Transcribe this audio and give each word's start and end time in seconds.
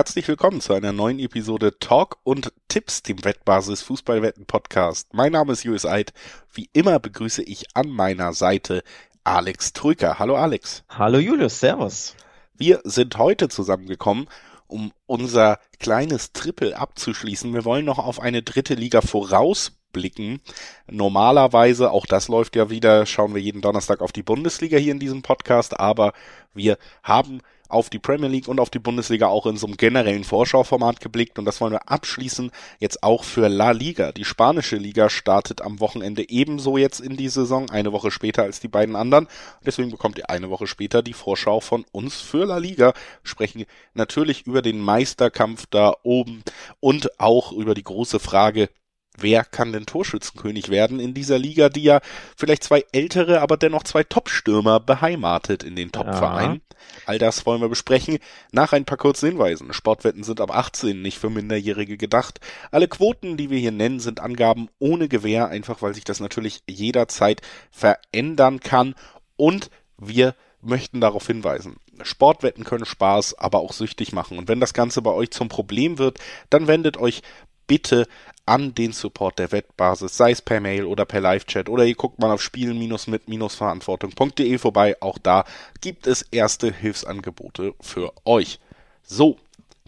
herzlich 0.00 0.26
willkommen 0.28 0.62
zu 0.62 0.72
einer 0.72 0.92
neuen 0.92 1.18
Episode 1.18 1.78
Talk 1.78 2.16
und 2.22 2.54
Tipps, 2.68 3.02
dem 3.02 3.22
Wettbasis 3.22 3.82
Fußballwetten 3.82 4.46
Podcast. 4.46 5.12
Mein 5.12 5.32
Name 5.32 5.52
ist 5.52 5.62
Julius 5.62 5.84
Eid. 5.84 6.14
Wie 6.54 6.70
immer 6.72 6.98
begrüße 6.98 7.42
ich 7.42 7.66
an 7.74 7.90
meiner 7.90 8.32
Seite 8.32 8.82
Alex 9.24 9.74
Trücker. 9.74 10.18
Hallo 10.18 10.36
Alex. 10.36 10.84
Hallo 10.88 11.18
Julius, 11.18 11.60
Servus. 11.60 12.14
Wir 12.54 12.80
sind 12.84 13.18
heute 13.18 13.50
zusammengekommen, 13.50 14.26
um 14.68 14.90
unser 15.04 15.58
kleines 15.78 16.32
Triple 16.32 16.78
abzuschließen. 16.78 17.52
Wir 17.52 17.66
wollen 17.66 17.84
noch 17.84 17.98
auf 17.98 18.20
eine 18.20 18.42
dritte 18.42 18.72
Liga 18.72 19.02
vorausblicken. 19.02 20.40
Normalerweise, 20.90 21.90
auch 21.90 22.06
das 22.06 22.28
läuft 22.28 22.56
ja 22.56 22.70
wieder, 22.70 23.04
schauen 23.04 23.34
wir 23.34 23.42
jeden 23.42 23.60
Donnerstag 23.60 24.00
auf 24.00 24.12
die 24.12 24.22
Bundesliga 24.22 24.78
hier 24.78 24.92
in 24.92 24.98
diesem 24.98 25.20
Podcast, 25.20 25.78
aber 25.78 26.14
wir 26.54 26.78
haben 27.02 27.42
auf 27.70 27.90
die 27.90 27.98
Premier 27.98 28.28
League 28.28 28.48
und 28.48 28.60
auf 28.60 28.70
die 28.70 28.78
Bundesliga 28.78 29.28
auch 29.28 29.46
in 29.46 29.56
so 29.56 29.66
einem 29.66 29.76
generellen 29.76 30.24
Vorschauformat 30.24 31.00
geblickt 31.00 31.38
und 31.38 31.44
das 31.44 31.60
wollen 31.60 31.72
wir 31.72 31.88
abschließen 31.88 32.50
jetzt 32.78 33.02
auch 33.02 33.24
für 33.24 33.48
La 33.48 33.70
Liga. 33.70 34.12
Die 34.12 34.24
spanische 34.24 34.76
Liga 34.76 35.08
startet 35.08 35.62
am 35.62 35.80
Wochenende 35.80 36.28
ebenso 36.28 36.76
jetzt 36.76 37.00
in 37.00 37.16
die 37.16 37.28
Saison, 37.28 37.70
eine 37.70 37.92
Woche 37.92 38.10
später 38.10 38.42
als 38.42 38.60
die 38.60 38.68
beiden 38.68 38.96
anderen. 38.96 39.28
Deswegen 39.64 39.90
bekommt 39.90 40.18
ihr 40.18 40.30
eine 40.30 40.50
Woche 40.50 40.66
später 40.66 41.02
die 41.02 41.12
Vorschau 41.12 41.60
von 41.60 41.84
uns 41.92 42.20
für 42.20 42.44
La 42.44 42.58
Liga. 42.58 42.92
Sprechen 43.22 43.64
natürlich 43.94 44.46
über 44.46 44.62
den 44.62 44.80
Meisterkampf 44.80 45.66
da 45.70 45.94
oben 46.02 46.42
und 46.80 47.20
auch 47.20 47.52
über 47.52 47.74
die 47.74 47.84
große 47.84 48.18
Frage, 48.18 48.68
wer 49.20 49.44
kann 49.44 49.72
denn 49.72 49.86
Torschützenkönig 49.86 50.68
werden 50.68 51.00
in 51.00 51.14
dieser 51.14 51.38
Liga, 51.38 51.68
die 51.68 51.82
ja 51.82 52.00
vielleicht 52.36 52.64
zwei 52.64 52.84
ältere, 52.92 53.40
aber 53.40 53.56
dennoch 53.56 53.84
zwei 53.84 54.04
Top-Stürmer 54.04 54.80
beheimatet 54.80 55.62
in 55.62 55.76
den 55.76 55.92
Top-Vereinen. 55.92 56.62
All 57.06 57.18
das 57.18 57.46
wollen 57.46 57.60
wir 57.60 57.68
besprechen 57.68 58.18
nach 58.52 58.72
ein 58.72 58.84
paar 58.84 58.98
kurzen 58.98 59.28
Hinweisen. 59.28 59.72
Sportwetten 59.72 60.22
sind 60.22 60.40
ab 60.40 60.54
18 60.54 61.00
nicht 61.00 61.18
für 61.18 61.30
Minderjährige 61.30 61.96
gedacht. 61.96 62.40
Alle 62.70 62.88
Quoten, 62.88 63.36
die 63.36 63.50
wir 63.50 63.58
hier 63.58 63.72
nennen, 63.72 64.00
sind 64.00 64.20
Angaben 64.20 64.68
ohne 64.78 65.08
Gewähr, 65.08 65.48
einfach 65.48 65.82
weil 65.82 65.94
sich 65.94 66.04
das 66.04 66.20
natürlich 66.20 66.62
jederzeit 66.68 67.42
verändern 67.70 68.60
kann 68.60 68.94
und 69.36 69.70
wir 69.98 70.34
möchten 70.62 71.00
darauf 71.00 71.26
hinweisen. 71.26 71.76
Sportwetten 72.02 72.64
können 72.64 72.86
Spaß, 72.86 73.38
aber 73.38 73.60
auch 73.60 73.72
süchtig 73.72 74.12
machen. 74.12 74.38
Und 74.38 74.48
wenn 74.48 74.60
das 74.60 74.74
Ganze 74.74 75.02
bei 75.02 75.10
euch 75.10 75.30
zum 75.30 75.48
Problem 75.48 75.98
wird, 75.98 76.18
dann 76.48 76.66
wendet 76.66 76.96
euch 76.96 77.22
bitte 77.70 78.06
an 78.46 78.74
den 78.74 78.90
Support 78.90 79.38
der 79.38 79.52
Wettbasis, 79.52 80.16
sei 80.16 80.32
es 80.32 80.42
per 80.42 80.60
Mail 80.60 80.86
oder 80.86 81.04
per 81.04 81.20
Live-Chat 81.20 81.68
oder 81.68 81.84
ihr 81.84 81.94
guckt 81.94 82.18
mal 82.18 82.32
auf 82.32 82.42
spielen-mit-verantwortung.de 82.42 84.58
vorbei. 84.58 84.96
Auch 85.00 85.18
da 85.18 85.44
gibt 85.80 86.08
es 86.08 86.22
erste 86.22 86.72
Hilfsangebote 86.72 87.74
für 87.80 88.12
euch. 88.24 88.58
So, 89.04 89.38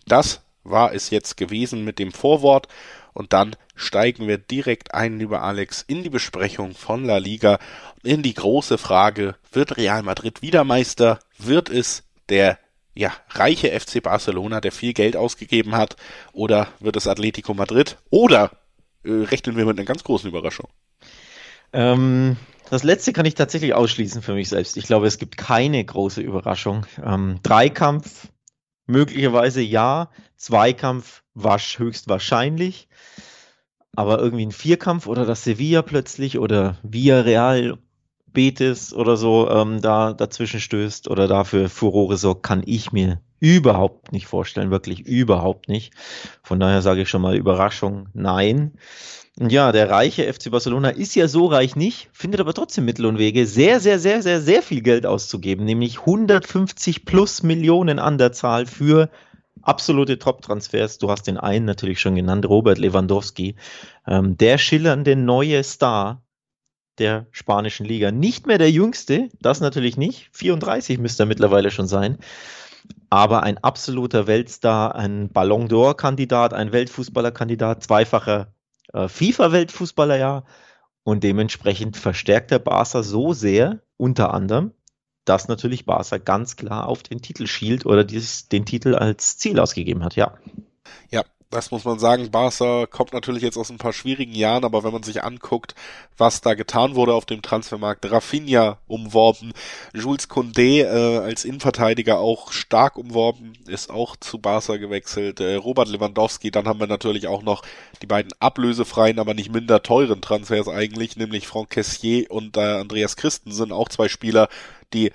das 0.07 0.43
war 0.63 0.95
es 0.95 1.11
jetzt 1.11 1.37
gewesen 1.37 1.85
mit 1.85 1.99
dem 1.99 2.13
Vorwort 2.13 2.69
und 3.15 3.33
dann 3.33 3.57
steigen 3.75 4.29
wir 4.29 4.39
direkt 4.39 4.95
ein, 4.95 5.19
lieber 5.19 5.43
Alex, 5.43 5.85
in 5.85 6.05
die 6.05 6.11
Besprechung 6.11 6.77
von 6.77 7.05
La 7.05 7.17
Liga 7.17 7.59
in 8.05 8.23
die 8.23 8.35
große 8.35 8.79
Frage, 8.79 9.35
wird 9.51 9.77
Real 9.77 10.05
Madrid 10.05 10.41
wieder 10.41 10.63
Meister? 10.63 11.19
Wird 11.37 11.69
es 11.69 12.05
der 12.29 12.61
ja, 12.95 13.13
reiche 13.31 13.69
FC 13.79 14.03
Barcelona, 14.03 14.61
der 14.61 14.73
viel 14.73 14.93
Geld 14.93 15.17
ausgegeben 15.17 15.77
hat, 15.77 15.97
oder 16.33 16.69
wird 16.81 16.97
es 16.97 17.07
Atletico 17.07 17.55
Madrid, 17.55 17.97
oder 18.11 18.51
äh, 19.05 19.11
rechnen 19.11 19.57
wir 19.57 19.65
mit 19.65 19.79
einer 19.79 19.87
ganz 19.87 20.05
großen 20.05 20.29
Überraschung? 20.29 20.69
Ähm, 21.73 22.37
das 22.69 22.83
letzte 22.83 23.13
kann 23.13 23.27
ich 23.27 23.35
tatsächlich 23.35 23.75
ausschließen 23.75 24.23
für 24.23 24.35
mich 24.35 24.49
selbst. 24.49 24.77
Ich 24.77 24.87
glaube, 24.87 25.07
es 25.07 25.19
gibt 25.19 25.37
keine 25.37 25.85
große 25.85 26.21
Überraschung. 26.21 26.87
Ähm, 27.05 27.41
Dreikampf, 27.43 28.29
möglicherweise 28.87 29.63
ja, 29.63 30.11
Zweikampf 30.37 31.23
war 31.35 31.59
höchstwahrscheinlich, 31.59 32.89
aber 33.95 34.19
irgendwie 34.19 34.47
ein 34.47 34.53
Vierkampf 34.53 35.07
oder 35.07 35.25
das 35.25 35.45
Sevilla 35.45 35.83
plötzlich 35.83 36.39
oder 36.39 36.79
Villarreal 36.83 37.79
Betis 38.33 38.93
oder 38.93 39.17
so 39.17 39.49
ähm, 39.51 39.81
da 39.81 40.13
dazwischen 40.13 40.61
stößt 40.61 41.09
oder 41.09 41.29
dafür 41.29 41.69
Furore 41.69 42.17
sorgt, 42.17 42.43
kann 42.43 42.63
ich 42.65 42.93
mir 42.93 43.21
überhaupt 43.41 44.13
nicht 44.13 44.27
vorstellen, 44.27 44.71
wirklich 44.71 45.01
überhaupt 45.01 45.69
nicht. 45.69 45.93
Von 46.43 46.61
daher 46.61 46.83
sage 46.83 47.03
ich 47.03 47.09
schon 47.09 47.23
mal 47.23 47.37
Überraschung, 47.37 48.09
nein. 48.15 48.73
Und 49.39 49.51
ja, 49.51 49.73
der 49.73 49.91
reiche 49.91 50.31
FC 50.33 50.51
Barcelona 50.51 50.91
ist 50.91 51.15
ja 51.15 51.27
so 51.27 51.47
reich 51.47 51.75
nicht, 51.75 52.09
findet 52.13 52.41
aber 52.41 52.55
trotzdem 52.55 52.85
Mittel 52.85 53.07
und 53.07 53.19
Wege, 53.19 53.47
sehr, 53.47 53.81
sehr, 53.81 53.99
sehr, 53.99 54.23
sehr, 54.23 54.41
sehr 54.41 54.63
viel 54.63 54.83
Geld 54.83 55.07
auszugeben, 55.07 55.65
nämlich 55.65 56.01
150 56.01 57.05
plus 57.05 57.43
Millionen 57.43 57.99
an 57.99 58.19
der 58.19 58.33
Zahl 58.33 58.67
für 58.67 59.09
absolute 59.63 60.19
Top-Transfers. 60.19 60.99
Du 60.99 61.11
hast 61.11 61.27
den 61.27 61.39
einen 61.39 61.65
natürlich 61.65 62.01
schon 62.01 62.15
genannt, 62.15 62.47
Robert 62.47 62.79
Lewandowski, 62.79 63.57
ähm, 64.07 64.37
der 64.37 64.59
schillernde 64.59 65.17
neue 65.17 65.65
Star 65.65 66.22
der 66.99 67.27
spanischen 67.31 67.87
Liga. 67.87 68.11
Nicht 68.11 68.47
mehr 68.47 68.59
der 68.59 68.71
jüngste, 68.71 69.29
das 69.41 69.61
natürlich 69.61 69.97
nicht. 69.97 70.29
34 70.33 70.99
müsste 70.99 71.25
er 71.25 71.27
mittlerweile 71.27 71.71
schon 71.71 71.89
sein. 71.89 72.19
Aber 73.11 73.43
ein 73.43 73.59
absoluter 73.59 74.27
Weltstar, 74.27 74.95
ein 74.95 75.29
Ballon 75.29 75.69
d'Or-Kandidat, 75.69 76.55
ein 76.55 76.73
Weltfußballer-Kandidat, 76.73 77.83
zweifacher 77.85 78.55
äh, 78.93 79.09
FIFA-Weltfußballer, 79.09 80.17
ja. 80.17 80.45
Und 81.05 81.25
dementsprechend 81.25 81.97
verstärkt 81.97 82.51
der 82.51 82.61
Barca 82.61 83.03
so 83.03 83.33
sehr, 83.33 83.81
unter 83.97 84.33
anderem, 84.33 84.73
dass 85.25 85.49
natürlich 85.49 85.85
Barca 85.85 86.19
ganz 86.19 86.57
klar 86.57 86.89
auf 86.89 87.03
den 87.03 87.21
Titel 87.21 87.47
schielt 87.47 87.87
oder 87.87 88.05
dieses, 88.05 88.49
den 88.49 88.65
Titel 88.67 88.95
als 88.95 89.39
Ziel 89.39 89.59
ausgegeben 89.59 90.05
hat, 90.05 90.17
ja. 90.17 90.39
Ja, 91.11 91.25
das 91.53 91.71
muss 91.71 91.85
man 91.85 91.99
sagen. 91.99 92.31
Barca 92.31 92.87
kommt 92.87 93.13
natürlich 93.13 93.43
jetzt 93.43 93.57
aus 93.57 93.71
ein 93.71 93.79
paar 93.79 93.93
schwierigen 93.93 94.33
Jahren, 94.33 94.65
aber 94.65 94.83
wenn 94.85 94.93
man 94.93 95.03
sich 95.03 95.23
anguckt, 95.23 95.75
was 96.17 96.41
da 96.41 96.55
getan 96.55 96.95
wurde 96.95 97.15
auf 97.15 97.27
dem 97.27 97.43
Transfermarkt, 97.43 98.11
Rafinha 98.11 98.79
umworben, 98.89 99.53
Jules 99.95 100.29
Condé 100.29 100.83
äh, 100.83 101.19
als 101.19 101.45
Innenverteidiger 101.45 102.19
auch 102.19 102.53
stark 102.53 102.97
umworben, 102.97 103.53
ist 103.67 103.91
auch 103.91 104.17
zu 104.17 104.39
Barca 104.39 104.77
gewechselt, 104.77 105.41
äh, 105.41 105.55
Robert 105.55 105.89
Lewandowski, 105.89 106.51
dann 106.51 106.67
haben 106.67 106.81
wir 106.81 106.87
natürlich 106.87 107.29
auch 107.29 107.43
noch 107.43 107.63
die 108.01 108.07
beiden 108.07 108.33
ablösefreien, 108.41 109.19
aber 109.19 109.35
nicht 109.35 109.53
minder 109.53 109.83
teuren 109.83 110.21
Transfers 110.23 110.69
eigentlich, 110.69 111.17
nämlich 111.17 111.47
Franck 111.47 111.71
Kessier 111.71 112.31
und 112.31 112.57
äh, 112.57 112.61
Andreas 112.61 113.17
Christensen, 113.17 113.73
auch 113.73 113.89
zwei 113.89 114.09
Spieler, 114.09 114.49
die 114.93 115.13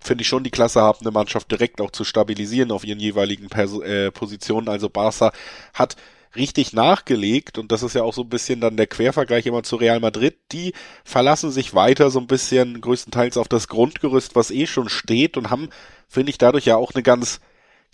finde 0.00 0.22
ich 0.22 0.28
schon 0.28 0.44
die 0.44 0.50
Klasse 0.50 0.80
haben, 0.80 1.00
eine 1.00 1.10
Mannschaft 1.10 1.50
direkt 1.50 1.80
auch 1.80 1.90
zu 1.90 2.04
stabilisieren 2.04 2.70
auf 2.70 2.84
ihren 2.84 3.00
jeweiligen 3.00 3.48
Pers 3.48 3.78
äh, 3.80 4.10
Positionen. 4.10 4.68
Also 4.68 4.88
Barca 4.88 5.32
hat 5.74 5.96
richtig 6.36 6.72
nachgelegt 6.72 7.58
und 7.58 7.72
das 7.72 7.82
ist 7.82 7.94
ja 7.94 8.02
auch 8.02 8.14
so 8.14 8.22
ein 8.22 8.28
bisschen 8.28 8.60
dann 8.60 8.76
der 8.76 8.86
Quervergleich 8.86 9.46
immer 9.46 9.62
zu 9.62 9.76
Real 9.76 10.00
Madrid. 10.00 10.36
Die 10.52 10.74
verlassen 11.04 11.50
sich 11.50 11.74
weiter 11.74 12.10
so 12.10 12.20
ein 12.20 12.26
bisschen 12.26 12.80
größtenteils 12.80 13.36
auf 13.36 13.48
das 13.48 13.68
Grundgerüst, 13.68 14.36
was 14.36 14.50
eh 14.50 14.66
schon 14.66 14.88
steht 14.88 15.36
und 15.36 15.50
haben, 15.50 15.70
finde 16.08 16.30
ich, 16.30 16.38
dadurch 16.38 16.66
ja 16.66 16.76
auch 16.76 16.92
eine 16.94 17.02
ganz 17.02 17.40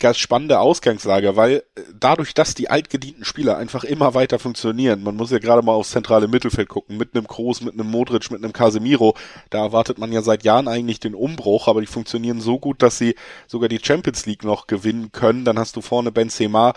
ganz 0.03 0.19
spannende 0.19 0.59
Ausgangslage, 0.59 1.37
weil 1.37 1.63
äh, 1.75 1.81
dadurch, 1.99 2.35
dass 2.35 2.55
die 2.55 2.69
altgedienten 2.69 3.25
Spieler 3.25 3.57
einfach 3.57 3.85
immer 3.85 4.13
weiter 4.13 4.39
funktionieren, 4.39 5.03
man 5.03 5.17
muss 5.17 5.31
ja 5.31 5.39
gerade 5.39 5.63
mal 5.63 5.73
aufs 5.73 5.93
zentrale 5.93 6.29
Mittelfeld 6.29 6.69
gucken, 6.69 6.99
mit 6.99 7.15
einem 7.15 7.27
Kroos, 7.27 7.63
mit 7.63 7.75
einem 7.75 7.91
Modric, 7.91 8.31
mit 8.31 8.43
einem 8.43 8.53
Casemiro, 8.53 9.17
da 9.49 9.63
erwartet 9.63 9.99
man 9.99 10.13
ja 10.13 10.21
seit 10.21 10.45
Jahren 10.45 10.69
eigentlich 10.69 11.01
den 11.01 11.15
Umbruch, 11.15 11.69
aber 11.69 11.81
die 11.81 11.87
funktionieren 11.87 12.41
so 12.41 12.59
gut, 12.59 12.83
dass 12.83 12.99
sie 12.99 13.15
sogar 13.47 13.69
die 13.69 13.81
Champions 13.83 14.27
League 14.27 14.45
noch 14.45 14.67
gewinnen 14.67 15.13
können. 15.13 15.45
Dann 15.45 15.59
hast 15.59 15.77
du 15.77 15.81
vorne 15.81 16.13
Benzema, 16.13 16.75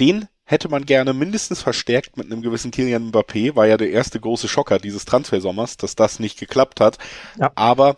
den 0.00 0.28
hätte 0.44 0.68
man 0.68 0.86
gerne 0.86 1.12
mindestens 1.12 1.60
verstärkt 1.60 2.16
mit 2.16 2.26
einem 2.26 2.40
gewissen 2.40 2.70
Kylian 2.70 3.10
Mbappé, 3.10 3.54
war 3.54 3.66
ja 3.66 3.76
der 3.76 3.90
erste 3.90 4.18
große 4.18 4.48
Schocker 4.48 4.78
dieses 4.78 5.04
Transfersommers, 5.04 5.76
dass 5.76 5.94
das 5.94 6.20
nicht 6.20 6.38
geklappt 6.38 6.80
hat. 6.80 6.96
Ja. 7.38 7.50
Aber 7.54 7.96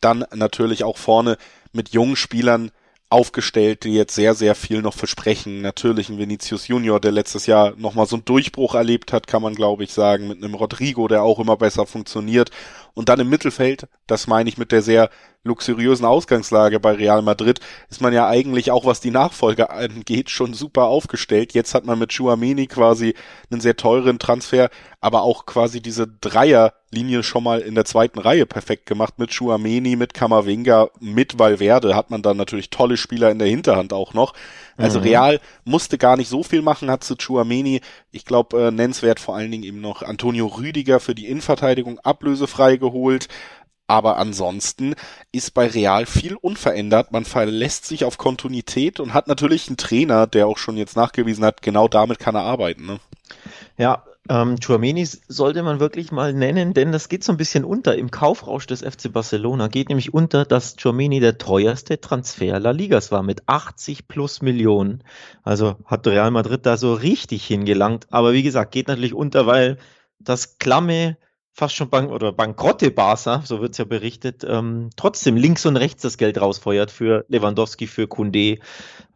dann 0.00 0.24
natürlich 0.32 0.84
auch 0.84 0.96
vorne 0.96 1.38
mit 1.72 1.88
jungen 1.88 2.14
Spielern 2.14 2.70
aufgestellt, 3.10 3.84
die 3.84 3.94
jetzt 3.94 4.14
sehr, 4.14 4.34
sehr 4.34 4.54
viel 4.54 4.82
noch 4.82 4.94
versprechen. 4.94 5.62
Natürlich 5.62 6.10
ein 6.10 6.18
Vinicius 6.18 6.68
Junior, 6.68 7.00
der 7.00 7.12
letztes 7.12 7.46
Jahr 7.46 7.74
nochmal 7.76 8.06
so 8.06 8.16
einen 8.16 8.24
Durchbruch 8.26 8.74
erlebt 8.74 9.12
hat, 9.12 9.26
kann 9.26 9.42
man 9.42 9.54
glaube 9.54 9.84
ich 9.84 9.92
sagen, 9.92 10.28
mit 10.28 10.42
einem 10.42 10.54
Rodrigo, 10.54 11.08
der 11.08 11.22
auch 11.22 11.38
immer 11.38 11.56
besser 11.56 11.86
funktioniert. 11.86 12.50
Und 12.94 13.08
dann 13.08 13.20
im 13.20 13.30
Mittelfeld, 13.30 13.88
das 14.06 14.26
meine 14.26 14.48
ich 14.48 14.58
mit 14.58 14.72
der 14.72 14.82
sehr 14.82 15.10
luxuriösen 15.44 16.04
Ausgangslage 16.04 16.80
bei 16.80 16.92
Real 16.92 17.22
Madrid, 17.22 17.60
ist 17.90 18.00
man 18.00 18.12
ja 18.12 18.28
eigentlich 18.28 18.70
auch, 18.70 18.84
was 18.84 19.00
die 19.00 19.10
Nachfolge 19.10 19.70
angeht, 19.70 20.30
schon 20.30 20.54
super 20.54 20.84
aufgestellt. 20.84 21.54
Jetzt 21.54 21.74
hat 21.74 21.84
man 21.84 21.98
mit 21.98 22.12
Chouameni 22.12 22.66
quasi 22.66 23.14
einen 23.50 23.60
sehr 23.60 23.76
teuren 23.76 24.18
Transfer, 24.18 24.68
aber 25.00 25.22
auch 25.22 25.46
quasi 25.46 25.80
diese 25.80 26.08
Dreierlinie 26.08 27.22
schon 27.22 27.44
mal 27.44 27.60
in 27.60 27.74
der 27.76 27.84
zweiten 27.84 28.18
Reihe 28.18 28.46
perfekt 28.46 28.86
gemacht 28.86 29.18
mit 29.18 29.32
Chouameni, 29.32 29.96
mit 29.96 30.12
Kamavinga, 30.12 30.88
mit 31.00 31.38
Valverde 31.38 31.94
hat 31.94 32.10
man 32.10 32.22
dann 32.22 32.36
natürlich 32.36 32.70
tolle 32.70 32.96
Spieler 32.96 33.30
in 33.30 33.38
der 33.38 33.48
Hinterhand 33.48 33.92
auch 33.92 34.12
noch. 34.12 34.34
Also 34.76 34.98
mhm. 34.98 35.04
Real 35.04 35.40
musste 35.64 35.98
gar 35.98 36.16
nicht 36.16 36.28
so 36.28 36.42
viel 36.42 36.62
machen, 36.62 36.90
hat 36.90 37.04
zu 37.04 37.16
Chouameni, 37.16 37.80
ich 38.10 38.24
glaube, 38.24 38.60
äh, 38.60 38.70
nennenswert 38.70 39.20
vor 39.20 39.36
allen 39.36 39.50
Dingen 39.50 39.64
eben 39.64 39.80
noch 39.80 40.02
Antonio 40.02 40.46
Rüdiger 40.46 41.00
für 41.00 41.14
die 41.14 41.26
Innenverteidigung 41.26 41.98
ablösefrei 42.00 42.76
geholt. 42.76 43.28
Aber 43.88 44.18
ansonsten 44.18 44.94
ist 45.32 45.54
bei 45.54 45.66
Real 45.66 46.04
viel 46.04 46.36
unverändert. 46.36 47.10
Man 47.10 47.24
verlässt 47.24 47.86
sich 47.86 48.04
auf 48.04 48.18
Kontinuität 48.18 49.00
und 49.00 49.14
hat 49.14 49.28
natürlich 49.28 49.66
einen 49.66 49.78
Trainer, 49.78 50.26
der 50.26 50.46
auch 50.46 50.58
schon 50.58 50.76
jetzt 50.76 50.94
nachgewiesen 50.94 51.44
hat, 51.44 51.62
genau 51.62 51.88
damit 51.88 52.18
kann 52.18 52.34
er 52.34 52.42
arbeiten. 52.42 52.84
Ne? 52.84 53.00
Ja, 53.78 54.04
ähm, 54.28 54.56
Chouameni 54.60 55.06
sollte 55.06 55.62
man 55.62 55.80
wirklich 55.80 56.12
mal 56.12 56.34
nennen, 56.34 56.74
denn 56.74 56.92
das 56.92 57.08
geht 57.08 57.24
so 57.24 57.32
ein 57.32 57.38
bisschen 57.38 57.64
unter. 57.64 57.96
Im 57.96 58.10
Kaufrausch 58.10 58.66
des 58.66 58.82
FC 58.82 59.10
Barcelona 59.10 59.68
geht 59.68 59.88
nämlich 59.88 60.12
unter, 60.12 60.44
dass 60.44 60.76
Chouameni 60.76 61.20
der 61.20 61.38
teuerste 61.38 61.98
Transfer 61.98 62.60
La 62.60 62.72
Ligas 62.72 63.10
war 63.10 63.22
mit 63.22 63.44
80 63.46 64.06
plus 64.06 64.42
Millionen. 64.42 65.02
Also 65.44 65.76
hat 65.86 66.06
Real 66.06 66.30
Madrid 66.30 66.66
da 66.66 66.76
so 66.76 66.92
richtig 66.92 67.46
hingelangt. 67.46 68.06
Aber 68.10 68.34
wie 68.34 68.42
gesagt, 68.42 68.72
geht 68.72 68.88
natürlich 68.88 69.14
unter, 69.14 69.46
weil 69.46 69.78
das 70.18 70.58
klamme 70.58 71.16
fast 71.58 71.74
schon 71.74 71.90
bank 71.90 72.12
oder 72.12 72.30
bankrotte 72.30 72.92
Barca, 72.92 73.42
so 73.44 73.60
wird 73.60 73.72
es 73.72 73.78
ja 73.78 73.84
berichtet, 73.84 74.46
ähm, 74.48 74.90
trotzdem 74.94 75.36
links 75.36 75.66
und 75.66 75.76
rechts 75.76 76.02
das 76.02 76.16
Geld 76.16 76.40
rausfeuert 76.40 76.92
für 76.92 77.24
Lewandowski, 77.26 77.88
für 77.88 78.06
Kunde, 78.06 78.58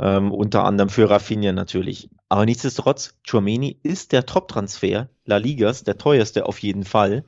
ähm, 0.01 0.33
unter 0.33 0.65
anderem 0.65 0.89
für 0.91 1.09
Rafinha 1.09 1.53
natürlich. 1.53 2.11
Aber 2.29 2.45
nichtsdestotrotz, 2.45 3.17
Chouameni 3.25 3.79
ist 3.85 4.11
der 4.11 4.27
Top-Transfer 4.27 5.09
La 5.25 5.37
Ligas, 5.37 5.85
der 5.85 5.99
teuerste 5.99 6.45
auf 6.45 6.59
jeden 6.59 6.83
Fall. 6.83 7.25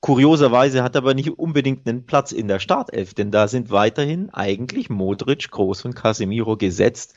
Kurioserweise 0.00 0.82
hat 0.82 0.94
er 0.94 1.00
aber 1.00 1.14
nicht 1.14 1.38
unbedingt 1.38 1.88
einen 1.88 2.04
Platz 2.04 2.30
in 2.30 2.46
der 2.46 2.58
Startelf, 2.58 3.14
denn 3.14 3.30
da 3.30 3.48
sind 3.48 3.70
weiterhin 3.70 4.28
eigentlich 4.28 4.90
Modric, 4.90 5.50
Groß 5.50 5.86
und 5.86 5.96
Casemiro 5.96 6.58
gesetzt. 6.58 7.14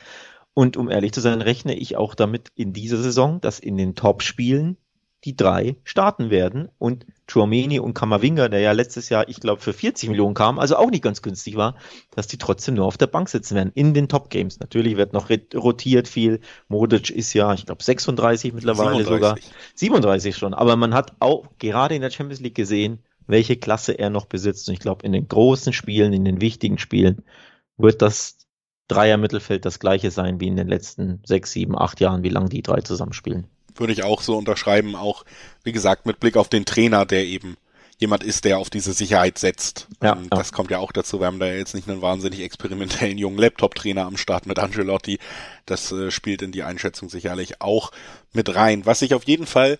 Und 0.53 0.77
um 0.77 0.89
ehrlich 0.89 1.11
zu 1.11 1.19
sein, 1.19 1.41
rechne 1.41 1.75
ich 1.75 1.97
auch 1.97 2.15
damit 2.15 2.51
in 2.55 2.71
dieser 2.71 2.97
Saison, 2.97 3.41
dass 3.41 3.59
in 3.59 3.75
den 3.75 3.95
Top-Spielen 3.95 4.77
die 5.25 5.35
drei 5.35 5.75
starten 5.83 6.29
werden 6.29 6.69
und 6.77 7.05
Chouameni 7.29 7.79
und 7.79 7.93
Kamavinga, 7.93 8.49
der 8.49 8.59
ja 8.59 8.71
letztes 8.71 9.09
Jahr, 9.09 9.27
ich 9.27 9.39
glaube, 9.39 9.61
für 9.61 9.73
40 9.73 10.09
Millionen 10.09 10.35
kam, 10.35 10.59
also 10.59 10.77
auch 10.77 10.89
nicht 10.91 11.03
ganz 11.03 11.21
günstig 11.21 11.55
war, 11.55 11.75
dass 12.11 12.27
die 12.27 12.37
trotzdem 12.37 12.75
nur 12.75 12.85
auf 12.85 12.97
der 12.97 13.07
Bank 13.07 13.27
sitzen 13.27 13.55
werden 13.55 13.71
in 13.73 13.93
den 13.93 14.07
Top 14.07 14.29
Games. 14.29 14.59
Natürlich 14.59 14.95
wird 14.95 15.13
noch 15.13 15.29
rotiert 15.55 16.07
viel. 16.07 16.39
Modric 16.67 17.09
ist 17.09 17.33
ja, 17.33 17.53
ich 17.53 17.65
glaube, 17.65 17.83
36 17.83 18.53
mittlerweile 18.53 19.03
37. 19.03 19.05
sogar. 19.07 19.37
37 19.75 20.37
schon. 20.37 20.53
Aber 20.53 20.75
man 20.75 20.93
hat 20.93 21.15
auch 21.19 21.47
gerade 21.57 21.95
in 21.95 22.01
der 22.01 22.11
Champions 22.11 22.39
League 22.39 22.55
gesehen, 22.55 22.99
welche 23.25 23.57
Klasse 23.57 23.93
er 23.93 24.11
noch 24.11 24.25
besitzt. 24.25 24.69
Und 24.69 24.75
ich 24.75 24.79
glaube, 24.79 25.05
in 25.05 25.11
den 25.11 25.27
großen 25.27 25.73
Spielen, 25.73 26.13
in 26.13 26.25
den 26.25 26.41
wichtigen 26.41 26.77
Spielen 26.77 27.23
wird 27.75 28.01
das 28.01 28.37
Dreier 28.87 29.17
Mittelfeld 29.17 29.65
das 29.65 29.79
gleiche 29.79 30.11
sein 30.11 30.39
wie 30.39 30.47
in 30.47 30.55
den 30.55 30.69
letzten 30.69 31.21
sechs, 31.25 31.51
sieben, 31.51 31.77
acht 31.77 31.99
Jahren, 31.99 32.23
wie 32.23 32.29
lange 32.29 32.49
die 32.49 32.61
drei 32.61 32.79
zusammenspielen 32.79 33.47
würde 33.79 33.93
ich 33.93 34.03
auch 34.03 34.21
so 34.21 34.37
unterschreiben, 34.37 34.95
auch 34.95 35.25
wie 35.63 35.71
gesagt 35.71 36.05
mit 36.05 36.19
Blick 36.19 36.37
auf 36.37 36.49
den 36.49 36.65
Trainer, 36.65 37.05
der 37.05 37.25
eben 37.25 37.57
jemand 37.99 38.23
ist, 38.23 38.45
der 38.45 38.59
auf 38.59 38.69
diese 38.69 38.93
Sicherheit 38.93 39.39
setzt. 39.39 39.87
Ja, 40.01 40.15
ja. 40.15 40.21
Das 40.29 40.51
kommt 40.51 40.69
ja 40.69 40.77
auch 40.77 40.91
dazu. 40.91 41.19
Wir 41.19 41.27
haben 41.27 41.39
da 41.39 41.47
jetzt 41.47 41.73
nicht 41.73 41.89
einen 41.89 42.01
wahnsinnig 42.01 42.41
experimentellen 42.41 43.17
jungen 43.17 43.39
Laptop-Trainer 43.39 44.05
am 44.05 44.17
Start 44.17 44.45
mit 44.45 44.59
Angelotti. 44.59 45.19
Das 45.65 45.91
äh, 45.91 46.11
spielt 46.11 46.41
in 46.41 46.51
die 46.51 46.63
Einschätzung 46.63 47.09
sicherlich 47.09 47.59
auch 47.61 47.91
mit 48.33 48.53
rein. 48.53 48.85
Was 48.85 49.01
ich 49.01 49.13
auf 49.13 49.23
jeden 49.23 49.47
Fall 49.47 49.79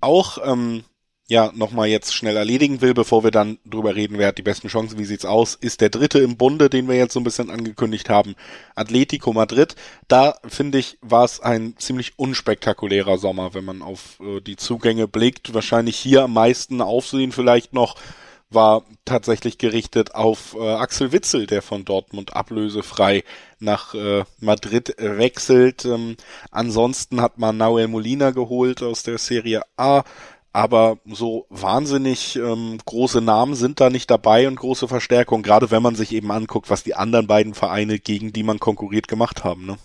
auch 0.00 0.38
ähm, 0.44 0.84
ja 1.28 1.50
nochmal 1.54 1.88
jetzt 1.88 2.14
schnell 2.14 2.36
erledigen 2.36 2.80
will, 2.80 2.94
bevor 2.94 3.24
wir 3.24 3.32
dann 3.32 3.58
drüber 3.64 3.96
reden, 3.96 4.18
wer 4.18 4.28
hat 4.28 4.38
die 4.38 4.42
besten 4.42 4.68
Chancen, 4.68 4.98
wie 4.98 5.04
sieht's 5.04 5.24
aus, 5.24 5.56
ist 5.56 5.80
der 5.80 5.90
dritte 5.90 6.20
im 6.20 6.36
Bunde, 6.36 6.70
den 6.70 6.88
wir 6.88 6.96
jetzt 6.96 7.14
so 7.14 7.20
ein 7.20 7.24
bisschen 7.24 7.50
angekündigt 7.50 8.08
haben, 8.08 8.36
Atletico 8.76 9.32
Madrid. 9.32 9.74
Da 10.06 10.36
finde 10.46 10.78
ich, 10.78 10.98
war 11.00 11.24
es 11.24 11.40
ein 11.40 11.74
ziemlich 11.78 12.18
unspektakulärer 12.18 13.18
Sommer, 13.18 13.54
wenn 13.54 13.64
man 13.64 13.82
auf 13.82 14.20
äh, 14.20 14.40
die 14.40 14.56
Zugänge 14.56 15.08
blickt. 15.08 15.52
Wahrscheinlich 15.52 15.96
hier 15.96 16.22
am 16.22 16.32
meisten 16.32 16.80
Aufsehen 16.80 17.32
vielleicht 17.32 17.72
noch 17.72 17.96
war 18.48 18.84
tatsächlich 19.04 19.58
gerichtet 19.58 20.14
auf 20.14 20.54
äh, 20.54 20.74
Axel 20.74 21.10
Witzel, 21.10 21.48
der 21.48 21.62
von 21.62 21.84
Dortmund 21.84 22.36
ablösefrei 22.36 23.24
nach 23.58 23.94
äh, 23.94 24.24
Madrid 24.38 24.94
wechselt. 24.98 25.84
Ähm, 25.84 26.16
ansonsten 26.52 27.20
hat 27.20 27.38
man 27.38 27.56
Nahuel 27.56 27.88
Molina 27.88 28.30
geholt 28.30 28.82
aus 28.82 29.02
der 29.02 29.18
Serie 29.18 29.62
A 29.76 30.04
aber 30.56 30.96
so 31.04 31.44
wahnsinnig 31.50 32.36
ähm, 32.36 32.78
große 32.82 33.20
Namen 33.20 33.54
sind 33.54 33.78
da 33.78 33.90
nicht 33.90 34.10
dabei 34.10 34.48
und 34.48 34.56
große 34.56 34.88
Verstärkung, 34.88 35.42
gerade 35.42 35.70
wenn 35.70 35.82
man 35.82 35.96
sich 35.96 36.12
eben 36.12 36.32
anguckt, 36.32 36.70
was 36.70 36.82
die 36.82 36.94
anderen 36.94 37.26
beiden 37.26 37.52
Vereine, 37.52 37.98
gegen 37.98 38.32
die 38.32 38.42
man 38.42 38.58
konkurriert, 38.58 39.06
gemacht 39.06 39.44
haben. 39.44 39.66
Ne? 39.66 39.76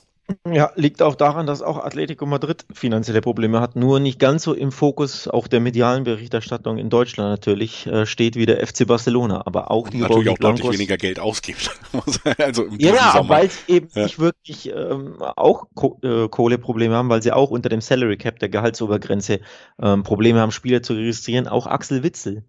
Ja, 0.47 0.71
liegt 0.75 1.01
auch 1.01 1.15
daran, 1.15 1.45
dass 1.45 1.61
auch 1.61 1.83
Atletico 1.83 2.25
Madrid 2.25 2.65
finanzielle 2.73 3.21
Probleme 3.21 3.59
hat, 3.59 3.75
nur 3.75 3.99
nicht 3.99 4.19
ganz 4.19 4.43
so 4.43 4.53
im 4.53 4.71
Fokus 4.71 5.27
auch 5.27 5.47
der 5.47 5.59
medialen 5.59 6.03
Berichterstattung 6.03 6.77
in 6.77 6.89
Deutschland 6.89 7.29
natürlich 7.29 7.87
äh, 7.87 8.05
steht 8.05 8.35
wie 8.35 8.45
der 8.45 8.65
FC 8.65 8.87
Barcelona, 8.87 9.45
aber 9.45 9.71
auch 9.71 9.89
die 9.89 9.97
natürlich 9.97 10.29
auch 10.29 10.37
Blancos, 10.37 10.61
deutlich 10.61 10.79
weniger 10.79 10.97
Geld 10.97 11.19
ausgibt. 11.19 11.71
also 12.37 12.65
im 12.65 12.79
ja, 12.79 13.23
weil 13.27 13.49
sie 13.49 13.59
eben 13.67 13.87
ja. 13.93 14.03
nicht 14.03 14.19
wirklich 14.19 14.69
ähm, 14.69 15.15
auch 15.35 15.65
Ko 15.75 15.99
äh, 16.03 16.27
Kohleprobleme 16.27 16.95
haben, 16.95 17.09
weil 17.09 17.21
sie 17.21 17.31
auch 17.31 17.49
unter 17.51 17.69
dem 17.69 17.81
Salary 17.81 18.17
Cap 18.17 18.39
der 18.39 18.49
Gehaltsobergrenze 18.49 19.39
ähm, 19.81 20.03
Probleme 20.03 20.39
haben, 20.39 20.51
Spieler 20.51 20.83
zu 20.83 20.93
registrieren. 20.93 21.47
Auch 21.47 21.67
Axel 21.67 22.03
Witzel 22.03 22.43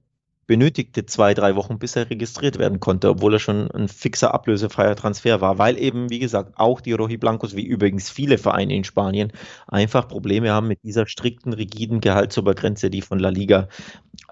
benötigte 0.46 1.06
zwei, 1.06 1.34
drei 1.34 1.54
Wochen, 1.56 1.78
bis 1.78 1.96
er 1.96 2.10
registriert 2.10 2.58
werden 2.58 2.80
konnte, 2.80 3.08
obwohl 3.08 3.34
er 3.34 3.38
schon 3.38 3.70
ein 3.70 3.88
fixer 3.88 4.34
ablösefreier 4.34 4.96
Transfer 4.96 5.40
war, 5.40 5.58
weil 5.58 5.78
eben, 5.78 6.10
wie 6.10 6.18
gesagt, 6.18 6.54
auch 6.56 6.80
die 6.80 6.92
Roji 6.92 7.16
Blancos, 7.16 7.56
wie 7.56 7.64
übrigens 7.64 8.10
viele 8.10 8.38
Vereine 8.38 8.74
in 8.74 8.84
Spanien, 8.84 9.32
einfach 9.68 10.08
Probleme 10.08 10.50
haben 10.50 10.68
mit 10.68 10.82
dieser 10.82 11.06
strikten, 11.06 11.52
rigiden 11.52 12.00
Gehaltsobergrenze, 12.00 12.90
die 12.90 13.02
von 13.02 13.18
La 13.18 13.28
Liga 13.28 13.68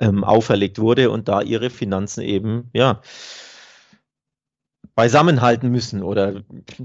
ähm, 0.01 0.25
auferlegt 0.25 0.79
wurde 0.79 1.11
und 1.11 1.29
da 1.29 1.43
ihre 1.43 1.71
Finanzen 1.71 2.23
eben, 2.23 2.71
ja, 2.73 3.01
beisammenhalten 5.01 5.71
müssen 5.71 6.03
oder 6.03 6.43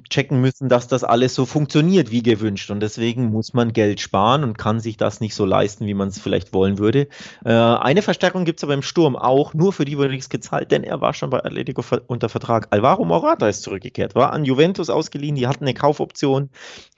checken 0.10 0.40
müssen, 0.40 0.70
dass 0.70 0.88
das 0.88 1.04
alles 1.04 1.36
so 1.36 1.46
funktioniert 1.46 2.12
wie 2.12 2.24
gewünscht. 2.24 2.72
Und 2.72 2.80
deswegen 2.80 3.26
muss 3.26 3.54
man 3.54 3.74
Geld 3.74 4.00
sparen 4.00 4.46
und 4.46 4.58
kann 4.58 4.80
sich 4.80 4.96
das 4.96 5.20
nicht 5.20 5.36
so 5.36 5.44
leisten, 5.44 5.86
wie 5.86 5.94
man 5.94 6.08
es 6.08 6.22
vielleicht 6.22 6.54
wollen 6.54 6.78
würde. 6.78 7.10
Äh, 7.44 7.52
eine 7.52 8.02
Verstärkung 8.02 8.46
gibt 8.46 8.60
es 8.60 8.64
aber 8.64 8.74
im 8.74 8.84
Sturm 8.84 9.18
auch, 9.18 9.54
nur 9.54 9.74
für 9.74 9.84
die 9.84 9.98
wurde 9.98 10.12
nichts 10.12 10.30
gezahlt, 10.30 10.72
denn 10.72 10.86
er 10.86 11.02
war 11.02 11.14
schon 11.14 11.30
bei 11.30 11.44
Atletico 11.44 11.84
unter 12.08 12.30
Vertrag. 12.30 12.68
Alvaro 12.70 13.04
Morata 13.04 13.50
ist 13.50 13.64
zurückgekehrt, 13.64 14.16
war 14.16 14.32
an 14.32 14.46
Juventus 14.46 14.90
ausgeliehen, 14.90 15.36
die 15.36 15.48
hatten 15.48 15.66
eine 15.66 15.74
Kaufoption. 15.74 16.50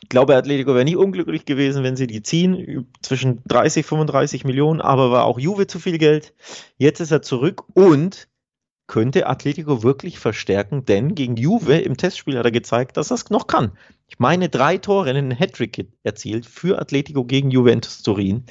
Ich 0.03 0.09
glaube, 0.09 0.35
Atletico 0.35 0.75
wäre 0.75 0.85
nicht 0.85 0.97
unglücklich 0.97 1.45
gewesen, 1.45 1.81
wenn 1.81 1.95
sie 1.95 2.05
die 2.05 2.21
ziehen, 2.21 2.85
zwischen 3.01 3.41
30, 3.47 3.87
35 3.87 4.43
Millionen, 4.43 4.81
aber 4.81 5.09
war 5.09 5.25
auch 5.25 5.39
Juve 5.39 5.65
zu 5.65 5.79
viel 5.79 5.97
Geld. 5.97 6.35
Jetzt 6.77 6.99
ist 6.99 7.09
er 7.09 7.23
zurück 7.23 7.63
und 7.73 8.27
könnte 8.87 9.27
Atletico 9.27 9.83
wirklich 9.83 10.17
verstärken, 10.17 10.85
denn 10.85 11.13
gegen 11.13 11.35
Juve 11.35 11.77
im 11.77 11.97
Testspiel 11.97 12.37
hat 12.37 12.45
er 12.45 12.51
gezeigt, 12.51 12.97
dass 12.97 13.11
er 13.11 13.15
es 13.15 13.29
noch 13.29 13.47
kann. 13.47 13.73
Ich 14.07 14.19
meine, 14.19 14.47
drei 14.47 14.77
Tore, 14.77 15.09
einen 15.09 15.37
Hattrick 15.37 15.89
erzielt 16.03 16.45
für 16.45 16.79
Atletico 16.79 17.25
gegen 17.25 17.51
Juventus 17.51 18.01
Turin. 18.01 18.45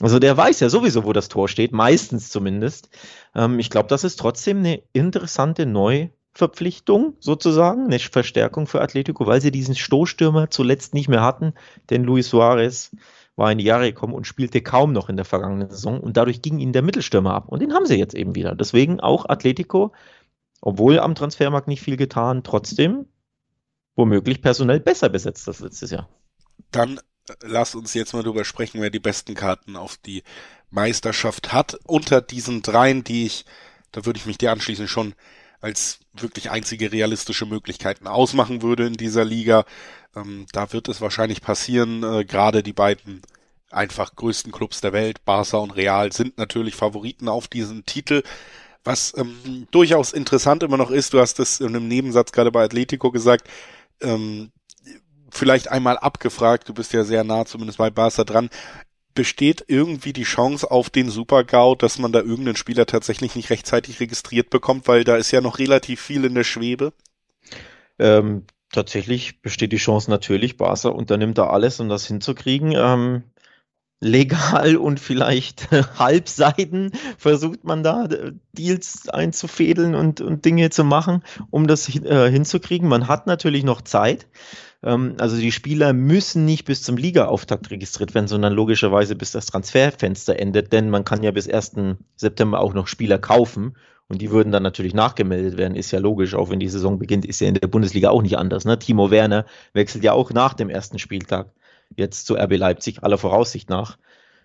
Also 0.00 0.18
der 0.18 0.36
weiß 0.36 0.60
ja 0.60 0.70
sowieso, 0.70 1.04
wo 1.04 1.12
das 1.12 1.28
Tor 1.28 1.48
steht, 1.48 1.72
meistens 1.72 2.30
zumindest. 2.30 2.88
Ähm, 3.34 3.58
ich 3.58 3.68
glaube, 3.68 3.88
das 3.88 4.04
ist 4.04 4.18
trotzdem 4.18 4.58
eine 4.58 4.82
interessante 4.94 5.66
Neuverpflichtung 5.66 7.14
sozusagen, 7.20 7.84
eine 7.84 7.98
Verstärkung 7.98 8.66
für 8.66 8.80
Atletico, 8.80 9.26
weil 9.26 9.42
sie 9.42 9.50
diesen 9.50 9.76
Stoßstürmer 9.76 10.48
zuletzt 10.50 10.94
nicht 10.94 11.08
mehr 11.08 11.22
hatten, 11.22 11.52
denn 11.90 12.04
Luis 12.04 12.30
Suarez 12.30 12.90
war 13.36 13.50
in 13.50 13.58
die 13.58 13.64
Jahre 13.64 13.92
gekommen 13.92 14.14
und 14.14 14.26
spielte 14.26 14.60
kaum 14.60 14.92
noch 14.92 15.08
in 15.08 15.16
der 15.16 15.24
vergangenen 15.24 15.70
Saison 15.70 16.00
und 16.00 16.16
dadurch 16.16 16.42
ging 16.42 16.58
ihnen 16.58 16.72
der 16.72 16.82
Mittelstürmer 16.82 17.34
ab 17.34 17.48
und 17.48 17.60
den 17.60 17.72
haben 17.72 17.86
sie 17.86 17.96
jetzt 17.96 18.14
eben 18.14 18.34
wieder. 18.34 18.54
Deswegen 18.54 19.00
auch 19.00 19.28
Atletico, 19.28 19.92
obwohl 20.60 20.98
am 20.98 21.14
Transfermarkt 21.14 21.68
nicht 21.68 21.82
viel 21.82 21.96
getan, 21.96 22.42
trotzdem 22.44 23.06
womöglich 23.96 24.42
personell 24.42 24.80
besser 24.80 25.08
besetzt 25.08 25.48
als 25.48 25.60
letztes 25.60 25.90
Jahr. 25.90 26.08
Dann 26.70 26.98
äh, 27.28 27.34
lass 27.42 27.74
uns 27.74 27.94
jetzt 27.94 28.12
mal 28.12 28.22
drüber 28.22 28.44
sprechen, 28.44 28.80
wer 28.80 28.90
die 28.90 29.00
besten 29.00 29.34
Karten 29.34 29.76
auf 29.76 29.96
die 29.96 30.22
Meisterschaft 30.70 31.52
hat. 31.52 31.78
Unter 31.84 32.20
diesen 32.20 32.62
dreien, 32.62 33.04
die 33.04 33.26
ich, 33.26 33.44
da 33.92 34.06
würde 34.06 34.18
ich 34.18 34.26
mich 34.26 34.38
dir 34.38 34.52
anschließen, 34.52 34.88
schon 34.88 35.14
als 35.62 36.00
wirklich 36.12 36.50
einzige 36.50 36.92
realistische 36.92 37.46
Möglichkeiten 37.46 38.06
ausmachen 38.06 38.60
würde 38.60 38.86
in 38.86 38.94
dieser 38.94 39.24
Liga. 39.24 39.64
Ähm, 40.14 40.46
da 40.52 40.72
wird 40.72 40.88
es 40.88 41.00
wahrscheinlich 41.00 41.40
passieren. 41.40 42.02
Äh, 42.02 42.24
Gerade 42.24 42.62
die 42.62 42.74
beiden 42.74 43.22
einfach 43.70 44.14
größten 44.14 44.52
Clubs 44.52 44.80
der 44.82 44.92
Welt, 44.92 45.24
Barca 45.24 45.56
und 45.58 45.70
Real, 45.70 46.12
sind 46.12 46.36
natürlich 46.36 46.74
Favoriten 46.74 47.28
auf 47.28 47.48
diesen 47.48 47.86
Titel. 47.86 48.22
Was 48.84 49.16
ähm, 49.16 49.68
durchaus 49.70 50.12
interessant 50.12 50.64
immer 50.64 50.76
noch 50.76 50.90
ist, 50.90 51.14
du 51.14 51.20
hast 51.20 51.38
es 51.38 51.60
in 51.60 51.68
einem 51.68 51.88
Nebensatz 51.88 52.32
gerade 52.32 52.50
bei 52.50 52.64
Atletico 52.64 53.12
gesagt, 53.12 53.48
ähm, 54.00 54.50
vielleicht 55.30 55.68
einmal 55.70 55.96
abgefragt, 55.96 56.68
du 56.68 56.74
bist 56.74 56.92
ja 56.92 57.04
sehr 57.04 57.22
nah 57.22 57.46
zumindest 57.46 57.78
bei 57.78 57.90
Barca 57.90 58.24
dran, 58.24 58.50
besteht 59.14 59.64
irgendwie 59.68 60.12
die 60.12 60.22
Chance 60.24 60.70
auf 60.70 60.90
den 60.90 61.10
Super-GAU, 61.10 61.74
dass 61.74 61.98
man 61.98 62.12
da 62.12 62.20
irgendeinen 62.20 62.56
Spieler 62.56 62.86
tatsächlich 62.86 63.36
nicht 63.36 63.50
rechtzeitig 63.50 64.00
registriert 64.00 64.50
bekommt, 64.50 64.88
weil 64.88 65.04
da 65.04 65.16
ist 65.16 65.30
ja 65.30 65.40
noch 65.40 65.58
relativ 65.58 66.00
viel 66.00 66.24
in 66.24 66.34
der 66.34 66.44
Schwebe? 66.44 66.92
Ähm, 67.98 68.44
tatsächlich 68.72 69.42
besteht 69.42 69.72
die 69.72 69.76
Chance 69.76 70.10
natürlich. 70.10 70.56
Barca 70.56 70.88
unternimmt 70.88 71.38
da 71.38 71.48
alles, 71.48 71.78
um 71.78 71.88
das 71.88 72.06
hinzukriegen. 72.06 72.72
Ähm, 72.74 73.22
legal 74.02 74.76
und 74.76 74.98
vielleicht 74.98 75.70
halbseiden 75.98 76.90
versucht 77.16 77.64
man 77.64 77.82
da 77.82 78.06
äh, 78.06 78.32
Deals 78.52 79.08
einzufädeln 79.08 79.94
und, 79.94 80.20
und 80.20 80.44
Dinge 80.44 80.70
zu 80.70 80.84
machen, 80.84 81.22
um 81.50 81.66
das 81.68 81.88
äh, 81.88 82.30
hinzukriegen. 82.30 82.88
Man 82.88 83.06
hat 83.06 83.26
natürlich 83.26 83.62
noch 83.62 83.80
Zeit. 83.80 84.26
Ähm, 84.82 85.14
also 85.18 85.36
die 85.36 85.52
Spieler 85.52 85.92
müssen 85.92 86.44
nicht 86.44 86.64
bis 86.64 86.82
zum 86.82 86.96
Ligaauftakt 86.96 87.70
registriert 87.70 88.14
werden, 88.14 88.26
sondern 88.26 88.52
logischerweise 88.52 89.14
bis 89.14 89.30
das 89.30 89.46
Transferfenster 89.46 90.36
endet, 90.38 90.72
denn 90.72 90.90
man 90.90 91.04
kann 91.04 91.22
ja 91.22 91.30
bis 91.30 91.48
1. 91.48 91.96
September 92.16 92.60
auch 92.60 92.74
noch 92.74 92.88
Spieler 92.88 93.18
kaufen 93.18 93.76
und 94.08 94.20
die 94.20 94.32
würden 94.32 94.52
dann 94.52 94.64
natürlich 94.64 94.94
nachgemeldet 94.94 95.56
werden, 95.56 95.76
ist 95.76 95.92
ja 95.92 96.00
logisch, 96.00 96.34
auch 96.34 96.50
wenn 96.50 96.58
die 96.58 96.68
Saison 96.68 96.98
beginnt, 96.98 97.24
ist 97.24 97.40
ja 97.40 97.46
in 97.46 97.54
der 97.54 97.68
Bundesliga 97.68 98.10
auch 98.10 98.22
nicht 98.22 98.36
anders. 98.36 98.64
Ne? 98.64 98.78
Timo 98.78 99.12
Werner 99.12 99.46
wechselt 99.74 100.02
ja 100.02 100.12
auch 100.12 100.32
nach 100.32 100.54
dem 100.54 100.68
ersten 100.68 100.98
Spieltag 100.98 101.52
jetzt 101.96 102.26
zu 102.26 102.36
RB 102.36 102.56
Leipzig, 102.56 103.02
aller 103.02 103.18
Voraussicht 103.18 103.70
nach. 103.70 103.98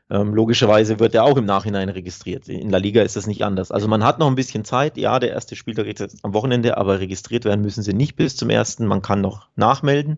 Ähm, 0.09 0.33
logischerweise 0.33 0.99
wird 0.99 1.15
er 1.15 1.25
auch 1.25 1.35
im 1.35 1.45
Nachhinein 1.45 1.89
registriert. 1.89 2.47
In 2.47 2.69
der 2.69 2.79
Liga 2.79 3.01
ist 3.01 3.17
das 3.17 3.27
nicht 3.27 3.43
anders. 3.43 3.71
Also 3.71 3.89
man 3.89 4.05
hat 4.05 4.19
noch 4.19 4.27
ein 4.27 4.35
bisschen 4.35 4.63
Zeit. 4.63 4.97
Ja, 4.97 5.19
der 5.19 5.31
erste 5.31 5.57
Spieltag 5.57 5.85
ist 5.87 5.99
jetzt 5.99 6.23
am 6.23 6.33
Wochenende, 6.33 6.77
aber 6.77 6.99
registriert 6.99 7.43
werden 7.43 7.61
müssen 7.61 7.83
sie 7.83 7.93
nicht 7.93 8.15
bis 8.15 8.37
zum 8.37 8.49
ersten. 8.49 8.85
Man 8.85 9.01
kann 9.01 9.19
noch 9.19 9.47
nachmelden. 9.57 10.17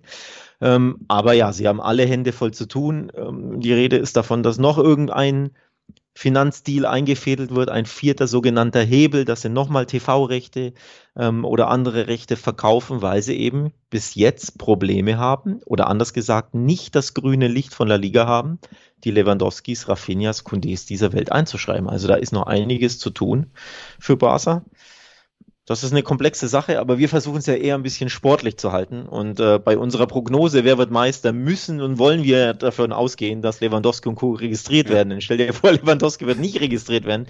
Ähm, 0.61 0.99
aber 1.07 1.33
ja, 1.33 1.51
sie 1.53 1.67
haben 1.67 1.81
alle 1.81 2.05
Hände 2.05 2.33
voll 2.33 2.51
zu 2.51 2.67
tun. 2.67 3.11
Ähm, 3.15 3.59
die 3.61 3.73
Rede 3.73 3.97
ist 3.97 4.15
davon, 4.15 4.43
dass 4.43 4.59
noch 4.59 4.77
irgendein 4.77 5.51
Finanzdeal 6.19 6.85
eingefädelt 6.85 7.55
wird, 7.55 7.69
ein 7.69 7.85
vierter 7.85 8.27
sogenannter 8.27 8.81
Hebel, 8.81 9.23
dass 9.23 9.41
sie 9.41 9.47
nochmal 9.47 9.85
TV-Rechte 9.85 10.73
ähm, 11.15 11.45
oder 11.45 11.69
andere 11.69 12.07
Rechte 12.07 12.35
verkaufen, 12.35 13.01
weil 13.01 13.21
sie 13.21 13.37
eben 13.37 13.71
bis 13.89 14.15
jetzt 14.15 14.57
Probleme 14.57 15.17
haben 15.17 15.61
oder 15.65 15.87
anders 15.87 16.11
gesagt 16.11 16.55
nicht 16.55 16.93
das 16.93 17.13
grüne 17.13 17.47
Licht 17.47 17.73
von 17.73 17.87
der 17.87 17.97
Liga 17.97 18.27
haben, 18.27 18.59
die 19.05 19.11
Lewandowskis, 19.11 19.87
Rafinhas, 19.87 20.45
Kundés 20.45 20.85
dieser 20.85 21.13
Welt 21.13 21.31
einzuschreiben. 21.31 21.87
Also 21.89 22.09
da 22.09 22.15
ist 22.15 22.33
noch 22.33 22.47
einiges 22.47 22.99
zu 22.99 23.11
tun 23.11 23.51
für 23.97 24.17
Barca. 24.17 24.65
Das 25.69 25.83
ist 25.83 25.91
eine 25.91 26.01
komplexe 26.01 26.47
Sache, 26.47 26.79
aber 26.79 26.97
wir 26.97 27.07
versuchen 27.07 27.37
es 27.37 27.45
ja 27.45 27.53
eher 27.53 27.75
ein 27.75 27.83
bisschen 27.83 28.09
sportlich 28.09 28.57
zu 28.57 28.71
halten. 28.71 29.03
Und 29.03 29.39
äh, 29.39 29.59
bei 29.59 29.77
unserer 29.77 30.07
Prognose, 30.07 30.63
wer 30.63 30.79
wird 30.79 30.89
Meister, 30.89 31.31
müssen 31.31 31.79
und 31.79 31.99
wollen 31.99 32.23
wir 32.23 32.55
davon 32.55 32.91
ausgehen, 32.91 33.43
dass 33.43 33.61
Lewandowski 33.61 34.09
und 34.09 34.15
Co. 34.15 34.31
registriert 34.31 34.89
werden. 34.89 35.09
Denn 35.11 35.21
stell 35.21 35.37
dir 35.37 35.53
vor, 35.53 35.71
Lewandowski 35.73 36.25
wird 36.25 36.39
nicht 36.39 36.59
registriert 36.59 37.05
werden. 37.05 37.27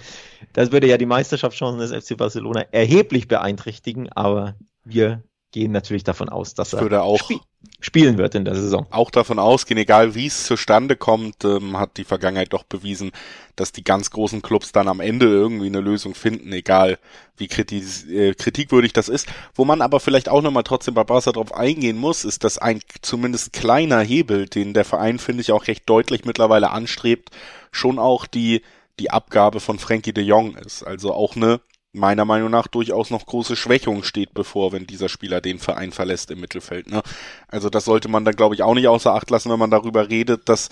Das 0.54 0.72
würde 0.72 0.86
ja 0.86 0.96
die 0.96 1.04
Meisterschaftschancen 1.04 1.80
des 1.80 1.92
FC 1.92 2.16
Barcelona 2.16 2.62
erheblich 2.70 3.28
beeinträchtigen, 3.28 4.08
aber 4.10 4.54
wir 4.84 5.22
gehen 5.52 5.72
natürlich 5.72 6.04
davon 6.04 6.28
aus, 6.28 6.54
dass 6.54 6.72
er 6.72 7.02
auch 7.02 7.18
spie 7.18 7.40
spielen 7.80 8.18
wird 8.18 8.34
in 8.34 8.44
der 8.44 8.54
Saison. 8.54 8.86
Auch 8.90 9.10
davon 9.10 9.38
ausgehen, 9.38 9.78
egal 9.78 10.14
wie 10.14 10.26
es 10.26 10.44
zustande 10.44 10.96
kommt, 10.96 11.44
ähm, 11.44 11.78
hat 11.78 11.96
die 11.96 12.04
Vergangenheit 12.04 12.52
doch 12.52 12.64
bewiesen, 12.64 13.12
dass 13.56 13.72
die 13.72 13.84
ganz 13.84 14.10
großen 14.10 14.42
Clubs 14.42 14.72
dann 14.72 14.88
am 14.88 15.00
Ende 15.00 15.26
irgendwie 15.26 15.66
eine 15.66 15.80
Lösung 15.80 16.14
finden, 16.14 16.52
egal 16.52 16.98
wie 17.36 17.48
kritis 17.48 18.06
äh, 18.08 18.34
kritikwürdig 18.34 18.92
das 18.92 19.08
ist. 19.08 19.28
Wo 19.54 19.64
man 19.64 19.82
aber 19.82 20.00
vielleicht 20.00 20.28
auch 20.28 20.42
nochmal 20.42 20.62
trotzdem 20.62 20.94
bei 20.94 21.04
Barca 21.04 21.32
drauf 21.32 21.54
eingehen 21.54 21.98
muss, 21.98 22.24
ist, 22.24 22.44
dass 22.44 22.58
ein 22.58 22.80
zumindest 23.02 23.52
kleiner 23.52 24.00
Hebel, 24.00 24.46
den 24.46 24.74
der 24.74 24.84
Verein, 24.84 25.18
finde 25.18 25.42
ich, 25.42 25.52
auch 25.52 25.66
recht 25.66 25.88
deutlich 25.88 26.24
mittlerweile 26.24 26.70
anstrebt, 26.70 27.30
schon 27.72 27.98
auch 27.98 28.26
die 28.26 28.62
die 28.98 29.10
Abgabe 29.10 29.60
von 29.60 29.78
Frankie 29.78 30.12
de 30.12 30.22
Jong 30.22 30.56
ist. 30.56 30.82
Also 30.82 31.14
auch 31.14 31.34
eine 31.34 31.60
meiner 31.92 32.24
Meinung 32.24 32.50
nach 32.50 32.68
durchaus 32.68 33.10
noch 33.10 33.26
große 33.26 33.56
Schwächung 33.56 34.04
steht 34.04 34.32
bevor, 34.32 34.72
wenn 34.72 34.86
dieser 34.86 35.08
Spieler 35.08 35.40
den 35.40 35.58
Verein 35.58 35.92
verlässt 35.92 36.30
im 36.30 36.40
Mittelfeld. 36.40 36.88
Ne? 36.88 37.02
Also 37.48 37.68
das 37.68 37.84
sollte 37.84 38.08
man 38.08 38.24
dann, 38.24 38.36
glaube 38.36 38.54
ich, 38.54 38.62
auch 38.62 38.74
nicht 38.74 38.88
außer 38.88 39.12
Acht 39.12 39.30
lassen, 39.30 39.50
wenn 39.50 39.58
man 39.58 39.70
darüber 39.70 40.08
redet, 40.08 40.48
dass 40.48 40.68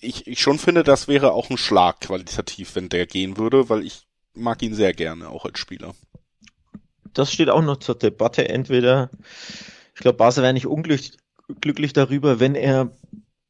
ich, 0.00 0.26
ich 0.26 0.40
schon 0.40 0.58
finde, 0.58 0.84
das 0.84 1.08
wäre 1.08 1.32
auch 1.32 1.50
ein 1.50 1.56
Schlag 1.56 2.00
qualitativ, 2.00 2.76
wenn 2.76 2.88
der 2.88 3.06
gehen 3.06 3.36
würde, 3.36 3.68
weil 3.68 3.84
ich 3.84 4.06
mag 4.34 4.62
ihn 4.62 4.74
sehr 4.74 4.92
gerne, 4.92 5.28
auch 5.28 5.44
als 5.44 5.58
Spieler. 5.58 5.94
Das 7.12 7.32
steht 7.32 7.48
auch 7.48 7.62
noch 7.62 7.78
zur 7.78 7.94
Debatte. 7.94 8.48
Entweder, 8.48 9.10
ich 9.94 10.00
glaube, 10.00 10.18
Basel 10.18 10.42
wäre 10.42 10.52
nicht 10.52 10.66
unglücklich 10.66 11.92
darüber, 11.92 12.40
wenn 12.40 12.54
er 12.54 12.90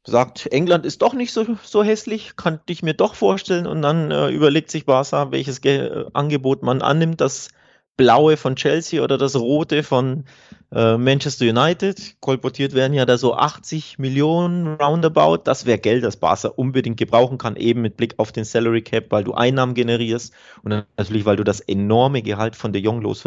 sagt, 0.05 0.47
England 0.51 0.85
ist 0.85 1.01
doch 1.01 1.13
nicht 1.13 1.33
so, 1.33 1.45
so 1.63 1.83
hässlich, 1.83 2.35
kann 2.35 2.59
ich 2.67 2.83
mir 2.83 2.93
doch 2.93 3.15
vorstellen 3.15 3.67
und 3.67 3.81
dann 3.81 4.11
äh, 4.11 4.29
überlegt 4.29 4.69
sich 4.69 4.85
Barca, 4.85 5.31
welches 5.31 5.61
Ge 5.61 5.77
äh, 5.77 6.05
Angebot 6.13 6.63
man 6.63 6.81
annimmt, 6.81 7.21
das 7.21 7.49
blaue 7.97 8.37
von 8.37 8.55
Chelsea 8.55 9.01
oder 9.01 9.17
das 9.17 9.35
rote 9.35 9.81
von 9.81 10.25
äh, 10.71 10.97
Manchester 10.97 11.45
United. 11.45 12.17
Kolportiert 12.19 12.73
werden 12.73 12.93
ja 12.93 13.05
da 13.05 13.17
so 13.17 13.35
80 13.35 13.97
Millionen 13.99 14.75
roundabout. 14.75 15.37
Das 15.45 15.65
wäre 15.65 15.79
Geld, 15.79 16.03
das 16.03 16.17
Barca 16.17 16.49
unbedingt 16.49 16.97
gebrauchen 16.97 17.37
kann, 17.37 17.55
eben 17.55 17.81
mit 17.81 17.97
Blick 17.97 18.15
auf 18.17 18.31
den 18.31 18.43
Salary 18.43 18.81
Cap, 18.81 19.05
weil 19.09 19.23
du 19.23 19.33
Einnahmen 19.33 19.73
generierst 19.73 20.33
und 20.63 20.71
natürlich, 20.97 21.25
weil 21.25 21.37
du 21.37 21.43
das 21.43 21.61
enorme 21.61 22.21
Gehalt 22.21 22.55
von 22.55 22.73
der 22.73 22.81
Jong 22.81 23.01
los 23.01 23.23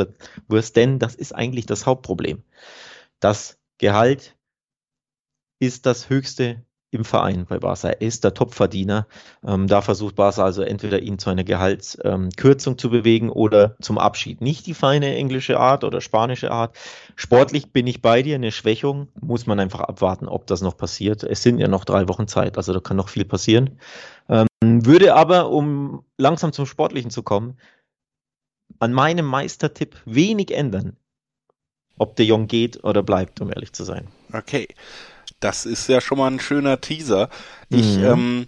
wirst, 0.49 0.77
denn 0.77 0.99
das 0.99 1.15
ist 1.15 1.35
eigentlich 1.35 1.67
das 1.67 1.87
Hauptproblem. 1.87 2.43
Das 3.21 3.59
Gehalt 3.79 4.37
ist 5.61 5.87
das 5.87 6.09
höchste 6.09 6.63
im 6.91 7.05
Verein 7.05 7.45
bei 7.47 7.59
Barca. 7.59 7.89
Er 7.89 8.01
ist 8.01 8.25
der 8.25 8.35
Topverdiener. 8.35 9.07
Ähm, 9.47 9.67
da 9.67 9.83
versucht 9.83 10.17
Barca 10.17 10.45
also 10.45 10.63
entweder 10.63 11.01
ihn 11.01 11.19
zu 11.19 11.29
einer 11.29 11.45
Gehaltskürzung 11.45 12.73
ähm, 12.75 12.79
zu 12.79 12.91
bewegen 12.91 13.31
oder 13.31 13.77
zum 13.81 13.99
Abschied. 13.99 14.41
Nicht 14.41 14.67
die 14.67 14.75
feine 14.75 15.15
englische 15.15 15.61
Art 15.61 15.85
oder 15.85 16.01
spanische 16.01 16.51
Art. 16.51 16.77
Sportlich 17.15 17.73
bin 17.73 17.87
ich 17.87 18.01
bei 18.01 18.23
dir. 18.23 18.37
Eine 18.37 18.53
Schwächung 18.53 19.09
muss 19.21 19.47
man 19.47 19.61
einfach 19.61 19.81
abwarten, 19.81 20.29
ob 20.29 20.47
das 20.47 20.63
noch 20.63 20.77
passiert. 20.77 21.23
Es 21.23 21.43
sind 21.43 21.59
ja 21.59 21.69
noch 21.69 21.85
drei 21.85 22.09
Wochen 22.09 22.27
Zeit, 22.27 22.57
also 22.57 22.73
da 22.73 22.81
kann 22.81 22.97
noch 22.97 23.11
viel 23.11 23.25
passieren. 23.25 23.79
Ähm, 24.29 24.47
würde 24.63 25.15
aber, 25.15 25.51
um 25.51 26.05
langsam 26.17 26.53
zum 26.53 26.65
Sportlichen 26.67 27.11
zu 27.11 27.23
kommen, 27.23 27.59
an 28.79 28.93
meinem 28.93 29.27
Meistertipp 29.27 29.97
wenig 30.05 30.53
ändern, 30.53 30.97
ob 31.99 32.17
der 32.17 32.27
Jong 32.27 32.47
geht 32.47 32.83
oder 32.85 33.03
bleibt, 33.03 33.41
um 33.41 33.51
ehrlich 33.51 33.73
zu 33.73 33.85
sein. 33.85 34.09
Okay. 34.33 34.69
Das 35.41 35.67
ist 35.67 35.89
ja 35.89 36.01
schon 36.01 36.19
mal 36.19 36.31
ein 36.31 36.41
schöner 36.41 36.81
Teaser. 36.81 37.29
Ich 37.69 37.97
mhm. 37.97 38.05
ähm, 38.05 38.47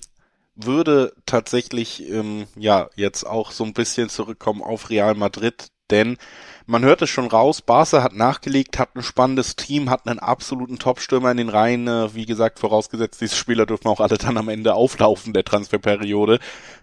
würde 0.54 1.12
tatsächlich 1.26 2.08
ähm, 2.08 2.46
ja 2.56 2.88
jetzt 2.96 3.24
auch 3.24 3.52
so 3.52 3.64
ein 3.64 3.72
bisschen 3.72 4.08
zurückkommen 4.08 4.62
auf 4.62 4.90
Real 4.90 5.14
Madrid, 5.14 5.68
denn 5.90 6.18
man 6.66 6.84
hört 6.84 7.02
es 7.02 7.10
schon 7.10 7.26
raus, 7.26 7.62
Barca 7.62 8.02
hat 8.02 8.14
nachgelegt, 8.14 8.78
hat 8.78 8.94
ein 8.94 9.02
spannendes 9.02 9.56
Team, 9.56 9.90
hat 9.90 10.06
einen 10.06 10.20
absoluten 10.20 10.78
Topstürmer 10.78 11.30
in 11.32 11.36
den 11.36 11.48
Reihen, 11.48 11.88
äh, 11.88 12.14
wie 12.14 12.26
gesagt, 12.26 12.60
vorausgesetzt, 12.60 13.20
diese 13.20 13.34
Spieler 13.34 13.66
dürfen 13.66 13.88
auch 13.88 14.00
alle 14.00 14.18
dann 14.18 14.36
am 14.36 14.48
Ende 14.48 14.74
auflaufen 14.74 15.32
der 15.32 15.44
Transferperiode. 15.44 16.38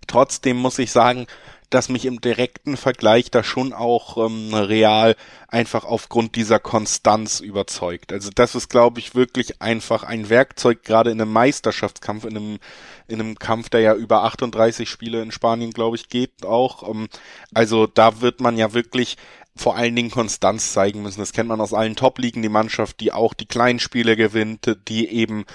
Trotzdem 0.08 0.58
muss 0.58 0.80
ich 0.80 0.92
sagen, 0.92 1.28
dass 1.70 1.90
mich 1.90 2.06
im 2.06 2.22
direkten 2.22 2.78
Vergleich 2.78 3.30
da 3.32 3.44
schon 3.44 3.74
auch 3.74 4.18
ähm, 4.18 4.54
Real 4.54 5.16
einfach 5.48 5.84
aufgrund 5.84 6.36
dieser 6.36 6.60
Konstanz 6.60 7.40
überzeugt. 7.40 8.14
Also 8.14 8.30
das 8.34 8.56
ist, 8.56 8.70
glaube 8.70 9.00
ich, 9.00 9.16
wirklich 9.16 9.62
einfach 9.62 10.04
ein 10.04 10.30
Werkzeug, 10.30 10.84
gerade 10.84 11.12
in 11.12 11.22
einem 11.22 11.34
Meisterschaftskampf, 11.34 12.26
in 12.26 12.38
einem, 12.38 12.60
in 13.08 13.20
einem 13.20 13.40
Kampf, 13.40 13.70
der 13.70 13.82
ja 13.82 13.96
über 13.96 14.24
38 14.24 14.90
Spiele 14.90 15.22
in 15.22 15.32
Spanien, 15.32 15.72
glaube 15.72 15.98
ich, 15.98 16.10
geht 16.10 16.46
auch. 16.46 16.88
Ähm, 16.90 17.08
also 17.54 17.88
da 17.88 18.22
wird 18.22 18.40
man 18.42 18.58
ja 18.58 18.74
wirklich 18.74 19.18
vor 19.58 19.76
allen 19.76 19.96
Dingen 19.96 20.12
Konstanz 20.12 20.74
zeigen 20.74 21.02
müssen. 21.02 21.20
Das 21.20 21.34
kennt 21.34 21.50
man 21.50 21.62
aus 21.62 21.74
allen 21.74 21.96
Top-Ligen, 21.96 22.42
die 22.42 22.50
Mannschaft, 22.50 23.00
die 23.00 23.12
auch 23.12 23.34
die 23.34 23.46
kleinen 23.46 23.80
Spiele 23.80 24.16
gewinnt, 24.16 24.78
die 24.88 25.10
eben 25.10 25.46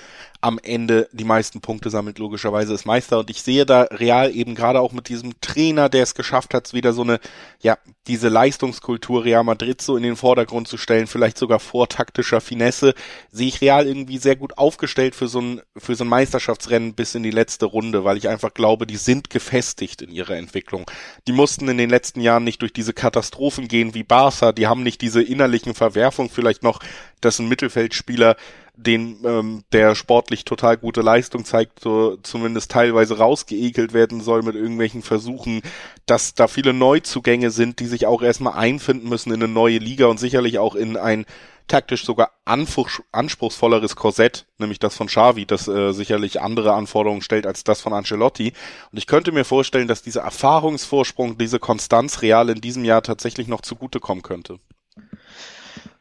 am 0.42 0.58
Ende 0.60 1.08
die 1.12 1.24
meisten 1.24 1.60
Punkte 1.60 1.88
sammelt, 1.88 2.18
logischerweise 2.18 2.74
ist 2.74 2.84
Meister. 2.84 3.20
Und 3.20 3.30
ich 3.30 3.42
sehe 3.42 3.64
da 3.64 3.82
Real 3.82 4.34
eben 4.34 4.56
gerade 4.56 4.80
auch 4.80 4.92
mit 4.92 5.08
diesem 5.08 5.40
Trainer, 5.40 5.88
der 5.88 6.02
es 6.02 6.16
geschafft 6.16 6.52
hat, 6.52 6.74
wieder 6.74 6.92
so 6.92 7.02
eine, 7.02 7.20
ja, 7.60 7.78
diese 8.08 8.28
Leistungskultur 8.28 9.24
Real 9.24 9.44
Madrid 9.44 9.80
so 9.80 9.96
in 9.96 10.02
den 10.02 10.16
Vordergrund 10.16 10.66
zu 10.66 10.76
stellen, 10.76 11.06
vielleicht 11.06 11.38
sogar 11.38 11.60
vor 11.60 11.88
taktischer 11.88 12.40
Finesse, 12.40 12.94
sehe 13.30 13.46
ich 13.46 13.60
Real 13.60 13.86
irgendwie 13.86 14.18
sehr 14.18 14.34
gut 14.34 14.58
aufgestellt 14.58 15.14
für 15.14 15.28
so 15.28 15.40
ein, 15.40 15.60
für 15.76 15.94
so 15.94 16.02
ein 16.02 16.08
Meisterschaftsrennen 16.08 16.94
bis 16.94 17.14
in 17.14 17.22
die 17.22 17.30
letzte 17.30 17.66
Runde, 17.66 18.02
weil 18.02 18.16
ich 18.16 18.28
einfach 18.28 18.52
glaube, 18.52 18.88
die 18.88 18.96
sind 18.96 19.30
gefestigt 19.30 20.02
in 20.02 20.10
ihrer 20.10 20.36
Entwicklung. 20.36 20.90
Die 21.28 21.32
mussten 21.32 21.68
in 21.68 21.78
den 21.78 21.88
letzten 21.88 22.20
Jahren 22.20 22.42
nicht 22.42 22.62
durch 22.62 22.72
diese 22.72 22.92
Katastrophen 22.92 23.68
gehen 23.68 23.91
wie 23.94 24.02
Barca, 24.02 24.52
die 24.52 24.66
haben 24.66 24.82
nicht 24.82 25.00
diese 25.00 25.22
innerlichen 25.22 25.74
Verwerfungen 25.74 26.30
vielleicht 26.30 26.62
noch, 26.62 26.80
dass 27.20 27.38
ein 27.38 27.48
Mittelfeldspieler 27.48 28.36
den 28.74 29.18
ähm, 29.24 29.64
der 29.72 29.94
sportlich 29.94 30.44
total 30.44 30.78
gute 30.78 31.02
Leistung 31.02 31.44
zeigt, 31.44 31.80
so 31.80 32.16
zumindest 32.22 32.70
teilweise 32.70 33.18
rausgeekelt 33.18 33.92
werden 33.92 34.22
soll 34.22 34.42
mit 34.42 34.54
irgendwelchen 34.54 35.02
Versuchen, 35.02 35.60
dass 36.06 36.34
da 36.34 36.48
viele 36.48 36.72
Neuzugänge 36.72 37.50
sind, 37.50 37.80
die 37.80 37.86
sich 37.86 38.06
auch 38.06 38.22
erstmal 38.22 38.54
einfinden 38.54 39.08
müssen 39.08 39.30
in 39.30 39.42
eine 39.42 39.52
neue 39.52 39.78
Liga 39.78 40.06
und 40.06 40.18
sicherlich 40.18 40.58
auch 40.58 40.74
in 40.74 40.96
ein 40.96 41.26
taktisch 41.72 42.04
sogar 42.04 42.32
anspruchsvolleres 42.44 43.96
Korsett, 43.96 44.44
nämlich 44.58 44.78
das 44.78 44.94
von 44.94 45.06
Xavi, 45.06 45.46
das 45.46 45.68
äh, 45.68 45.92
sicherlich 45.92 46.42
andere 46.42 46.74
Anforderungen 46.74 47.22
stellt 47.22 47.46
als 47.46 47.64
das 47.64 47.80
von 47.80 47.94
Ancelotti. 47.94 48.52
Und 48.92 48.98
ich 48.98 49.06
könnte 49.06 49.32
mir 49.32 49.44
vorstellen, 49.44 49.88
dass 49.88 50.02
dieser 50.02 50.20
Erfahrungsvorsprung, 50.20 51.38
diese 51.38 51.58
Konstanz 51.58 52.20
real 52.20 52.50
in 52.50 52.60
diesem 52.60 52.84
Jahr 52.84 53.02
tatsächlich 53.02 53.48
noch 53.48 53.62
zugutekommen 53.62 54.22
könnte. 54.22 54.58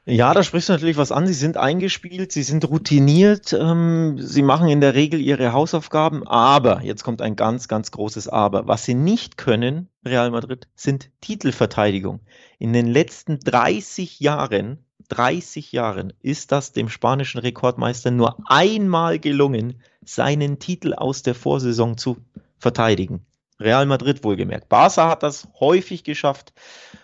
Ja, 0.03 0.33
da 0.33 0.43
sprichst 0.43 0.67
du 0.67 0.73
natürlich 0.73 0.97
was 0.97 1.13
an. 1.13 1.25
Sie 1.25 1.33
sind 1.33 1.55
eingespielt, 1.55 2.33
sie 2.33 2.43
sind 2.43 2.67
routiniert, 2.67 3.53
ähm, 3.53 4.17
sie 4.19 4.41
machen 4.41 4.67
in 4.67 4.81
der 4.81 4.93
Regel 4.93 5.21
ihre 5.21 5.53
Hausaufgaben, 5.53 6.27
aber, 6.27 6.81
jetzt 6.81 7.03
kommt 7.03 7.21
ein 7.21 7.37
ganz, 7.37 7.69
ganz 7.69 7.91
großes 7.91 8.27
Aber. 8.27 8.67
Was 8.67 8.83
sie 8.83 8.95
nicht 8.95 9.37
können, 9.37 9.87
Real 10.03 10.31
Madrid, 10.31 10.67
sind 10.75 11.11
Titelverteidigung. 11.21 12.19
In 12.59 12.73
den 12.73 12.87
letzten 12.87 13.39
30 13.39 14.19
Jahren, 14.19 14.79
30 15.11 15.71
Jahren 15.71 16.13
ist 16.21 16.51
das 16.51 16.71
dem 16.71 16.89
spanischen 16.89 17.39
Rekordmeister 17.39 18.11
nur 18.11 18.37
einmal 18.45 19.19
gelungen, 19.19 19.81
seinen 20.03 20.59
Titel 20.59 20.93
aus 20.93 21.21
der 21.21 21.35
Vorsaison 21.35 21.97
zu 21.97 22.17
verteidigen. 22.57 23.25
Real 23.59 23.85
Madrid 23.85 24.23
wohlgemerkt. 24.23 24.69
Barca 24.69 25.09
hat 25.09 25.21
das 25.23 25.47
häufig 25.59 26.03
geschafft. 26.03 26.53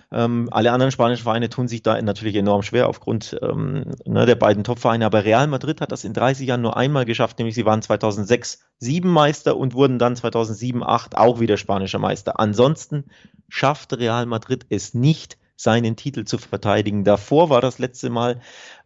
Ähm, 0.09 0.47
alle 0.51 0.71
anderen 0.71 0.91
spanischen 0.91 1.23
Vereine 1.23 1.49
tun 1.49 1.67
sich 1.67 1.83
da 1.83 2.01
natürlich 2.01 2.35
enorm 2.35 2.63
schwer 2.63 2.87
aufgrund 2.87 3.37
ähm, 3.41 3.91
ne, 4.05 4.25
der 4.25 4.35
beiden 4.35 4.63
Top-Vereine. 4.63 5.05
Aber 5.05 5.25
Real 5.25 5.47
Madrid 5.47 5.81
hat 5.81 5.91
das 5.91 6.05
in 6.05 6.13
30 6.13 6.47
Jahren 6.47 6.61
nur 6.61 6.77
einmal 6.77 7.05
geschafft, 7.05 7.37
nämlich 7.37 7.55
sie 7.55 7.65
waren 7.65 7.81
2006 7.81 8.59
sieben 8.79 9.09
Meister 9.09 9.57
und 9.57 9.73
wurden 9.73 9.99
dann 9.99 10.15
2007, 10.15 10.79
2008 10.79 11.17
auch 11.17 11.39
wieder 11.39 11.57
spanischer 11.57 11.99
Meister. 11.99 12.39
Ansonsten 12.39 13.05
schafft 13.49 13.93
Real 13.93 14.25
Madrid 14.25 14.65
es 14.69 14.93
nicht, 14.93 15.37
seinen 15.57 15.95
Titel 15.95 16.23
zu 16.23 16.37
verteidigen. 16.37 17.03
Davor 17.03 17.49
war 17.49 17.59
das 17.59 17.79
letzte 17.79 18.09
Mal, 18.09 18.39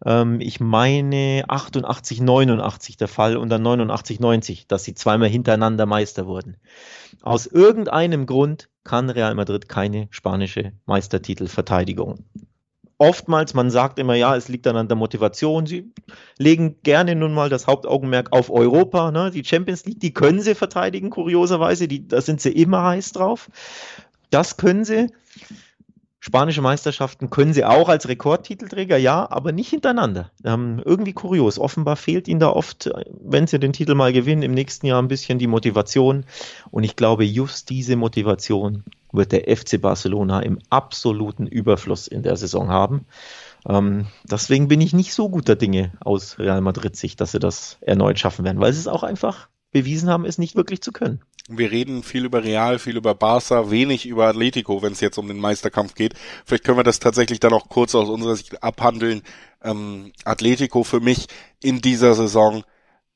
ähm, 0.05 0.39
ich 0.39 0.59
meine, 0.59 1.43
88, 1.47 2.21
89 2.21 2.97
der 2.97 3.09
Fall 3.09 3.37
und 3.37 3.49
dann 3.49 3.61
89, 3.61 4.19
90, 4.19 4.67
dass 4.67 4.85
sie 4.85 4.95
zweimal 4.95 5.29
hintereinander 5.29 5.85
Meister 5.85 6.25
wurden. 6.25 6.55
Aus 7.21 7.45
irgendeinem 7.45 8.25
Grund 8.25 8.69
kann 8.85 9.09
Real 9.09 9.35
Madrid 9.35 9.67
keine 9.69 10.07
spanische 10.09 10.71
Meistertitelverteidigung. 10.85 12.25
Oftmals, 12.97 13.53
man 13.53 13.69
sagt 13.71 13.99
immer, 13.99 14.13
ja, 14.13 14.35
es 14.35 14.47
liegt 14.47 14.65
dann 14.67 14.77
an 14.77 14.87
der 14.87 14.95
Motivation. 14.95 15.65
Sie 15.65 15.91
legen 16.37 16.77
gerne 16.83 17.15
nun 17.15 17.33
mal 17.33 17.49
das 17.49 17.67
Hauptaugenmerk 17.67 18.31
auf 18.31 18.51
Europa. 18.51 19.11
Ne? 19.11 19.31
Die 19.31 19.43
Champions 19.43 19.85
League, 19.85 19.99
die 19.99 20.13
können 20.13 20.39
sie 20.39 20.53
verteidigen, 20.53 21.09
kurioserweise. 21.09 21.87
Die, 21.87 22.07
da 22.07 22.21
sind 22.21 22.41
sie 22.41 22.51
immer 22.51 22.83
heiß 22.83 23.11
drauf. 23.13 23.49
Das 24.29 24.55
können 24.55 24.85
sie. 24.85 25.07
Spanische 26.23 26.61
Meisterschaften 26.61 27.31
können 27.31 27.51
sie 27.51 27.65
auch 27.65 27.89
als 27.89 28.07
Rekordtitelträger, 28.07 28.95
ja, 28.95 29.27
aber 29.31 29.51
nicht 29.51 29.71
hintereinander. 29.71 30.29
Ähm, 30.43 30.79
irgendwie 30.85 31.13
kurios. 31.13 31.57
Offenbar 31.57 31.95
fehlt 31.95 32.27
ihnen 32.27 32.39
da 32.39 32.49
oft, 32.49 32.91
wenn 33.23 33.47
sie 33.47 33.57
den 33.57 33.73
Titel 33.73 33.95
mal 33.95 34.13
gewinnen, 34.13 34.43
im 34.43 34.53
nächsten 34.53 34.85
Jahr 34.85 35.01
ein 35.01 35.07
bisschen 35.07 35.39
die 35.39 35.47
Motivation. 35.47 36.25
Und 36.69 36.83
ich 36.83 36.95
glaube, 36.95 37.23
just 37.25 37.71
diese 37.71 37.95
Motivation 37.95 38.83
wird 39.11 39.31
der 39.31 39.57
FC 39.57 39.81
Barcelona 39.81 40.41
im 40.41 40.59
absoluten 40.69 41.47
Überfluss 41.47 42.07
in 42.07 42.21
der 42.21 42.37
Saison 42.37 42.69
haben. 42.69 43.07
Ähm, 43.67 44.05
deswegen 44.23 44.67
bin 44.67 44.79
ich 44.79 44.93
nicht 44.93 45.15
so 45.15 45.27
guter 45.27 45.55
Dinge 45.55 45.91
aus 46.01 46.37
Real 46.37 46.61
Madrid 46.61 46.95
Sicht, 46.95 47.19
dass 47.19 47.31
sie 47.31 47.39
das 47.39 47.79
erneut 47.81 48.19
schaffen 48.19 48.45
werden, 48.45 48.59
weil 48.61 48.69
es 48.69 48.87
auch 48.87 49.01
einfach 49.01 49.47
bewiesen 49.71 50.09
haben, 50.09 50.25
es 50.25 50.37
nicht 50.37 50.55
wirklich 50.55 50.81
zu 50.81 50.91
können. 50.91 51.21
Wir 51.47 51.71
reden 51.71 52.03
viel 52.03 52.25
über 52.25 52.43
Real, 52.43 52.79
viel 52.79 52.97
über 52.97 53.15
Barca, 53.15 53.71
wenig 53.71 54.05
über 54.05 54.27
Atletico, 54.27 54.81
wenn 54.81 54.93
es 54.93 55.01
jetzt 55.01 55.17
um 55.17 55.27
den 55.27 55.39
Meisterkampf 55.39 55.95
geht. 55.95 56.13
Vielleicht 56.45 56.63
können 56.63 56.77
wir 56.77 56.83
das 56.83 56.99
tatsächlich 56.99 57.39
dann 57.39 57.53
auch 57.53 57.67
kurz 57.67 57.95
aus 57.95 58.09
unserer 58.09 58.35
Sicht 58.35 58.63
abhandeln. 58.63 59.21
Ähm, 59.63 60.11
Atletico 60.23 60.83
für 60.83 60.99
mich 60.99 61.27
in 61.61 61.81
dieser 61.81 62.13
Saison 62.13 62.63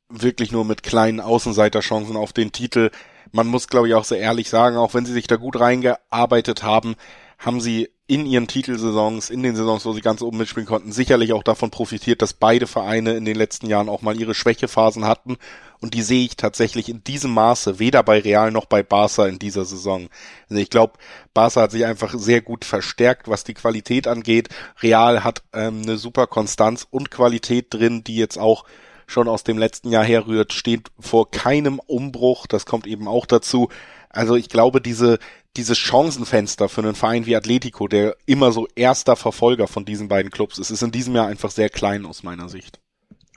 wirklich 0.09 0.51
nur 0.51 0.65
mit 0.65 0.83
kleinen 0.83 1.19
Außenseiterchancen 1.19 2.15
auf 2.15 2.33
den 2.33 2.51
Titel. 2.51 2.91
Man 3.31 3.47
muss, 3.47 3.67
glaube 3.67 3.87
ich, 3.87 3.93
auch 3.93 4.05
sehr 4.05 4.19
ehrlich 4.19 4.49
sagen, 4.49 4.77
auch 4.77 4.93
wenn 4.93 5.05
sie 5.05 5.13
sich 5.13 5.27
da 5.27 5.35
gut 5.35 5.59
reingearbeitet 5.59 6.63
haben, 6.63 6.95
haben 7.37 7.61
sie 7.61 7.89
in 8.07 8.27
ihren 8.27 8.47
Titelsaisons, 8.47 9.31
in 9.31 9.41
den 9.41 9.55
Saisons, 9.55 9.83
wo 9.85 9.93
sie 9.93 10.01
ganz 10.01 10.21
oben 10.21 10.37
mitspielen 10.37 10.67
konnten, 10.67 10.91
sicherlich 10.91 11.33
auch 11.33 11.41
davon 11.41 11.71
profitiert, 11.71 12.21
dass 12.21 12.33
beide 12.33 12.67
Vereine 12.67 13.15
in 13.15 13.25
den 13.25 13.35
letzten 13.35 13.67
Jahren 13.67 13.89
auch 13.89 14.03
mal 14.03 14.19
ihre 14.19 14.35
Schwächephasen 14.35 15.05
hatten. 15.05 15.37
Und 15.81 15.95
die 15.95 16.03
sehe 16.03 16.25
ich 16.25 16.37
tatsächlich 16.37 16.87
in 16.87 17.03
diesem 17.03 17.31
Maße, 17.31 17.79
weder 17.79 18.03
bei 18.03 18.19
Real 18.19 18.51
noch 18.51 18.65
bei 18.65 18.83
Barca 18.83 19.25
in 19.27 19.39
dieser 19.39 19.65
Saison. 19.65 20.07
Also 20.49 20.61
ich 20.61 20.69
glaube, 20.69 20.93
Barca 21.33 21.61
hat 21.61 21.71
sich 21.71 21.85
einfach 21.85 22.13
sehr 22.15 22.41
gut 22.41 22.63
verstärkt, 22.63 23.27
was 23.27 23.43
die 23.43 23.55
Qualität 23.55 24.07
angeht. 24.07 24.49
Real 24.81 25.23
hat 25.23 25.43
ähm, 25.53 25.81
eine 25.81 25.97
super 25.97 26.27
Konstanz 26.27 26.87
und 26.89 27.09
Qualität 27.09 27.73
drin, 27.73 28.03
die 28.03 28.17
jetzt 28.17 28.37
auch 28.37 28.65
schon 29.07 29.27
aus 29.27 29.43
dem 29.43 29.57
letzten 29.57 29.91
Jahr 29.91 30.03
herrührt, 30.03 30.53
steht 30.53 30.89
vor 30.99 31.29
keinem 31.31 31.79
Umbruch. 31.79 32.47
Das 32.47 32.65
kommt 32.65 32.87
eben 32.87 33.07
auch 33.07 33.25
dazu. 33.25 33.69
Also 34.09 34.35
ich 34.35 34.49
glaube, 34.49 34.81
diese, 34.81 35.19
dieses 35.57 35.77
Chancenfenster 35.77 36.69
für 36.69 36.81
einen 36.81 36.95
Verein 36.95 37.25
wie 37.25 37.35
Atletico, 37.35 37.87
der 37.87 38.15
immer 38.25 38.51
so 38.51 38.67
erster 38.75 39.15
Verfolger 39.15 39.67
von 39.67 39.85
diesen 39.85 40.07
beiden 40.07 40.31
Clubs 40.31 40.57
ist, 40.57 40.69
ist 40.69 40.83
in 40.83 40.91
diesem 40.91 41.15
Jahr 41.15 41.27
einfach 41.27 41.51
sehr 41.51 41.69
klein 41.69 42.05
aus 42.05 42.23
meiner 42.23 42.49
Sicht. 42.49 42.79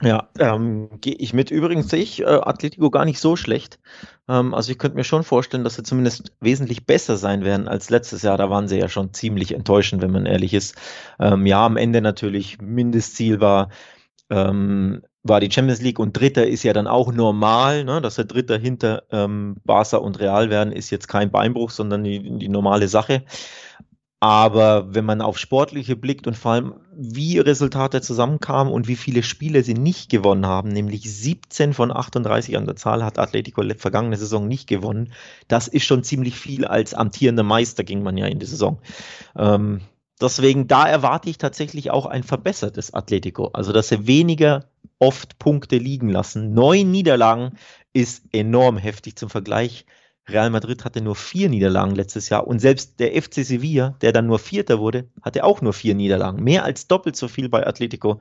Ja, 0.01 0.29
ähm, 0.39 0.89
gehe 1.01 1.15
ich 1.15 1.33
mit. 1.33 1.51
Übrigens 1.51 1.89
sehe 1.89 2.01
ich 2.01 2.21
äh, 2.21 2.25
Atletico 2.25 2.89
gar 2.89 3.03
nicht 3.03 3.19
so 3.19 3.35
schlecht. 3.35 3.79
Ähm, 4.29 4.53
also 4.53 4.71
ich 4.71 4.77
könnte 4.77 4.95
mir 4.95 5.03
schon 5.03 5.23
vorstellen, 5.23 5.65
dass 5.65 5.75
sie 5.75 5.83
zumindest 5.83 6.31
wesentlich 6.39 6.85
besser 6.85 7.17
sein 7.17 7.43
werden 7.43 7.67
als 7.67 7.89
letztes 7.89 8.21
Jahr. 8.21 8.37
Da 8.37 8.49
waren 8.49 8.69
sie 8.69 8.79
ja 8.79 8.87
schon 8.87 9.13
ziemlich 9.13 9.53
enttäuschend, 9.53 10.01
wenn 10.01 10.11
man 10.11 10.25
ehrlich 10.25 10.53
ist. 10.53 10.75
Ähm, 11.19 11.45
ja, 11.45 11.65
am 11.65 11.75
Ende 11.75 11.99
natürlich 11.99 12.61
Mindestziel 12.61 13.41
war 13.41 13.69
ähm, 14.29 15.01
war 15.23 15.39
die 15.39 15.51
Champions 15.51 15.81
League 15.81 15.99
und 15.99 16.17
Dritter 16.17 16.47
ist 16.47 16.63
ja 16.63 16.73
dann 16.73 16.87
auch 16.87 17.11
normal, 17.11 17.83
ne? 17.83 18.01
dass 18.01 18.15
der 18.15 18.25
Dritter 18.25 18.57
hinter 18.57 19.03
ähm, 19.11 19.57
Barca 19.65 19.97
und 19.97 20.19
Real 20.19 20.49
werden, 20.49 20.71
ist 20.71 20.89
jetzt 20.89 21.07
kein 21.07 21.31
Beinbruch, 21.31 21.71
sondern 21.71 22.03
die, 22.03 22.37
die 22.39 22.49
normale 22.49 22.87
Sache. 22.87 23.23
Aber 24.21 24.93
wenn 24.93 25.05
man 25.05 25.21
auf 25.21 25.37
Sportliche 25.37 25.95
blickt 25.95 26.27
und 26.27 26.35
vor 26.35 26.51
allem, 26.51 26.73
wie 26.93 27.39
Resultate 27.39 28.01
zusammenkamen 28.01 28.73
und 28.73 28.89
wie 28.89 28.97
viele 28.97 29.23
Spiele 29.23 29.63
sie 29.63 29.75
nicht 29.75 30.09
gewonnen 30.09 30.45
haben, 30.45 30.69
nämlich 30.69 31.03
17 31.03 31.73
von 31.73 31.95
38 31.95 32.57
an 32.57 32.65
der 32.65 32.75
Zahl 32.75 33.03
hat 33.03 33.17
Atletico 33.17 33.63
vergangene 33.77 34.17
Saison 34.17 34.45
nicht 34.47 34.67
gewonnen. 34.67 35.13
Das 35.47 35.69
ist 35.69 35.85
schon 35.85 36.03
ziemlich 36.03 36.35
viel 36.35 36.65
als 36.65 36.93
amtierender 36.93 37.43
Meister 37.43 37.85
ging 37.85 38.03
man 38.03 38.17
ja 38.17 38.27
in 38.27 38.39
die 38.39 38.45
Saison. 38.45 38.81
Ähm, 39.37 39.81
deswegen, 40.19 40.67
da 40.67 40.85
erwarte 40.85 41.29
ich 41.29 41.37
tatsächlich 41.37 41.89
auch 41.91 42.05
ein 42.05 42.23
verbessertes 42.23 42.93
Atletico. 42.93 43.51
Also, 43.53 43.71
dass 43.71 43.87
sie 43.87 44.05
weniger 44.05 44.68
oft 44.99 45.39
Punkte 45.39 45.77
liegen 45.77 46.09
lassen. 46.09 46.53
Neun 46.53 46.91
Niederlagen 46.91 47.57
ist 47.93 48.25
enorm 48.31 48.77
heftig 48.77 49.15
zum 49.15 49.29
Vergleich. 49.29 49.85
Real 50.29 50.49
Madrid 50.49 50.85
hatte 50.85 51.01
nur 51.01 51.15
vier 51.15 51.49
Niederlagen 51.49 51.95
letztes 51.95 52.29
Jahr 52.29 52.47
und 52.47 52.59
selbst 52.59 52.99
der 52.99 53.19
FC 53.19 53.43
Sevilla, 53.43 53.95
der 54.01 54.11
dann 54.11 54.27
nur 54.27 54.39
Vierter 54.39 54.79
wurde, 54.79 55.09
hatte 55.21 55.43
auch 55.43 55.61
nur 55.61 55.73
vier 55.73 55.95
Niederlagen. 55.95 56.43
Mehr 56.43 56.63
als 56.63 56.87
doppelt 56.87 57.15
so 57.15 57.27
viel 57.27 57.49
bei 57.49 57.65
Atletico. 57.65 58.19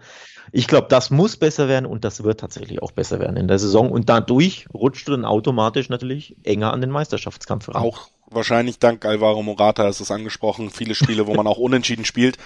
Ich 0.50 0.66
glaube, 0.66 0.88
das 0.88 1.10
muss 1.10 1.36
besser 1.36 1.68
werden 1.68 1.86
und 1.86 2.04
das 2.04 2.24
wird 2.24 2.40
tatsächlich 2.40 2.82
auch 2.82 2.92
besser 2.92 3.20
werden 3.20 3.36
in 3.36 3.48
der 3.48 3.58
Saison 3.58 3.90
und 3.90 4.08
dadurch 4.08 4.66
rutscht 4.72 5.06
du 5.08 5.12
dann 5.12 5.24
automatisch 5.24 5.90
natürlich 5.90 6.36
enger 6.44 6.72
an 6.72 6.80
den 6.80 6.90
Meisterschaftskampf 6.90 7.68
ran. 7.68 7.82
Auch 7.82 8.08
wahrscheinlich 8.30 8.78
dank 8.78 9.04
Alvaro 9.04 9.42
Morata 9.42 9.86
ist 9.88 10.00
es 10.00 10.10
angesprochen, 10.10 10.70
viele 10.70 10.94
Spiele, 10.94 11.26
wo 11.26 11.34
man 11.34 11.46
auch 11.46 11.58
unentschieden 11.58 12.04
spielt. 12.04 12.38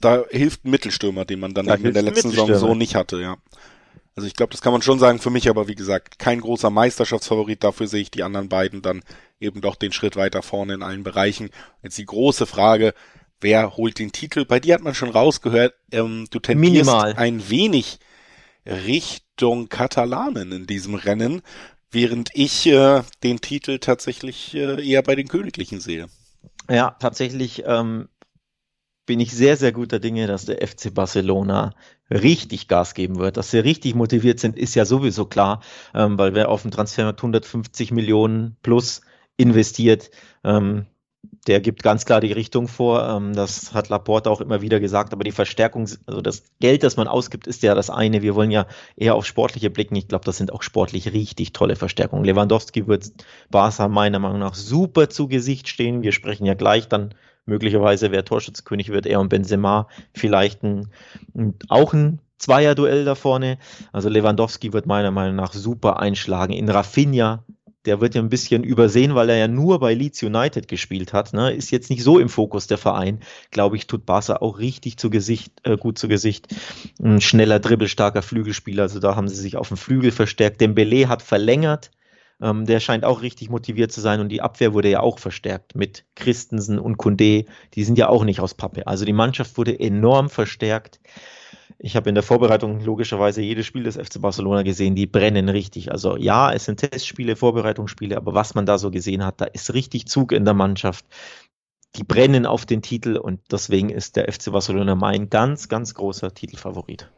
Da 0.00 0.24
hilft 0.30 0.64
ein 0.64 0.70
Mittelstürmer, 0.70 1.24
den 1.24 1.40
man 1.40 1.54
dann 1.54 1.66
in 1.68 1.94
der 1.94 2.02
letzten 2.02 2.30
Saison 2.30 2.54
so 2.54 2.74
nicht 2.74 2.94
hatte, 2.94 3.20
ja. 3.20 3.36
Also 4.16 4.26
ich 4.26 4.34
glaube, 4.34 4.52
das 4.52 4.62
kann 4.62 4.72
man 4.72 4.82
schon 4.82 4.98
sagen. 4.98 5.18
Für 5.18 5.30
mich 5.30 5.48
aber, 5.48 5.68
wie 5.68 5.74
gesagt, 5.74 6.18
kein 6.18 6.40
großer 6.40 6.70
Meisterschaftsfavorit. 6.70 7.62
Dafür 7.62 7.86
sehe 7.86 8.00
ich 8.00 8.10
die 8.10 8.22
anderen 8.22 8.48
beiden 8.48 8.80
dann 8.80 9.02
eben 9.38 9.60
doch 9.60 9.76
den 9.76 9.92
Schritt 9.92 10.16
weiter 10.16 10.42
vorne 10.42 10.74
in 10.74 10.82
allen 10.82 11.02
Bereichen. 11.02 11.50
Jetzt 11.82 11.98
die 11.98 12.06
große 12.06 12.46
Frage, 12.46 12.94
wer 13.40 13.76
holt 13.76 13.98
den 13.98 14.12
Titel? 14.12 14.46
Bei 14.46 14.58
dir 14.58 14.74
hat 14.74 14.82
man 14.82 14.94
schon 14.94 15.10
rausgehört, 15.10 15.74
ähm, 15.92 16.26
du 16.30 16.38
tendierst 16.38 16.90
Minimal. 16.90 17.14
ein 17.16 17.48
wenig 17.50 17.98
Richtung 18.64 19.68
Katalanen 19.68 20.50
in 20.50 20.66
diesem 20.66 20.94
Rennen, 20.94 21.42
während 21.90 22.30
ich 22.32 22.66
äh, 22.66 23.02
den 23.22 23.42
Titel 23.42 23.78
tatsächlich 23.78 24.54
äh, 24.54 24.82
eher 24.82 25.02
bei 25.02 25.14
den 25.14 25.28
Königlichen 25.28 25.80
sehe. 25.80 26.08
Ja, 26.70 26.96
tatsächlich 26.98 27.64
ähm, 27.66 28.08
bin 29.06 29.20
ich 29.20 29.32
sehr, 29.32 29.56
sehr 29.56 29.72
guter 29.72 29.98
Dinge, 29.98 30.26
dass 30.26 30.44
der 30.44 30.66
FC 30.66 30.92
Barcelona 30.92 31.74
richtig 32.10 32.68
Gas 32.68 32.94
geben 32.94 33.18
wird. 33.18 33.36
Dass 33.36 33.50
sie 33.50 33.58
richtig 33.58 33.94
motiviert 33.94 34.40
sind, 34.40 34.56
ist 34.56 34.74
ja 34.74 34.84
sowieso 34.84 35.26
klar, 35.26 35.62
ähm, 35.94 36.18
weil 36.18 36.34
wer 36.34 36.48
auf 36.50 36.62
dem 36.62 36.70
Transfermarkt 36.70 37.20
150 37.20 37.92
Millionen 37.92 38.56
plus 38.62 39.00
investiert, 39.36 40.10
ähm, 40.44 40.86
der 41.46 41.60
gibt 41.60 41.82
ganz 41.82 42.04
klar 42.04 42.20
die 42.20 42.32
Richtung 42.32 42.68
vor. 42.68 43.08
Ähm, 43.08 43.34
das 43.34 43.74
hat 43.74 43.88
Laporte 43.88 44.30
auch 44.30 44.40
immer 44.40 44.60
wieder 44.60 44.80
gesagt. 44.80 45.12
Aber 45.12 45.24
die 45.24 45.32
Verstärkung, 45.32 45.88
also 46.06 46.20
das 46.20 46.44
Geld, 46.60 46.82
das 46.82 46.96
man 46.96 47.08
ausgibt, 47.08 47.46
ist 47.46 47.62
ja 47.62 47.74
das 47.74 47.90
eine. 47.90 48.22
Wir 48.22 48.34
wollen 48.34 48.50
ja 48.50 48.66
eher 48.96 49.14
auf 49.14 49.26
Sportliche 49.26 49.70
blicken. 49.70 49.96
Ich 49.96 50.08
glaube, 50.08 50.24
das 50.24 50.38
sind 50.38 50.52
auch 50.52 50.62
sportlich 50.62 51.12
richtig 51.12 51.52
tolle 51.52 51.76
Verstärkungen. 51.76 52.24
Lewandowski 52.24 52.86
wird 52.86 53.12
Barca 53.50 53.88
meiner 53.88 54.18
Meinung 54.18 54.40
nach 54.40 54.54
super 54.54 55.08
zu 55.08 55.28
Gesicht 55.28 55.68
stehen. 55.68 56.02
Wir 56.02 56.12
sprechen 56.12 56.46
ja 56.46 56.54
gleich 56.54 56.88
dann 56.88 57.14
möglicherweise, 57.46 58.12
wer 58.12 58.24
Torschützkönig 58.24 58.90
wird, 58.90 59.06
er 59.06 59.20
und 59.20 59.28
Benzema. 59.28 59.88
Vielleicht 60.12 60.62
ein, 60.62 60.88
auch 61.68 61.92
ein 61.92 62.20
Zweierduell 62.38 63.06
da 63.06 63.14
vorne. 63.14 63.58
Also 63.92 64.10
Lewandowski 64.10 64.74
wird 64.74 64.84
meiner 64.84 65.10
Meinung 65.10 65.36
nach 65.36 65.54
super 65.54 66.00
einschlagen. 66.00 66.52
In 66.52 66.68
Rafinha 66.68 67.44
der 67.86 68.00
wird 68.00 68.14
ja 68.14 68.20
ein 68.20 68.28
bisschen 68.28 68.64
übersehen, 68.64 69.14
weil 69.14 69.30
er 69.30 69.36
ja 69.36 69.48
nur 69.48 69.78
bei 69.78 69.94
Leeds 69.94 70.22
United 70.22 70.68
gespielt 70.68 71.12
hat. 71.12 71.32
Ne? 71.32 71.52
Ist 71.52 71.70
jetzt 71.70 71.88
nicht 71.88 72.02
so 72.02 72.18
im 72.18 72.28
Fokus 72.28 72.66
der 72.66 72.78
Verein. 72.78 73.20
Glaube 73.50 73.76
ich, 73.76 73.86
tut 73.86 74.04
Barca 74.04 74.36
auch 74.36 74.58
richtig 74.58 74.98
zu 74.98 75.08
Gesicht, 75.08 75.52
äh, 75.62 75.76
gut 75.76 75.98
zu 75.98 76.08
Gesicht. 76.08 76.48
Ein 77.00 77.20
schneller, 77.20 77.60
dribbelstarker 77.60 78.22
Flügelspieler. 78.22 78.82
Also 78.84 78.98
da 78.98 79.16
haben 79.16 79.28
sie 79.28 79.36
sich 79.36 79.56
auf 79.56 79.68
dem 79.68 79.76
Flügel 79.76 80.10
verstärkt. 80.10 80.60
Dembele 80.60 81.08
hat 81.08 81.22
verlängert. 81.22 81.90
Ähm, 82.40 82.66
der 82.66 82.80
scheint 82.80 83.04
auch 83.04 83.22
richtig 83.22 83.48
motiviert 83.48 83.92
zu 83.92 84.00
sein 84.00 84.20
und 84.20 84.28
die 84.28 84.42
Abwehr 84.42 84.74
wurde 84.74 84.90
ja 84.90 85.00
auch 85.00 85.18
verstärkt 85.18 85.74
mit 85.74 86.04
Christensen 86.14 86.78
und 86.78 86.98
Kunde. 86.98 87.46
Die 87.74 87.84
sind 87.84 87.96
ja 87.96 88.08
auch 88.08 88.24
nicht 88.24 88.40
aus 88.40 88.54
Pappe. 88.54 88.86
Also 88.86 89.04
die 89.04 89.14
Mannschaft 89.14 89.56
wurde 89.56 89.78
enorm 89.78 90.28
verstärkt. 90.28 91.00
Ich 91.78 91.96
habe 91.96 92.08
in 92.08 92.14
der 92.14 92.24
Vorbereitung 92.24 92.80
logischerweise 92.80 93.42
jedes 93.42 93.66
Spiel 93.66 93.82
des 93.82 93.96
FC 93.96 94.20
Barcelona 94.20 94.62
gesehen, 94.62 94.94
die 94.94 95.06
brennen 95.06 95.48
richtig. 95.48 95.92
Also 95.92 96.16
ja, 96.16 96.52
es 96.52 96.64
sind 96.64 96.80
Testspiele, 96.80 97.36
Vorbereitungsspiele, 97.36 98.16
aber 98.16 98.34
was 98.34 98.54
man 98.54 98.66
da 98.66 98.78
so 98.78 98.90
gesehen 98.90 99.24
hat, 99.24 99.40
da 99.40 99.46
ist 99.46 99.74
richtig 99.74 100.06
Zug 100.06 100.32
in 100.32 100.44
der 100.44 100.54
Mannschaft. 100.54 101.04
Die 101.96 102.04
brennen 102.04 102.44
auf 102.44 102.66
den 102.66 102.82
Titel 102.82 103.16
und 103.16 103.40
deswegen 103.50 103.88
ist 103.88 104.16
der 104.16 104.30
FC 104.30 104.52
Barcelona 104.52 104.94
mein 104.94 105.30
ganz, 105.30 105.68
ganz 105.68 105.94
großer 105.94 106.34
Titelfavorit. 106.34 107.10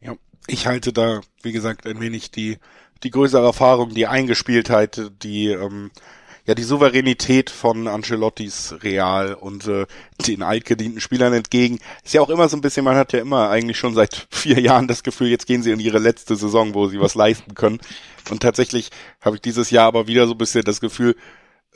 Ja, 0.00 0.14
ich 0.46 0.66
halte 0.66 0.92
da, 0.92 1.20
wie 1.42 1.52
gesagt, 1.52 1.86
ein 1.86 2.00
wenig 2.00 2.30
die, 2.30 2.58
die 3.02 3.10
größere 3.10 3.44
Erfahrung, 3.44 3.90
die 3.90 4.06
Eingespieltheit, 4.06 5.10
die 5.22 5.48
ähm, 5.48 5.90
ja 6.46 6.54
die 6.54 6.62
Souveränität 6.62 7.50
von 7.50 7.86
Ancelottis 7.86 8.74
Real 8.82 9.34
und 9.34 9.66
äh, 9.68 9.86
den 10.26 10.42
altgedienten 10.42 11.00
Spielern 11.00 11.32
entgegen. 11.32 11.78
Ist 12.04 12.14
ja 12.14 12.20
auch 12.20 12.30
immer 12.30 12.48
so 12.48 12.56
ein 12.56 12.60
bisschen, 12.60 12.84
man 12.84 12.96
hat 12.96 13.12
ja 13.12 13.20
immer 13.20 13.50
eigentlich 13.50 13.78
schon 13.78 13.94
seit 13.94 14.26
vier 14.30 14.60
Jahren 14.60 14.88
das 14.88 15.02
Gefühl, 15.02 15.28
jetzt 15.28 15.46
gehen 15.46 15.62
sie 15.62 15.70
in 15.70 15.80
ihre 15.80 15.98
letzte 15.98 16.36
Saison, 16.36 16.74
wo 16.74 16.88
sie 16.88 17.00
was 17.00 17.14
leisten 17.14 17.54
können. 17.54 17.80
Und 18.30 18.42
tatsächlich 18.42 18.90
habe 19.20 19.36
ich 19.36 19.42
dieses 19.42 19.70
Jahr 19.70 19.86
aber 19.86 20.06
wieder 20.06 20.26
so 20.26 20.32
ein 20.32 20.38
bisschen 20.38 20.64
das 20.64 20.80
Gefühl, 20.80 21.16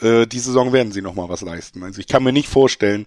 äh, 0.00 0.26
die 0.26 0.38
Saison 0.38 0.72
werden 0.72 0.92
sie 0.92 1.02
nochmal 1.02 1.28
was 1.28 1.42
leisten. 1.42 1.82
Also 1.82 2.00
ich 2.00 2.06
kann 2.06 2.24
mir 2.24 2.32
nicht 2.32 2.48
vorstellen, 2.48 3.06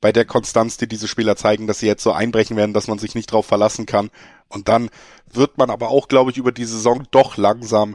bei 0.00 0.12
der 0.12 0.24
Konstanz, 0.24 0.76
die 0.76 0.88
diese 0.88 1.08
Spieler 1.08 1.36
zeigen, 1.36 1.66
dass 1.66 1.80
sie 1.80 1.86
jetzt 1.86 2.02
so 2.02 2.12
einbrechen 2.12 2.56
werden, 2.56 2.72
dass 2.72 2.88
man 2.88 2.98
sich 2.98 3.14
nicht 3.14 3.32
drauf 3.32 3.46
verlassen 3.46 3.86
kann. 3.86 4.10
Und 4.48 4.68
dann 4.68 4.90
wird 5.32 5.58
man 5.58 5.70
aber 5.70 5.90
auch, 5.90 6.08
glaube 6.08 6.30
ich, 6.30 6.38
über 6.38 6.52
die 6.52 6.64
Saison 6.64 7.04
doch 7.10 7.36
langsam 7.36 7.94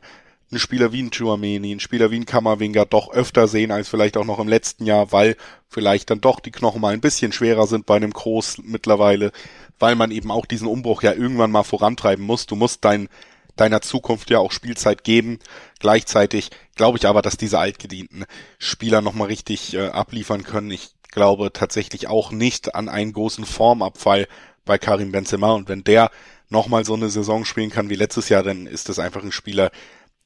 einen 0.51 0.59
Spieler 0.59 0.91
wie 0.91 1.01
ein 1.01 1.11
Chuameni, 1.11 1.71
einen 1.71 1.79
Spieler 1.79 2.11
wie 2.11 2.19
ein 2.19 2.25
Kammerwinger 2.25 2.85
doch 2.85 3.11
öfter 3.11 3.47
sehen 3.47 3.71
als 3.71 3.89
vielleicht 3.89 4.15
auch 4.15 4.25
noch 4.25 4.39
im 4.39 4.47
letzten 4.47 4.85
Jahr, 4.85 5.11
weil 5.11 5.35
vielleicht 5.67 6.09
dann 6.11 6.21
doch 6.21 6.39
die 6.39 6.51
Knochen 6.51 6.81
mal 6.81 6.93
ein 6.93 7.01
bisschen 7.01 7.31
schwerer 7.31 7.65
sind 7.65 7.85
bei 7.85 7.95
einem 7.95 8.11
Groß 8.11 8.59
mittlerweile, 8.63 9.31
weil 9.79 9.95
man 9.95 10.11
eben 10.11 10.31
auch 10.31 10.45
diesen 10.45 10.67
Umbruch 10.67 11.01
ja 11.01 11.13
irgendwann 11.13 11.51
mal 11.51 11.63
vorantreiben 11.63 12.23
muss. 12.23 12.45
Du 12.45 12.55
musst 12.55 12.85
dein, 12.85 13.09
deiner 13.55 13.81
Zukunft 13.81 14.29
ja 14.29 14.37
auch 14.39 14.51
Spielzeit 14.51 15.03
geben. 15.03 15.39
Gleichzeitig 15.79 16.51
glaube 16.75 16.99
ich 16.99 17.07
aber, 17.07 17.23
dass 17.23 17.37
diese 17.37 17.59
altgedienten 17.59 18.25
Spieler 18.59 19.01
nochmal 19.01 19.27
richtig 19.27 19.73
äh, 19.73 19.87
abliefern 19.87 20.43
können. 20.43 20.69
Ich 20.69 20.91
glaube 21.15 21.51
tatsächlich 21.51 22.07
auch 22.07 22.31
nicht 22.31 22.75
an 22.75 22.89
einen 22.89 23.13
großen 23.13 23.45
Formabfall 23.45 24.27
bei 24.65 24.77
Karim 24.77 25.11
Benzema 25.11 25.53
und 25.53 25.69
wenn 25.69 25.83
der 25.83 26.11
nochmal 26.49 26.85
so 26.85 26.93
eine 26.93 27.09
Saison 27.09 27.45
spielen 27.45 27.71
kann 27.71 27.89
wie 27.89 27.95
letztes 27.95 28.29
Jahr, 28.29 28.43
dann 28.43 28.67
ist 28.67 28.89
das 28.89 28.99
einfach 28.99 29.23
ein 29.23 29.31
Spieler, 29.31 29.71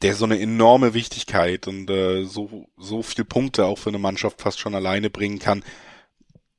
der 0.01 0.15
so 0.15 0.25
eine 0.25 0.39
enorme 0.39 0.93
Wichtigkeit 0.93 1.67
und 1.67 1.89
äh, 1.89 2.23
so, 2.23 2.67
so 2.77 3.01
viel 3.03 3.25
Punkte 3.25 3.65
auch 3.65 3.77
für 3.77 3.89
eine 3.89 3.99
Mannschaft 3.99 4.41
fast 4.41 4.59
schon 4.59 4.75
alleine 4.75 5.09
bringen 5.09 5.39
kann. 5.39 5.63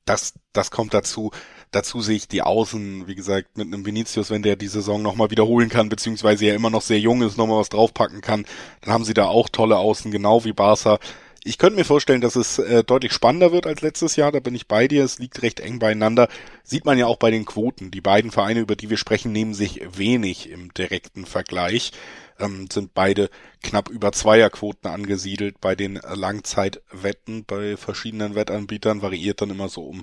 Das, 0.05 0.35
das 0.53 0.71
kommt 0.71 0.95
dazu. 0.95 1.31
Dazu 1.71 2.01
sehe 2.01 2.17
ich 2.17 2.29
die 2.29 2.43
Außen, 2.43 3.07
wie 3.07 3.15
gesagt, 3.15 3.57
mit 3.57 3.69
einem 3.69 3.87
Vinicius, 3.87 4.31
wenn 4.31 4.43
der 4.43 4.57
die 4.57 4.67
Saison 4.67 5.03
nochmal 5.03 5.31
wiederholen 5.31 5.69
kann, 5.69 5.89
beziehungsweise 5.89 6.47
ja 6.47 6.55
immer 6.55 6.71
noch 6.71 6.83
sehr 6.83 6.99
jung 6.99 7.23
ist, 7.23 7.39
nochmal 7.39 7.61
was 7.61 7.69
draufpacken 7.69 8.21
kann, 8.21 8.45
dann 8.81 8.93
haben 8.93 9.05
sie 9.05 9.15
da 9.15 9.27
auch 9.27 9.49
tolle 9.49 9.79
Außen, 9.79 10.11
genau 10.11 10.45
wie 10.45 10.53
Barca. 10.53 10.99
Ich 11.43 11.57
könnte 11.59 11.77
mir 11.77 11.85
vorstellen, 11.85 12.21
dass 12.21 12.37
es 12.37 12.59
äh, 12.59 12.85
deutlich 12.85 13.13
spannender 13.13 13.51
wird 13.51 13.67
als 13.67 13.81
letztes 13.81 14.17
Jahr, 14.17 14.31
da 14.31 14.41
bin 14.41 14.55
ich 14.55 14.69
bei 14.69 14.89
dir, 14.89 15.05
es 15.05 15.19
liegt 15.19 15.43
recht 15.43 15.61
eng 15.61 15.79
beieinander. 15.79 16.29
Sieht 16.63 16.85
man 16.85 16.99
ja 16.99 17.07
auch 17.07 17.17
bei 17.17 17.31
den 17.31 17.47
Quoten. 17.47 17.91
Die 17.91 18.03
beiden 18.03 18.31
Vereine, 18.31 18.61
über 18.61 18.77
die 18.77 18.91
wir 18.91 18.99
sprechen, 18.99 19.33
nehmen 19.33 19.55
sich 19.55 19.81
wenig 19.97 20.51
im 20.51 20.75
direkten 20.75 21.25
Vergleich 21.25 21.93
ähm, 22.41 22.69
sind 22.71 22.95
beide 22.95 23.31
knapp 23.63 23.89
über 23.89 24.13
Zweierquoten 24.13 24.91
angesiedelt 24.91 25.61
bei 25.61 25.75
den 25.75 25.97
Langzeitwetten. 25.97 27.45
Bei 27.45 27.77
verschiedenen 27.77 28.35
Wettanbietern 28.35 29.03
variiert 29.03 29.41
dann 29.41 29.51
immer 29.51 29.69
so 29.69 29.85
um 29.85 30.03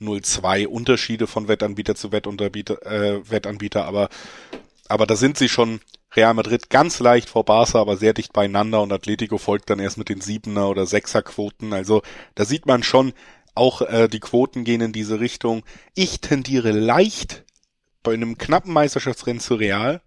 0,2 0.00 0.66
Unterschiede 0.66 1.26
von 1.26 1.48
Wettanbieter 1.48 1.94
zu 1.94 2.12
Wettanbieter, 2.12 2.84
äh, 2.86 3.30
Wettanbieter, 3.30 3.84
aber, 3.84 4.08
aber 4.88 5.06
da 5.06 5.16
sind 5.16 5.38
sie 5.38 5.48
schon 5.48 5.80
Real 6.16 6.34
Madrid 6.34 6.70
ganz 6.70 7.00
leicht 7.00 7.28
vor 7.28 7.44
Barca, 7.44 7.80
aber 7.80 7.96
sehr 7.96 8.14
dicht 8.14 8.32
beieinander 8.32 8.82
und 8.82 8.92
Atletico 8.92 9.38
folgt 9.38 9.70
dann 9.70 9.80
erst 9.80 9.98
mit 9.98 10.08
den 10.08 10.20
Siebener 10.20 10.68
oder 10.68 10.86
Sechser 10.86 11.22
Quoten. 11.22 11.72
Also 11.72 12.02
da 12.34 12.44
sieht 12.44 12.66
man 12.66 12.82
schon, 12.82 13.12
auch 13.54 13.82
äh, 13.82 14.08
die 14.08 14.20
Quoten 14.20 14.64
gehen 14.64 14.80
in 14.80 14.92
diese 14.92 15.20
Richtung. 15.20 15.64
Ich 15.94 16.20
tendiere 16.20 16.72
leicht 16.72 17.44
bei 18.02 18.12
einem 18.12 18.36
knappen 18.36 18.72
Meisterschaftsrennen 18.72 19.40
zu 19.40 19.54
Real, 19.54 20.02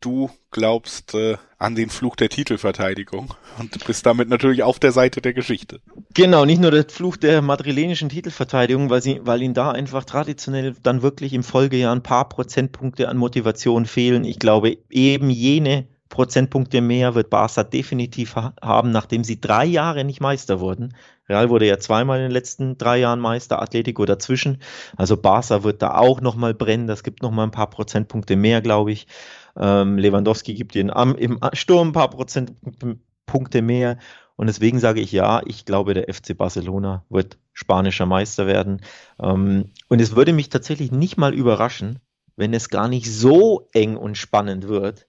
du 0.00 0.30
glaubst 0.50 1.14
äh, 1.14 1.38
an 1.64 1.74
den 1.74 1.88
Fluch 1.88 2.14
der 2.14 2.28
Titelverteidigung 2.28 3.34
und 3.58 3.84
bist 3.86 4.06
damit 4.06 4.28
natürlich 4.28 4.62
auf 4.62 4.78
der 4.78 4.92
Seite 4.92 5.20
der 5.20 5.32
Geschichte. 5.32 5.80
Genau, 6.12 6.44
nicht 6.44 6.60
nur 6.60 6.70
der 6.70 6.84
Fluch 6.88 7.16
der 7.16 7.42
madrilenischen 7.42 8.10
Titelverteidigung, 8.10 8.90
weil, 8.90 9.02
sie, 9.02 9.20
weil 9.24 9.42
ihnen 9.42 9.54
da 9.54 9.70
einfach 9.70 10.04
traditionell 10.04 10.76
dann 10.82 11.02
wirklich 11.02 11.32
im 11.32 11.42
Folgejahr 11.42 11.94
ein 11.94 12.02
paar 12.02 12.28
Prozentpunkte 12.28 13.08
an 13.08 13.16
Motivation 13.16 13.86
fehlen. 13.86 14.24
Ich 14.24 14.38
glaube, 14.38 14.76
eben 14.90 15.30
jene 15.30 15.88
Prozentpunkte 16.10 16.80
mehr 16.80 17.16
wird 17.16 17.30
Barca 17.30 17.64
definitiv 17.64 18.36
haben, 18.36 18.92
nachdem 18.92 19.24
sie 19.24 19.40
drei 19.40 19.64
Jahre 19.64 20.04
nicht 20.04 20.20
Meister 20.20 20.60
wurden. 20.60 20.94
Real 21.28 21.48
wurde 21.48 21.66
ja 21.66 21.78
zweimal 21.78 22.18
in 22.18 22.24
den 22.24 22.30
letzten 22.30 22.78
drei 22.78 22.98
Jahren 22.98 23.18
Meister, 23.18 23.60
Atletico 23.60 24.04
dazwischen. 24.04 24.58
Also 24.96 25.16
Barca 25.16 25.64
wird 25.64 25.82
da 25.82 25.96
auch 25.96 26.20
nochmal 26.20 26.54
brennen. 26.54 26.86
Das 26.86 27.02
gibt 27.02 27.22
nochmal 27.22 27.46
ein 27.46 27.50
paar 27.50 27.70
Prozentpunkte 27.70 28.36
mehr, 28.36 28.60
glaube 28.60 28.92
ich. 28.92 29.06
Ähm, 29.56 29.98
Lewandowski 29.98 30.54
gibt 30.54 30.74
ihnen 30.74 30.90
am, 30.90 31.14
im 31.14 31.38
Sturm 31.52 31.88
ein 31.88 31.92
paar 31.92 32.10
Prozentpunkte 32.10 33.62
mehr. 33.62 33.98
Und 34.36 34.48
deswegen 34.48 34.80
sage 34.80 35.00
ich 35.00 35.12
ja, 35.12 35.42
ich 35.46 35.64
glaube, 35.64 35.94
der 35.94 36.12
FC 36.12 36.36
Barcelona 36.36 37.04
wird 37.08 37.38
spanischer 37.52 38.06
Meister 38.06 38.46
werden. 38.46 38.80
Ähm, 39.20 39.70
und 39.88 40.00
es 40.00 40.16
würde 40.16 40.32
mich 40.32 40.48
tatsächlich 40.48 40.90
nicht 40.90 41.16
mal 41.16 41.34
überraschen, 41.34 42.00
wenn 42.36 42.52
es 42.52 42.68
gar 42.68 42.88
nicht 42.88 43.10
so 43.12 43.68
eng 43.72 43.96
und 43.96 44.18
spannend 44.18 44.66
wird, 44.66 45.06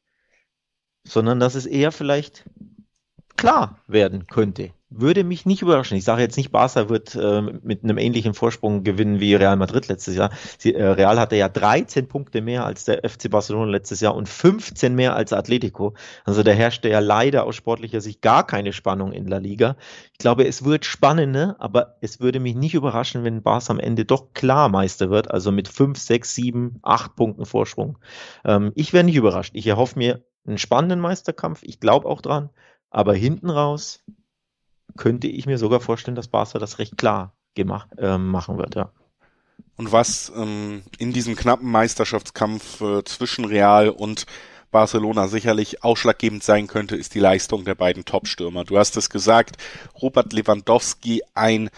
sondern 1.04 1.40
dass 1.40 1.56
es 1.56 1.66
eher 1.66 1.92
vielleicht 1.92 2.46
klar 3.38 3.80
werden 3.88 4.28
könnte 4.28 4.72
würde 4.98 5.24
mich 5.24 5.46
nicht 5.46 5.62
überraschen. 5.62 5.98
Ich 5.98 6.04
sage 6.04 6.22
jetzt 6.22 6.38
nicht, 6.38 6.52
Barca 6.52 6.90
wird 6.90 7.16
äh, 7.16 7.42
mit 7.42 7.84
einem 7.84 7.98
ähnlichen 7.98 8.34
Vorsprung 8.34 8.84
gewinnen 8.84 9.20
wie 9.20 9.36
Real 9.36 9.56
Madrid 9.58 9.88
letztes 9.88 10.16
Jahr. 10.16 10.32
Sie, 10.58 10.74
äh, 10.74 10.86
Real 10.86 11.20
hatte 11.20 11.36
ja 11.36 11.50
13 11.50 12.08
Punkte 12.08 12.42
mehr 12.42 12.66
als 12.66 12.86
der 12.86 13.08
FC 13.08 13.30
Barcelona 13.30 13.72
letztes 13.72 14.00
Jahr 14.00 14.16
und 14.16 14.30
15 14.30 14.96
mehr 14.96 15.16
als 15.16 15.34
Atletico. 15.34 15.96
Also 16.24 16.44
da 16.44 16.52
herrschte 16.52 16.90
ja 16.90 17.00
leider 17.00 17.46
aus 17.46 17.56
sportlicher 17.56 18.02
Sicht 18.02 18.22
gar 18.22 18.46
keine 18.46 18.74
Spannung 18.74 19.12
in 19.12 19.28
La 19.28 19.38
Liga. 19.38 19.76
Ich 20.14 20.20
glaube, 20.20 20.48
es 20.48 20.64
wird 20.64 20.86
spannend, 20.86 21.34
ne? 21.34 21.56
aber 21.60 21.98
es 22.02 22.20
würde 22.20 22.40
mich 22.40 22.56
nicht 22.56 22.74
überraschen, 22.74 23.24
wenn 23.24 23.42
Barca 23.42 23.74
am 23.74 23.80
Ende 23.80 24.06
doch 24.06 24.34
klar 24.34 24.70
Meister 24.70 25.10
wird, 25.10 25.32
also 25.32 25.52
mit 25.52 25.68
5, 25.68 25.98
6, 25.98 26.36
7, 26.36 26.80
8 26.84 27.16
Punkten 27.16 27.46
Vorsprung. 27.46 27.98
Ähm, 28.46 28.72
ich 28.76 28.94
wäre 28.94 29.04
nicht 29.04 29.16
überrascht. 29.16 29.52
Ich 29.56 29.68
erhoffe 29.68 29.98
mir 29.98 30.24
einen 30.48 30.58
spannenden 30.58 31.00
Meisterkampf. 31.00 31.62
Ich 31.64 31.80
glaube 31.80 32.08
auch 32.08 32.22
dran. 32.22 32.50
Aber 32.90 33.14
hinten 33.14 33.50
raus 33.50 34.04
könnte 34.98 35.28
ich 35.28 35.46
mir 35.46 35.58
sogar 35.58 35.80
vorstellen, 35.80 36.16
dass 36.16 36.28
Barca 36.28 36.60
das 36.60 36.80
recht 36.80 36.98
klar 36.98 37.34
gemacht, 37.54 37.90
äh, 37.98 38.18
machen 38.18 38.58
wird, 38.58 38.76
ja. 38.76 38.92
Und 39.78 39.92
was 39.92 40.32
ähm, 40.36 40.84
in 41.00 41.12
diesem 41.12 41.36
knappen 41.36 41.70
Meisterschaftskampf 41.70 42.82
äh, 42.82 43.04
zwischen 43.04 43.46
Real 43.46 43.90
und 43.90 44.26
Barcelona 44.72 45.28
sicherlich 45.28 45.84
ausschlaggebend 45.84 46.44
sein 46.44 46.68
könnte, 46.68 46.96
ist 46.96 47.14
die 47.14 47.20
Leistung 47.20 47.66
der 47.66 47.76
beiden 47.76 48.06
Top-Stürmer. 48.06 48.64
Du 48.66 48.78
hast 48.78 48.98
es 48.98 49.10
gesagt, 49.10 49.58
Robert 50.02 50.34
Lewandowski 50.34 51.24
ein 51.34 51.70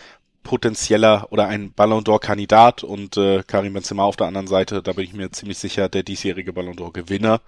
potenzieller 0.43 1.27
oder 1.31 1.47
ein 1.47 1.73
Ballon 1.73 2.03
d'Or-Kandidat 2.03 2.83
und 2.83 3.17
äh, 3.17 3.43
Karim 3.45 3.73
Benzema 3.73 4.03
auf 4.03 4.15
der 4.15 4.27
anderen 4.27 4.47
Seite, 4.47 4.81
da 4.81 4.93
bin 4.93 5.03
ich 5.03 5.13
mir 5.13 5.29
ziemlich 5.31 5.57
sicher, 5.57 5.89
der 5.89 6.03
diesjährige 6.03 6.53
Ballon 6.53 6.75
d'Or-Gewinner. 6.75 7.41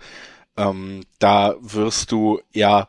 Ähm, 0.58 1.04
da 1.18 1.56
wirst 1.62 2.12
du 2.12 2.42
ja 2.52 2.88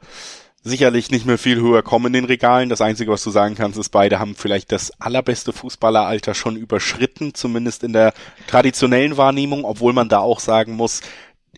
sicherlich 0.63 1.11
nicht 1.11 1.27
mehr 1.27 1.39
viel 1.39 1.61
höher 1.61 1.83
kommen 1.83 2.07
in 2.07 2.13
den 2.13 2.25
Regalen. 2.27 2.69
Das 2.69 2.81
Einzige, 2.81 3.11
was 3.11 3.25
du 3.25 3.31
sagen 3.31 3.55
kannst, 3.55 3.79
ist, 3.79 3.89
beide 3.91 4.19
haben 4.19 4.35
vielleicht 4.35 4.73
das 4.73 4.93
allerbeste 5.01 5.53
Fußballeralter 5.53 6.35
schon 6.35 6.57
überschritten, 6.57 7.35
zumindest 7.35 7.83
in 7.83 7.93
der 7.93 8.13
traditionellen 8.47 9.17
Wahrnehmung, 9.17 9.65
obwohl 9.65 9.93
man 9.93 10.09
da 10.09 10.19
auch 10.19 10.41
sagen 10.41 10.75
muss, 10.75 11.01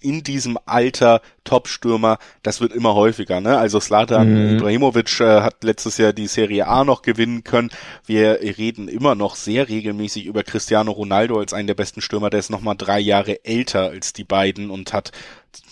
in 0.01 0.23
diesem 0.23 0.59
Alter 0.67 1.21
Top-Stürmer, 1.45 2.19
das 2.43 2.61
wird 2.61 2.73
immer 2.73 2.95
häufiger. 2.95 3.41
Ne? 3.41 3.57
Also 3.57 3.81
Slatan 3.81 4.31
mhm. 4.31 4.57
Ibrahimovic 4.57 5.21
äh, 5.21 5.41
hat 5.41 5.63
letztes 5.63 5.99
Jahr 5.99 6.13
die 6.13 6.27
Serie 6.27 6.67
A 6.67 6.85
noch 6.85 7.03
gewinnen 7.03 7.45
können. 7.45 7.71
Wir 8.05 8.41
reden 8.41 8.89
immer 8.89 9.15
noch 9.15 9.37
sehr 9.37 9.69
regelmäßig 9.69 10.27
über 10.27 10.43
Cristiano 10.43 10.91
Ronaldo 10.91 11.39
als 11.39 11.53
einen 11.53 11.69
der 11.69 11.75
besten 11.75 12.01
Stürmer. 12.01 12.31
Der 12.31 12.41
ist 12.41 12.51
nochmal 12.51 12.77
drei 12.77 13.01
Jahre 13.01 13.45
älter 13.45 13.91
als 13.91 14.13
die 14.13 14.25
beiden 14.25 14.71
und 14.71 14.93
hat 14.93 15.13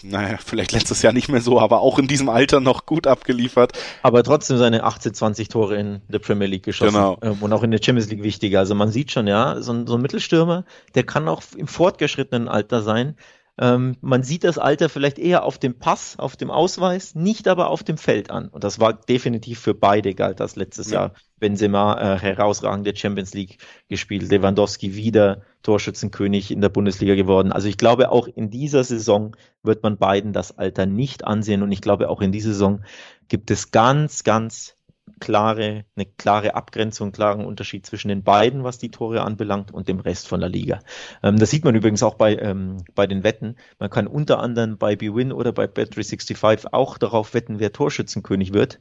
naja, 0.03 0.38
vielleicht 0.45 0.73
letztes 0.73 1.03
Jahr 1.03 1.12
nicht 1.12 1.29
mehr 1.29 1.40
so, 1.40 1.61
aber 1.61 1.81
auch 1.81 1.99
in 1.99 2.07
diesem 2.07 2.29
Alter 2.29 2.61
noch 2.61 2.87
gut 2.87 3.07
abgeliefert. 3.07 3.73
Aber 4.03 4.23
trotzdem 4.23 4.57
seine 4.57 4.85
18, 4.85 5.14
20 5.14 5.49
Tore 5.49 5.77
in 5.77 6.01
der 6.09 6.19
Premier 6.19 6.49
League 6.49 6.64
geschossen. 6.64 6.95
Genau. 6.95 7.19
Ähm, 7.23 7.38
und 7.40 7.53
auch 7.53 7.62
in 7.62 7.71
der 7.71 7.81
Champions 7.83 8.11
League 8.11 8.23
wichtiger. 8.23 8.61
Also 8.61 8.75
man 8.75 8.90
sieht 8.90 9.11
schon, 9.12 9.27
ja, 9.27 9.61
so 9.61 9.73
ein, 9.73 9.87
so 9.87 9.95
ein 9.95 10.03
Mittelstürmer, 10.03 10.64
der 10.95 11.05
kann 11.05 11.29
auch 11.29 11.43
im 11.57 11.66
fortgeschrittenen 11.66 12.49
Alter 12.49 12.83
sein. 12.83 13.16
Ähm, 13.61 13.99
man 14.01 14.23
sieht 14.23 14.44
das 14.44 14.57
Alter 14.57 14.88
vielleicht 14.88 15.18
eher 15.18 15.44
auf 15.44 15.59
dem 15.59 15.79
Pass, 15.79 16.18
auf 16.18 16.35
dem 16.35 16.51
Ausweis, 16.51 17.14
nicht 17.14 17.46
aber 17.46 17.68
auf 17.68 17.85
dem 17.85 17.99
Feld 17.99 18.31
an. 18.31 18.49
Und 18.49 18.64
das 18.64 18.81
war 18.81 18.94
definitiv 18.94 19.61
für 19.61 19.75
beide 19.75 20.14
galt 20.14 20.40
das 20.40 20.57
letztes 20.57 20.90
ja. 20.90 21.01
Jahr. 21.01 21.12
Benzema 21.38 22.14
äh, 22.14 22.18
herausragende 22.18 22.96
Champions 22.96 23.35
League 23.35 23.59
gespielt, 23.88 24.31
Lewandowski 24.31 24.94
wieder 24.94 25.42
Torschützenkönig 25.62 26.51
in 26.51 26.61
der 26.61 26.68
Bundesliga 26.70 27.14
geworden. 27.14 27.53
Also 27.53 27.68
ich 27.68 27.77
glaube, 27.77 28.11
auch 28.11 28.29
in 28.29 28.51
dieser 28.51 28.83
Saison 28.83 29.37
wird 29.62 29.83
man 29.83 29.99
beiden 29.99 30.33
das 30.33 30.57
Alter 30.57 30.87
nicht 30.87 31.25
ansehen. 31.25 31.62
Und 31.62 31.70
ich 31.70 31.83
glaube, 31.83 32.09
auch 32.09 32.23
in 32.23 32.33
dieser 32.33 32.53
Saison 32.53 32.83
gibt 33.29 33.51
es 33.51 33.70
ganz, 33.70 34.25
ganz 34.25 34.75
klare, 35.18 35.85
eine 35.96 36.07
klare 36.07 36.55
Abgrenzung, 36.55 37.12
klaren 37.12 37.44
Unterschied 37.44 37.87
zwischen 37.87 38.09
den 38.09 38.23
beiden, 38.23 38.64
was 38.64 38.79
die 38.79 38.90
Tore 38.90 39.23
anbelangt, 39.23 39.73
und 39.73 39.88
dem 39.88 40.01
Rest 40.01 40.29
von 40.29 40.40
der 40.40 40.49
Liga. 40.49 40.81
Ähm, 41.23 41.38
das 41.38 41.51
sieht 41.51 41.64
man 41.64 41.75
übrigens 41.75 42.03
auch 42.03 42.14
bei, 42.14 42.37
ähm, 42.37 42.85
bei 42.94 43.07
den 43.07 43.25
Wetten. 43.25 43.57
Man 43.79 43.90
kann 43.90 44.07
unter 44.07 44.40
anderem 44.40 44.79
bei 44.79 44.96
BWin 44.96 45.33
oder 45.33 45.53
bei 45.53 45.64
Bet365 45.64 46.73
auch 46.73 46.99
darauf 46.99 47.35
wetten, 47.35 47.59
wer 47.59 47.73
Torschützenkönig 47.73 48.53
wird. 48.53 48.81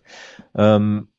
Ähm, 0.56 1.10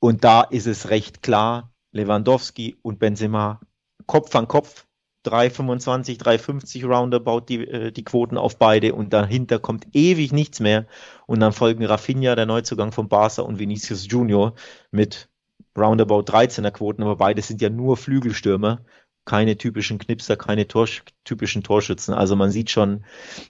und 0.00 0.24
da 0.24 0.42
ist 0.42 0.66
es 0.66 0.90
recht 0.90 1.22
klar, 1.22 1.72
Lewandowski 1.92 2.76
und 2.82 2.98
Benzema 2.98 3.60
Kopf 4.06 4.34
an 4.36 4.48
Kopf 4.48 4.86
3,25, 5.24 6.18
3,50 6.18 6.86
roundabout 6.86 7.40
die, 7.48 7.66
äh, 7.66 7.92
die 7.92 8.04
Quoten 8.04 8.38
auf 8.38 8.58
beide 8.58 8.94
und 8.94 9.12
dahinter 9.12 9.58
kommt 9.58 9.86
ewig 9.92 10.32
nichts 10.32 10.60
mehr. 10.60 10.86
Und 11.26 11.40
dann 11.40 11.52
folgen 11.52 11.84
Rafinha, 11.84 12.34
der 12.34 12.46
Neuzugang 12.46 12.92
von 12.92 13.08
Barca 13.08 13.42
und 13.42 13.58
Vinicius 13.58 14.06
Junior 14.08 14.54
mit 14.90 15.28
roundabout 15.76 16.22
13er 16.22 16.70
Quoten, 16.70 17.02
aber 17.02 17.16
beide 17.16 17.42
sind 17.42 17.60
ja 17.60 17.70
nur 17.70 17.96
Flügelstürmer 17.96 18.84
keine 19.24 19.56
typischen 19.56 19.98
Knipser, 19.98 20.36
keine 20.36 20.68
Tor, 20.68 20.86
typischen 21.24 21.62
Torschützen. 21.62 22.12
Also 22.12 22.36
man 22.36 22.50
sieht 22.50 22.70
schon, 22.70 23.04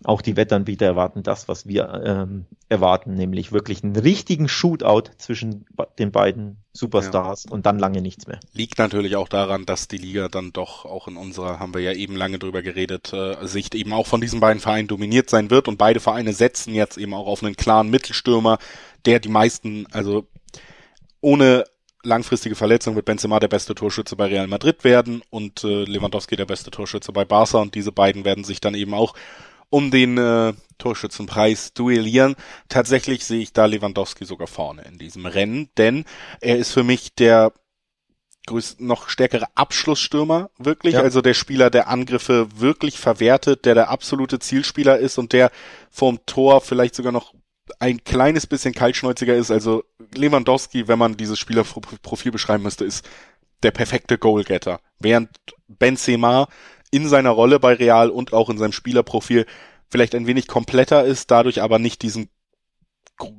auch 0.04 0.22
die 0.22 0.36
Wettanbieter 0.36 0.86
erwarten 0.86 1.22
das, 1.22 1.48
was 1.48 1.66
wir 1.66 2.02
ähm, 2.04 2.46
erwarten, 2.68 3.14
nämlich 3.14 3.50
wirklich 3.50 3.82
einen 3.82 3.96
richtigen 3.96 4.48
Shootout 4.48 5.10
zwischen 5.18 5.66
den 5.98 6.12
beiden 6.12 6.58
Superstars 6.72 7.44
ja. 7.44 7.50
und 7.52 7.66
dann 7.66 7.78
lange 7.78 8.02
nichts 8.02 8.26
mehr. 8.26 8.38
Liegt 8.52 8.78
natürlich 8.78 9.16
auch 9.16 9.28
daran, 9.28 9.66
dass 9.66 9.88
die 9.88 9.98
Liga 9.98 10.28
dann 10.28 10.52
doch 10.52 10.84
auch 10.84 11.08
in 11.08 11.16
unserer, 11.16 11.58
haben 11.58 11.74
wir 11.74 11.80
ja 11.80 11.92
eben 11.92 12.14
lange 12.14 12.38
drüber 12.38 12.62
geredet, 12.62 13.12
äh, 13.12 13.46
Sicht 13.46 13.74
eben 13.74 13.92
auch 13.92 14.06
von 14.06 14.20
diesen 14.20 14.38
beiden 14.38 14.60
Vereinen 14.60 14.88
dominiert 14.88 15.28
sein 15.28 15.50
wird 15.50 15.66
und 15.66 15.76
beide 15.76 15.98
Vereine 15.98 16.32
setzen 16.32 16.72
jetzt 16.72 16.98
eben 16.98 17.14
auch 17.14 17.26
auf 17.26 17.42
einen 17.42 17.56
klaren 17.56 17.90
Mittelstürmer, 17.90 18.58
der 19.06 19.18
die 19.18 19.28
meisten, 19.28 19.86
also 19.90 20.26
ohne 21.20 21.64
langfristige 22.04 22.54
Verletzung 22.54 22.94
wird 22.94 23.06
Benzema 23.06 23.40
der 23.40 23.48
beste 23.48 23.74
Torschütze 23.74 24.16
bei 24.16 24.26
Real 24.26 24.46
Madrid 24.46 24.84
werden 24.84 25.22
und 25.30 25.64
äh, 25.64 25.84
Lewandowski 25.84 26.36
der 26.36 26.46
beste 26.46 26.70
Torschütze 26.70 27.12
bei 27.12 27.24
Barca 27.24 27.58
und 27.58 27.74
diese 27.74 27.92
beiden 27.92 28.24
werden 28.24 28.44
sich 28.44 28.60
dann 28.60 28.74
eben 28.74 28.94
auch 28.94 29.14
um 29.70 29.90
den 29.90 30.18
äh, 30.18 30.52
Torschützenpreis 30.78 31.72
duellieren. 31.74 32.36
Tatsächlich 32.68 33.24
sehe 33.24 33.40
ich 33.40 33.52
da 33.52 33.66
Lewandowski 33.66 34.24
sogar 34.24 34.46
vorne 34.46 34.82
in 34.82 34.98
diesem 34.98 35.26
Rennen, 35.26 35.68
denn 35.76 36.04
er 36.40 36.58
ist 36.58 36.72
für 36.72 36.84
mich 36.84 37.14
der 37.14 37.52
größt, 38.46 38.80
noch 38.80 39.08
stärkere 39.08 39.46
Abschlussstürmer, 39.54 40.50
wirklich. 40.58 40.94
Ja. 40.94 41.00
Also 41.00 41.22
der 41.22 41.34
Spieler, 41.34 41.70
der 41.70 41.88
Angriffe 41.88 42.46
wirklich 42.56 42.98
verwertet, 42.98 43.64
der 43.64 43.74
der 43.74 43.90
absolute 43.90 44.38
Zielspieler 44.38 44.98
ist 44.98 45.18
und 45.18 45.32
der 45.32 45.50
vorm 45.90 46.20
Tor 46.26 46.60
vielleicht 46.60 46.94
sogar 46.94 47.12
noch 47.12 47.34
ein 47.78 48.02
kleines 48.04 48.46
bisschen 48.46 48.74
kaltschnäuziger 48.74 49.34
ist. 49.34 49.50
Also 49.50 49.84
Lewandowski, 50.14 50.88
wenn 50.88 50.98
man 50.98 51.16
dieses 51.16 51.38
Spielerprofil 51.38 52.32
beschreiben 52.32 52.62
müsste, 52.62 52.84
ist 52.84 53.08
der 53.62 53.70
perfekte 53.70 54.18
Goalgetter. 54.18 54.80
Während 54.98 55.30
Benzema 55.68 56.48
in 56.90 57.08
seiner 57.08 57.30
Rolle 57.30 57.58
bei 57.58 57.74
Real 57.74 58.10
und 58.10 58.32
auch 58.32 58.50
in 58.50 58.58
seinem 58.58 58.72
Spielerprofil 58.72 59.46
vielleicht 59.90 60.14
ein 60.14 60.26
wenig 60.26 60.46
kompletter 60.46 61.04
ist, 61.04 61.30
dadurch 61.30 61.62
aber 61.62 61.78
nicht 61.78 62.02
diesen 62.02 62.28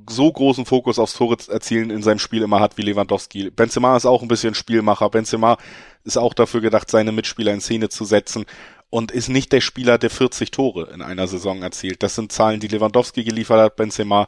so 0.10 0.32
großen 0.32 0.66
Fokus 0.66 1.00
aufs 1.00 1.16
Tore 1.16 1.38
erzielen 1.50 1.90
in 1.90 2.02
seinem 2.02 2.20
Spiel 2.20 2.44
immer 2.44 2.62
hat 2.62 2.78
wie 2.78 2.82
Lewandowski. 2.82 3.50
Benzema 3.50 3.98
ist 3.98 4.06
auch 4.06 4.22
ein 4.22 4.30
bisschen 4.30 4.56
Spielmacher. 4.56 5.10
Benzema 5.10 5.58
ist 6.06 6.18
auch 6.18 6.34
dafür 6.34 6.62
gedacht, 6.62 6.90
seine 6.90 7.12
Mitspieler 7.12 7.54
in 7.54 7.60
Szene 7.60 7.90
zu 7.90 8.06
setzen 8.06 8.46
und 8.90 9.12
ist 9.12 9.30
nicht 9.30 9.52
der 9.52 9.62
Spieler, 9.62 9.98
der 9.98 10.10
40 10.10 10.52
Tore 10.52 10.92
in 10.94 11.02
einer 11.02 11.28
Saison 11.28 11.62
erzielt. 11.62 12.04
Das 12.04 12.16
sind 12.16 12.32
Zahlen, 12.32 12.60
die 12.60 12.68
Lewandowski 12.68 13.24
geliefert 13.24 13.60
hat. 13.60 13.76
Benzema 13.76 14.28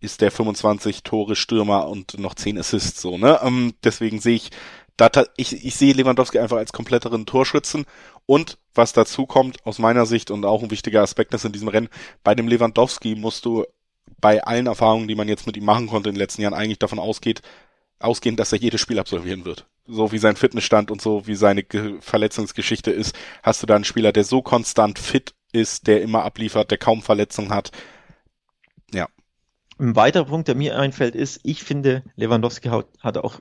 ist 0.00 0.20
der 0.20 0.30
25 0.30 1.02
Tore 1.02 1.36
Stürmer 1.36 1.88
und 1.88 2.18
noch 2.18 2.34
10 2.34 2.58
Assists 2.58 3.00
so, 3.00 3.18
ne? 3.18 3.40
Ähm, 3.42 3.74
deswegen 3.82 4.20
sehe 4.20 4.36
ich 4.36 4.50
da 4.96 5.10
ich, 5.36 5.64
ich 5.64 5.74
sehe 5.74 5.92
Lewandowski 5.92 6.38
einfach 6.38 6.58
als 6.58 6.72
kompletteren 6.72 7.26
Torschützen 7.26 7.84
und 8.26 8.58
was 8.74 8.92
dazu 8.92 9.26
kommt 9.26 9.64
aus 9.66 9.78
meiner 9.78 10.06
Sicht 10.06 10.30
und 10.30 10.44
auch 10.44 10.62
ein 10.62 10.70
wichtiger 10.70 11.02
Aspekt 11.02 11.34
ist 11.34 11.44
in 11.44 11.52
diesem 11.52 11.68
Rennen, 11.68 11.88
bei 12.22 12.34
dem 12.34 12.46
Lewandowski 12.46 13.16
musst 13.16 13.44
du 13.44 13.64
bei 14.20 14.42
allen 14.44 14.66
Erfahrungen, 14.66 15.08
die 15.08 15.16
man 15.16 15.28
jetzt 15.28 15.46
mit 15.46 15.56
ihm 15.56 15.64
machen 15.64 15.88
konnte 15.88 16.08
in 16.10 16.14
den 16.14 16.20
letzten 16.20 16.42
Jahren, 16.42 16.54
eigentlich 16.54 16.78
davon 16.78 16.98
ausgeht, 16.98 17.42
ausgehen, 17.98 18.36
dass 18.36 18.52
er 18.52 18.58
jedes 18.58 18.80
Spiel 18.80 18.98
absolvieren 18.98 19.44
wird. 19.44 19.66
So 19.86 20.12
wie 20.12 20.18
sein 20.18 20.36
Fitnessstand 20.36 20.90
und 20.90 21.02
so 21.02 21.26
wie 21.26 21.34
seine 21.34 21.62
Ge 21.62 21.96
Verletzungsgeschichte 22.00 22.90
ist, 22.90 23.14
hast 23.42 23.62
du 23.62 23.66
da 23.66 23.74
einen 23.74 23.84
Spieler, 23.84 24.12
der 24.12 24.24
so 24.24 24.40
konstant 24.40 24.98
fit 24.98 25.34
ist, 25.52 25.86
der 25.86 26.02
immer 26.02 26.24
abliefert, 26.24 26.70
der 26.70 26.78
kaum 26.78 27.02
Verletzungen 27.02 27.50
hat. 27.50 27.70
Ja. 28.92 29.08
Ein 29.78 29.96
weiterer 29.96 30.24
Punkt, 30.24 30.48
der 30.48 30.54
mir 30.54 30.78
einfällt, 30.78 31.14
ist, 31.14 31.40
ich 31.42 31.62
finde, 31.62 32.02
Lewandowski 32.16 32.68
hat, 32.68 33.18
auch 33.18 33.40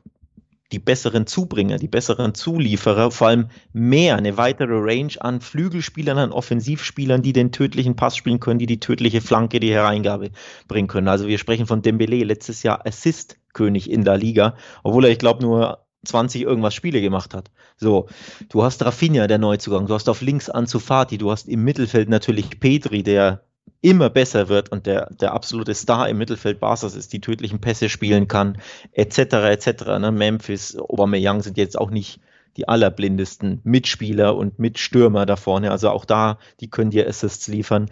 die 0.74 0.80
besseren 0.80 1.28
Zubringer, 1.28 1.78
die 1.78 1.88
besseren 1.88 2.34
Zulieferer, 2.34 3.12
vor 3.12 3.28
allem 3.28 3.50
mehr, 3.72 4.18
eine 4.18 4.38
weitere 4.38 4.74
Range 4.74 5.14
an 5.20 5.40
Flügelspielern, 5.40 6.18
an 6.18 6.32
Offensivspielern, 6.32 7.22
die 7.22 7.32
den 7.32 7.52
tödlichen 7.52 7.96
Pass 7.96 8.18
spielen 8.18 8.40
können, 8.40 8.60
die 8.60 8.66
die 8.66 8.80
tödliche 8.80 9.22
Flanke, 9.22 9.60
die 9.60 9.72
Hereingabe 9.72 10.32
bringen 10.68 10.88
können. 10.88 11.08
Also 11.08 11.28
wir 11.28 11.38
sprechen 11.38 11.68
von 11.68 11.84
Dembele, 11.84 12.24
letztes 12.24 12.64
Jahr 12.64 12.86
Assist-König 12.86 13.90
in 13.90 14.04
der 14.04 14.18
Liga, 14.18 14.56
obwohl 14.82 15.06
er, 15.06 15.12
ich 15.12 15.20
glaube, 15.20 15.44
nur 15.44 15.83
20 16.06 16.42
irgendwas 16.42 16.74
Spiele 16.74 17.02
gemacht 17.02 17.34
hat. 17.34 17.52
So, 17.78 18.08
du 18.50 18.64
hast 18.64 18.84
Rafinha, 18.84 19.28
der 19.28 19.38
Neuzugang, 19.38 19.88
du 19.88 19.94
hast 19.94 20.10
auf 20.10 20.22
links 20.22 20.50
Ansu 20.50 20.80
Fati, 20.80 21.18
du 21.18 21.32
hast 21.32 21.48
im 21.48 21.64
Mittelfeld 21.64 22.10
natürlich 22.10 22.60
Petri, 22.60 23.04
der 23.04 23.44
immer 23.82 24.10
besser 24.10 24.48
wird 24.48 24.72
und 24.72 24.86
der, 24.86 25.10
der 25.14 25.34
absolute 25.34 25.76
Star 25.76 26.08
im 26.10 26.18
Mittelfeld 26.18 26.60
Barca's 26.60 26.96
ist, 26.96 27.12
die 27.14 27.22
tödlichen 27.22 27.60
Pässe 27.60 27.90
spielen 27.90 28.28
kann, 28.28 28.58
etc., 28.94 29.18
etc. 29.18 29.86
Ne? 30.00 30.12
Memphis, 30.12 30.78
Aubameyang 30.78 31.42
sind 31.42 31.58
jetzt 31.58 31.78
auch 31.78 31.90
nicht 31.90 32.20
die 32.56 32.68
allerblindesten 32.68 33.62
Mitspieler 33.64 34.36
und 34.36 34.60
Mitstürmer 34.60 35.26
da 35.26 35.36
vorne. 35.36 35.72
Also 35.72 35.90
auch 35.90 36.06
da, 36.06 36.38
die 36.60 36.70
können 36.70 36.92
dir 36.92 37.08
Assists 37.08 37.48
liefern. 37.48 37.90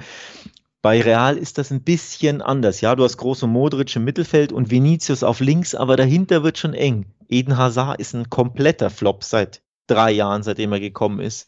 Bei 0.81 1.01
Real 1.01 1.37
ist 1.37 1.57
das 1.57 1.71
ein 1.71 1.83
bisschen 1.83 2.41
anders. 2.41 2.81
Ja, 2.81 2.95
du 2.95 3.03
hast 3.03 3.17
große 3.17 3.47
Modric 3.47 3.95
im 3.95 4.03
Mittelfeld 4.03 4.51
und 4.51 4.71
Vinicius 4.71 5.23
auf 5.23 5.39
links, 5.39 5.75
aber 5.75 5.95
dahinter 5.95 6.43
wird 6.43 6.57
schon 6.57 6.73
eng. 6.73 7.05
Eden 7.29 7.57
Hazard 7.57 7.99
ist 7.99 8.13
ein 8.13 8.29
kompletter 8.29 8.89
Flop 8.89 9.23
seit 9.23 9.61
drei 9.87 10.11
Jahren, 10.11 10.43
seitdem 10.43 10.71
er 10.71 10.79
gekommen 10.79 11.19
ist 11.19 11.47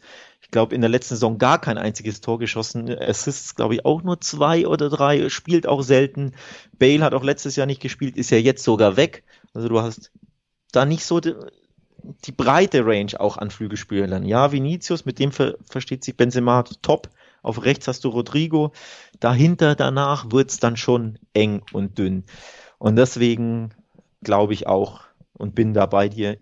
glaube, 0.53 0.73
in 0.73 0.79
der 0.79 0.89
letzten 0.89 1.15
Saison 1.15 1.37
gar 1.37 1.59
kein 1.59 1.77
einziges 1.77 2.21
Tor 2.21 2.39
geschossen. 2.39 2.89
Assists, 2.89 3.55
glaube 3.55 3.73
ich, 3.75 3.85
auch 3.85 4.03
nur 4.03 4.21
zwei 4.21 4.65
oder 4.65 4.89
drei, 4.89 5.27
spielt 5.27 5.67
auch 5.67 5.81
selten. 5.81 6.31
Bale 6.79 7.03
hat 7.03 7.13
auch 7.13 7.23
letztes 7.23 7.57
Jahr 7.57 7.67
nicht 7.67 7.81
gespielt, 7.81 8.15
ist 8.15 8.29
ja 8.29 8.37
jetzt 8.37 8.63
sogar 8.63 8.95
weg. 8.95 9.23
Also 9.53 9.67
du 9.67 9.81
hast 9.81 10.11
da 10.71 10.85
nicht 10.85 11.03
so 11.03 11.19
die, 11.19 11.33
die 12.25 12.31
breite 12.31 12.85
Range 12.85 13.19
auch 13.19 13.37
an 13.37 13.51
Flügelspielern. 13.51 14.25
Ja, 14.25 14.51
Vinicius, 14.53 15.03
mit 15.05 15.19
dem 15.19 15.33
ver 15.33 15.55
versteht 15.69 16.05
sich 16.05 16.15
Benzema 16.15 16.63
top. 16.81 17.09
Auf 17.43 17.63
rechts 17.63 17.88
hast 17.88 18.03
du 18.06 18.10
Rodrigo. 18.10 18.71
Dahinter, 19.19 19.75
danach 19.75 20.32
wird's 20.32 20.58
dann 20.58 20.77
schon 20.77 21.19
eng 21.34 21.62
und 21.73 21.99
dünn. 21.99 22.23
Und 22.79 22.95
deswegen 22.95 23.73
glaube 24.23 24.53
ich 24.53 24.65
auch 24.65 25.01
und 25.34 25.53
bin 25.53 25.73
da 25.73 25.86
bei 25.86 26.10
dir, 26.10 26.38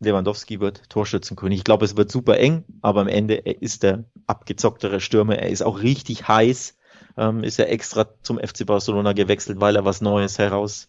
Lewandowski 0.00 0.60
wird 0.60 0.88
Torschützenkönig. 0.90 1.58
Ich 1.58 1.64
glaube, 1.64 1.84
es 1.84 1.96
wird 1.96 2.10
super 2.10 2.38
eng, 2.38 2.64
aber 2.82 3.00
am 3.00 3.08
Ende 3.08 3.44
er 3.46 3.60
ist 3.60 3.82
der 3.82 4.04
abgezocktere 4.26 5.00
Stürmer. 5.00 5.36
Er 5.36 5.50
ist 5.50 5.62
auch 5.62 5.82
richtig 5.82 6.28
heiß. 6.28 6.76
Ähm, 7.16 7.42
ist 7.42 7.58
ja 7.58 7.64
extra 7.64 8.06
zum 8.22 8.38
FC 8.38 8.64
Barcelona 8.64 9.12
gewechselt, 9.12 9.60
weil 9.60 9.74
er 9.74 9.84
was 9.84 10.00
Neues 10.00 10.38
heraus, 10.38 10.88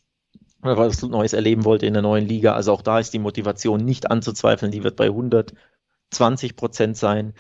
was 0.62 1.02
Neues 1.02 1.34
erleben 1.34 1.66
wollte 1.66 1.88
in 1.88 1.94
der 1.94 2.04
neuen 2.04 2.28
Liga. 2.28 2.54
Also 2.54 2.72
auch 2.72 2.84
da 2.84 3.00
ist 3.00 3.14
die 3.14 3.20
Motivation 3.20 3.84
nicht 3.84 4.12
anzuzweifeln. 4.12 4.72
Die 4.72 4.84
wird 4.84 4.96
bei 4.96 5.06
120 5.06 6.56
Prozent 6.56 6.98
sein. 6.98 7.34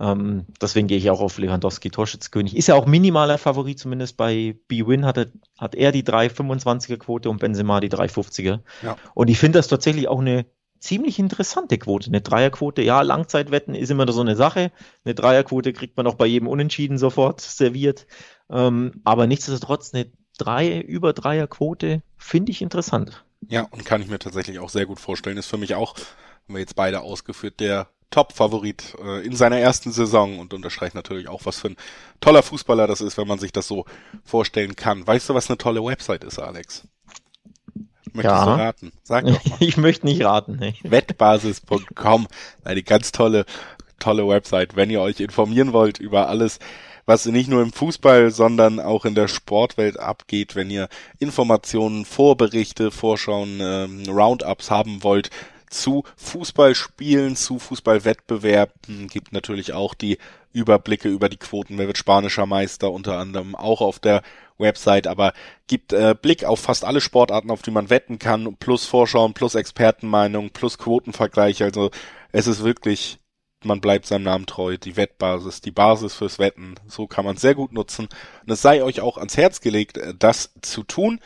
Ähm, 0.00 0.46
deswegen 0.60 0.86
gehe 0.86 0.98
ich 0.98 1.10
auch 1.10 1.20
auf 1.20 1.38
Lewandowski, 1.38 1.90
Torschützkönig. 1.90 2.56
Ist 2.56 2.68
ja 2.68 2.74
auch 2.74 2.86
minimaler 2.86 3.38
Favorit, 3.38 3.78
zumindest 3.78 4.16
bei 4.16 4.56
B-Win 4.68 5.04
hat 5.04 5.18
er, 5.18 5.26
hat 5.58 5.74
er 5.74 5.92
die 5.92 6.04
3,25er 6.04 6.98
Quote 6.98 7.30
und 7.30 7.38
Benzema 7.38 7.80
die 7.80 7.90
3,50er. 7.90 8.60
Ja. 8.82 8.96
Und 9.14 9.28
ich 9.28 9.38
finde 9.38 9.58
das 9.58 9.68
tatsächlich 9.68 10.08
auch 10.08 10.20
eine 10.20 10.46
ziemlich 10.78 11.18
interessante 11.18 11.78
Quote. 11.78 12.08
Eine 12.08 12.20
Dreierquote, 12.20 12.82
ja, 12.82 13.02
Langzeitwetten 13.02 13.74
ist 13.74 13.90
immer 13.90 14.10
so 14.12 14.20
eine 14.20 14.36
Sache. 14.36 14.70
Eine 15.04 15.14
Dreierquote 15.14 15.72
kriegt 15.72 15.96
man 15.96 16.06
auch 16.06 16.14
bei 16.14 16.26
jedem 16.26 16.46
Unentschieden 16.46 16.98
sofort 16.98 17.40
serviert. 17.40 18.06
Ähm, 18.50 19.00
aber 19.04 19.26
nichtsdestotrotz 19.26 19.92
eine 19.92 20.12
drei, 20.38 20.80
über 20.80 21.12
Dreierquote 21.12 22.02
finde 22.16 22.52
ich 22.52 22.62
interessant. 22.62 23.24
Ja, 23.48 23.66
und 23.70 23.84
kann 23.84 24.02
ich 24.02 24.08
mir 24.08 24.18
tatsächlich 24.18 24.58
auch 24.60 24.70
sehr 24.70 24.86
gut 24.86 25.00
vorstellen. 25.00 25.36
Ist 25.36 25.46
für 25.46 25.58
mich 25.58 25.74
auch, 25.74 25.96
haben 25.96 26.54
wir 26.54 26.60
jetzt 26.60 26.76
beide 26.76 27.00
ausgeführt, 27.00 27.60
der 27.60 27.88
Top-Favorit 28.10 28.96
äh, 29.02 29.24
in 29.24 29.36
seiner 29.36 29.58
ersten 29.58 29.92
Saison 29.92 30.38
und 30.38 30.54
unterstreicht 30.54 30.94
natürlich 30.94 31.28
auch, 31.28 31.44
was 31.44 31.58
für 31.58 31.68
ein 31.68 31.76
toller 32.20 32.42
Fußballer 32.42 32.86
das 32.86 33.00
ist, 33.00 33.18
wenn 33.18 33.28
man 33.28 33.38
sich 33.38 33.52
das 33.52 33.66
so 33.68 33.84
vorstellen 34.24 34.76
kann. 34.76 35.06
Weißt 35.06 35.28
du, 35.28 35.34
was 35.34 35.50
eine 35.50 35.58
tolle 35.58 35.84
Website 35.84 36.24
ist, 36.24 36.38
Alex? 36.38 36.84
Möchtest 38.12 38.24
ja. 38.24 38.44
du 38.44 38.50
raten? 38.50 38.92
Sag 39.02 39.26
doch 39.26 39.44
mal. 39.44 39.56
Ich 39.60 39.76
möchte 39.76 40.06
nicht 40.06 40.24
raten. 40.24 40.56
Nee. 40.58 40.74
Wettbasis.com, 40.82 42.26
eine 42.64 42.82
ganz 42.82 43.12
tolle, 43.12 43.44
tolle 43.98 44.26
Website, 44.26 44.76
wenn 44.76 44.90
ihr 44.90 45.02
euch 45.02 45.20
informieren 45.20 45.72
wollt 45.72 45.98
über 45.98 46.28
alles, 46.28 46.58
was 47.04 47.26
nicht 47.26 47.48
nur 47.48 47.62
im 47.62 47.72
Fußball, 47.72 48.30
sondern 48.30 48.80
auch 48.80 49.04
in 49.04 49.14
der 49.14 49.28
Sportwelt 49.28 49.98
abgeht, 49.98 50.56
wenn 50.56 50.70
ihr 50.70 50.88
Informationen, 51.18 52.04
Vorberichte, 52.04 52.90
Vorschauen, 52.90 53.60
ähm, 53.60 54.02
Roundups 54.08 54.70
haben 54.70 55.02
wollt 55.02 55.30
zu 55.70 56.04
Fußballspielen, 56.16 57.36
zu 57.36 57.58
Fußballwettbewerben, 57.58 59.08
gibt 59.08 59.32
natürlich 59.32 59.72
auch 59.72 59.94
die 59.94 60.18
Überblicke 60.52 61.08
über 61.08 61.28
die 61.28 61.36
Quoten, 61.36 61.78
wer 61.78 61.86
wird 61.86 61.98
spanischer 61.98 62.46
Meister, 62.46 62.90
unter 62.90 63.18
anderem 63.18 63.54
auch 63.54 63.80
auf 63.80 63.98
der 63.98 64.22
Website, 64.56 65.06
aber 65.06 65.32
gibt 65.66 65.92
äh, 65.92 66.14
Blick 66.20 66.44
auf 66.44 66.60
fast 66.60 66.84
alle 66.84 67.00
Sportarten, 67.00 67.50
auf 67.50 67.62
die 67.62 67.70
man 67.70 67.90
wetten 67.90 68.18
kann, 68.18 68.56
plus 68.56 68.84
Vorschauen, 68.84 69.34
plus 69.34 69.54
Expertenmeinung, 69.54 70.50
plus 70.50 70.78
Quotenvergleich. 70.78 71.62
Also 71.62 71.90
es 72.32 72.46
ist 72.46 72.64
wirklich 72.64 73.18
man 73.64 73.80
bleibt 73.80 74.06
seinem 74.06 74.24
Namen 74.24 74.46
treu, 74.46 74.76
die 74.78 74.96
Wettbasis, 74.96 75.60
die 75.60 75.70
Basis 75.70 76.14
fürs 76.14 76.38
Wetten, 76.38 76.76
so 76.86 77.06
kann 77.06 77.24
man 77.24 77.36
sehr 77.36 77.54
gut 77.54 77.72
nutzen. 77.72 78.08
Und 78.46 78.52
es 78.52 78.62
sei 78.62 78.82
euch 78.82 79.00
auch 79.00 79.18
ans 79.18 79.36
Herz 79.36 79.60
gelegt, 79.60 79.98
äh, 79.98 80.14
das 80.16 80.52
zu 80.62 80.82
tun. 80.84 81.20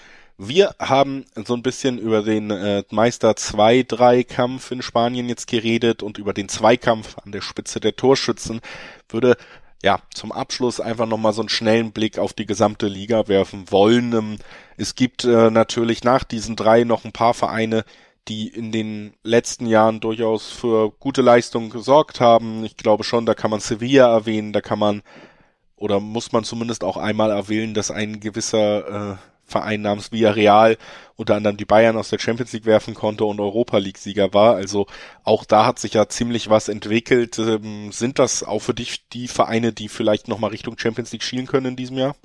Wir 0.45 0.75
haben 0.81 1.25
so 1.47 1.55
ein 1.55 1.63
bisschen 1.63 1.99
über 1.99 2.23
den 2.23 2.51
äh, 2.51 2.83
Meister 2.91 3.31
2-3-Kampf 3.31 4.73
in 4.73 4.83
Spanien 4.83 5.29
jetzt 5.29 5.47
geredet 5.47 6.03
und 6.03 6.19
über 6.19 6.33
den 6.33 6.49
Zweikampf 6.49 7.17
an 7.25 7.31
der 7.31 7.43
Spitze 7.43 7.79
der 7.79 7.95
Torschützen. 7.95 8.61
Würde 9.09 9.37
ja 9.85 10.01
zum 10.13 10.33
Abschluss 10.33 10.81
einfach 10.81 11.07
nochmal 11.07 11.33
so 11.33 11.43
einen 11.43 11.49
schnellen 11.49 11.93
Blick 11.93 12.19
auf 12.19 12.33
die 12.33 12.45
gesamte 12.45 12.89
Liga 12.89 13.29
werfen 13.29 13.71
wollen. 13.71 14.13
Ähm, 14.15 14.39
es 14.77 14.97
gibt 14.97 15.23
äh, 15.23 15.49
natürlich 15.53 16.03
nach 16.03 16.25
diesen 16.25 16.57
drei 16.57 16.83
noch 16.83 17.05
ein 17.05 17.13
paar 17.13 17.35
Vereine, 17.35 17.85
die 18.27 18.49
in 18.49 18.73
den 18.73 19.15
letzten 19.23 19.67
Jahren 19.67 20.01
durchaus 20.01 20.51
für 20.51 20.91
gute 20.91 21.23
Leistungen 21.23 21.71
gesorgt 21.71 22.19
haben. 22.19 22.65
Ich 22.65 22.77
glaube 22.77 23.05
schon, 23.05 23.27
da 23.27 23.35
kann 23.35 23.53
man 23.53 23.61
Sevilla 23.61 24.13
erwähnen, 24.13 24.53
da 24.53 24.61
kann 24.61 24.81
man 24.81 25.03
oder 25.77 26.01
muss 26.01 26.33
man 26.33 26.43
zumindest 26.43 26.83
auch 26.83 26.97
einmal 26.97 27.31
erwähnen, 27.31 27.75
dass 27.75 27.93
ein 27.93 28.19
gewisser 28.19 29.13
äh, 29.13 29.17
Verein 29.53 29.83
namens 29.83 30.11
Villarreal 30.11 30.77
unter 31.17 31.37
anderem 31.37 31.57
die 31.57 31.65
Bayern 31.65 31.97
aus 31.97 32.11
der 32.11 32.19
Champions 32.19 32.53
League 32.53 32.67
werfen 32.67 32.95
konnte 32.95 33.25
und 33.25 33.41
Europa 33.41 33.79
League 33.79 33.99
Sieger 33.99 34.35
war. 34.35 34.57
Also 34.57 34.87
auch 35.23 35.45
da 35.45 35.65
hat 35.65 35.79
sich 35.79 35.95
ja 35.95 36.09
ziemlich 36.09 36.51
was 36.51 36.69
entwickelt. 36.69 37.39
Ähm, 37.39 37.93
sind 37.93 38.19
das 38.19 38.43
auch 38.43 38.61
für 38.61 38.75
dich 38.75 39.09
die 39.09 39.29
Vereine, 39.29 39.73
die 39.73 39.89
vielleicht 39.89 40.29
nochmal 40.29 40.51
Richtung 40.51 40.77
Champions 40.79 41.13
League 41.13 41.23
schielen 41.23 41.47
können 41.47 41.67
in 41.67 41.77
diesem 41.77 41.99
Jahr? 41.99 42.17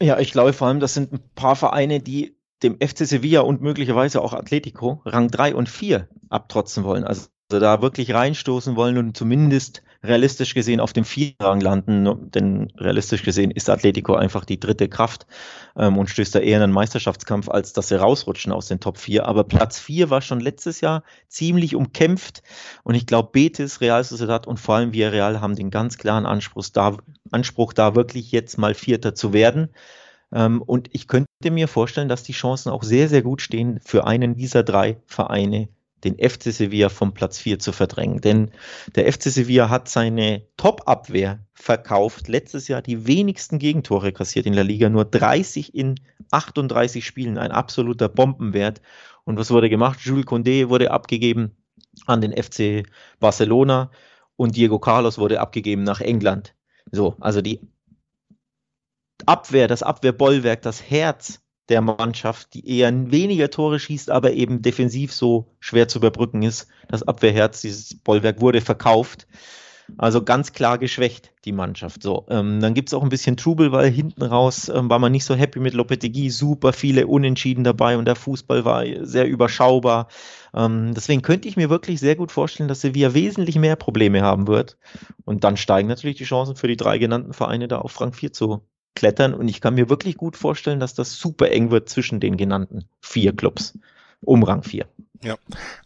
Ja, 0.00 0.18
ich 0.18 0.32
glaube 0.32 0.52
vor 0.52 0.68
allem, 0.68 0.80
das 0.80 0.94
sind 0.94 1.12
ein 1.12 1.20
paar 1.34 1.56
Vereine, 1.56 2.00
die 2.00 2.36
dem 2.62 2.76
FC 2.80 3.06
Sevilla 3.06 3.40
und 3.40 3.60
möglicherweise 3.60 4.22
auch 4.22 4.32
Atletico 4.32 5.02
Rang 5.04 5.28
3 5.28 5.54
und 5.54 5.68
4 5.68 6.08
abtrotzen 6.30 6.84
wollen. 6.84 7.04
Also 7.04 7.26
da 7.48 7.82
wirklich 7.82 8.14
reinstoßen 8.14 8.76
wollen 8.76 8.98
und 8.98 9.16
zumindest 9.16 9.82
realistisch 10.04 10.54
gesehen 10.54 10.80
auf 10.80 10.92
dem 10.92 11.04
vierten 11.04 11.42
Rang 11.42 11.60
landen, 11.60 12.30
denn 12.30 12.70
realistisch 12.76 13.22
gesehen 13.22 13.50
ist 13.50 13.70
Atletico 13.70 14.14
einfach 14.14 14.44
die 14.44 14.60
dritte 14.60 14.88
Kraft 14.88 15.26
ähm, 15.76 15.98
und 15.98 16.10
stößt 16.10 16.34
da 16.34 16.40
eher 16.40 16.58
in 16.58 16.64
einen 16.64 16.72
Meisterschaftskampf, 16.72 17.48
als 17.48 17.72
dass 17.72 17.88
sie 17.88 17.98
rausrutschen 17.98 18.52
aus 18.52 18.68
den 18.68 18.80
Top 18.80 18.98
4. 18.98 19.26
Aber 19.26 19.44
Platz 19.44 19.78
4 19.78 20.10
war 20.10 20.20
schon 20.20 20.40
letztes 20.40 20.80
Jahr 20.80 21.02
ziemlich 21.28 21.74
umkämpft 21.74 22.42
und 22.82 22.94
ich 22.94 23.06
glaube, 23.06 23.30
Betis, 23.32 23.80
Real 23.80 24.04
Sociedad 24.04 24.46
und 24.46 24.60
vor 24.60 24.76
allem 24.76 24.92
Villarreal 24.92 25.40
haben 25.40 25.56
den 25.56 25.70
ganz 25.70 25.96
klaren 25.96 26.26
Anspruch, 26.26 26.66
da, 26.72 26.96
Anspruch, 27.30 27.72
da 27.72 27.94
wirklich 27.94 28.30
jetzt 28.30 28.58
mal 28.58 28.74
Vierter 28.74 29.14
zu 29.14 29.32
werden. 29.32 29.70
Ähm, 30.32 30.60
und 30.62 30.90
ich 30.92 31.08
könnte 31.08 31.28
mir 31.50 31.68
vorstellen, 31.68 32.08
dass 32.08 32.22
die 32.22 32.32
Chancen 32.32 32.70
auch 32.70 32.82
sehr, 32.82 33.08
sehr 33.08 33.22
gut 33.22 33.40
stehen, 33.40 33.80
für 33.84 34.06
einen 34.06 34.36
dieser 34.36 34.62
drei 34.62 34.98
Vereine 35.06 35.68
den 36.04 36.16
FC 36.18 36.52
Sevilla 36.52 36.88
vom 36.88 37.14
Platz 37.14 37.38
4 37.38 37.58
zu 37.58 37.72
verdrängen. 37.72 38.20
Denn 38.20 38.50
der 38.94 39.10
FC 39.12 39.24
Sevilla 39.24 39.70
hat 39.70 39.88
seine 39.88 40.46
Top-Abwehr 40.56 41.44
verkauft. 41.54 42.28
Letztes 42.28 42.68
Jahr 42.68 42.82
die 42.82 43.06
wenigsten 43.06 43.58
Gegentore 43.58 44.12
kassiert 44.12 44.46
in 44.46 44.52
der 44.52 44.64
Liga, 44.64 44.88
nur 44.88 45.04
30 45.04 45.74
in 45.74 45.96
38 46.30 47.04
Spielen, 47.04 47.38
ein 47.38 47.52
absoluter 47.52 48.08
Bombenwert. 48.08 48.80
Und 49.24 49.38
was 49.38 49.50
wurde 49.50 49.70
gemacht? 49.70 50.00
Jules 50.02 50.26
Condé 50.26 50.68
wurde 50.68 50.90
abgegeben 50.90 51.56
an 52.06 52.20
den 52.20 52.32
FC 52.32 52.86
Barcelona 53.20 53.90
und 54.36 54.56
Diego 54.56 54.78
Carlos 54.78 55.18
wurde 55.18 55.40
abgegeben 55.40 55.84
nach 55.84 56.00
England. 56.00 56.54
So, 56.90 57.16
also 57.20 57.40
die 57.40 57.60
Abwehr, 59.26 59.68
das 59.68 59.82
Abwehrbollwerk, 59.82 60.62
das 60.62 60.82
Herz 60.82 61.40
der 61.68 61.80
Mannschaft, 61.80 62.54
die 62.54 62.68
eher 62.68 62.92
weniger 63.10 63.50
Tore 63.50 63.78
schießt, 63.78 64.10
aber 64.10 64.32
eben 64.32 64.62
defensiv 64.62 65.12
so 65.12 65.46
schwer 65.60 65.88
zu 65.88 65.98
überbrücken 65.98 66.42
ist. 66.42 66.68
Das 66.88 67.02
Abwehrherz, 67.02 67.62
dieses 67.62 67.94
Bollwerk 67.94 68.40
wurde 68.40 68.60
verkauft. 68.60 69.26
Also 69.98 70.22
ganz 70.22 70.52
klar 70.52 70.78
geschwächt, 70.78 71.32
die 71.44 71.52
Mannschaft. 71.52 72.02
So, 72.02 72.26
ähm, 72.30 72.60
dann 72.60 72.72
gibt's 72.72 72.94
auch 72.94 73.02
ein 73.02 73.10
bisschen 73.10 73.36
Trubel, 73.36 73.70
weil 73.70 73.90
hinten 73.90 74.22
raus 74.22 74.70
ähm, 74.70 74.88
war 74.88 74.98
man 74.98 75.12
nicht 75.12 75.26
so 75.26 75.34
happy 75.34 75.60
mit 75.60 75.74
Lopetegui, 75.74 76.30
super 76.30 76.72
viele 76.72 77.06
Unentschieden 77.06 77.64
dabei 77.64 77.98
und 77.98 78.06
der 78.06 78.16
Fußball 78.16 78.64
war 78.64 78.84
sehr 79.02 79.26
überschaubar. 79.26 80.08
Ähm, 80.54 80.94
deswegen 80.94 81.20
könnte 81.20 81.48
ich 81.48 81.56
mir 81.56 81.68
wirklich 81.68 82.00
sehr 82.00 82.16
gut 82.16 82.32
vorstellen, 82.32 82.68
dass 82.68 82.80
Sevilla 82.80 83.12
wesentlich 83.12 83.56
mehr 83.56 83.76
Probleme 83.76 84.22
haben 84.22 84.46
wird. 84.46 84.78
Und 85.24 85.44
dann 85.44 85.56
steigen 85.56 85.88
natürlich 85.88 86.16
die 86.16 86.24
Chancen 86.24 86.56
für 86.56 86.68
die 86.68 86.76
drei 86.76 86.96
genannten 86.98 87.34
Vereine 87.34 87.68
da 87.68 87.78
auf 87.78 88.00
Rang 88.00 88.14
4 88.14 88.32
zu 88.32 88.62
klettern. 88.94 89.34
Und 89.34 89.48
ich 89.48 89.60
kann 89.60 89.74
mir 89.74 89.88
wirklich 89.88 90.16
gut 90.16 90.36
vorstellen, 90.36 90.80
dass 90.80 90.94
das 90.94 91.16
super 91.16 91.50
eng 91.50 91.70
wird 91.70 91.88
zwischen 91.88 92.20
den 92.20 92.36
genannten 92.36 92.84
vier 93.00 93.34
Clubs 93.34 93.78
um 94.22 94.42
Rang 94.42 94.62
4. 94.62 94.86
Ja, 95.22 95.36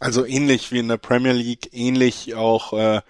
also 0.01 0.25
ähnlich 0.25 0.73
wie 0.73 0.79
in 0.79 0.88
der 0.88 0.97
Premier 0.97 1.33
League, 1.33 1.71
ähnlich 1.73 2.35
auch, 2.35 2.73
äh, 2.73 3.01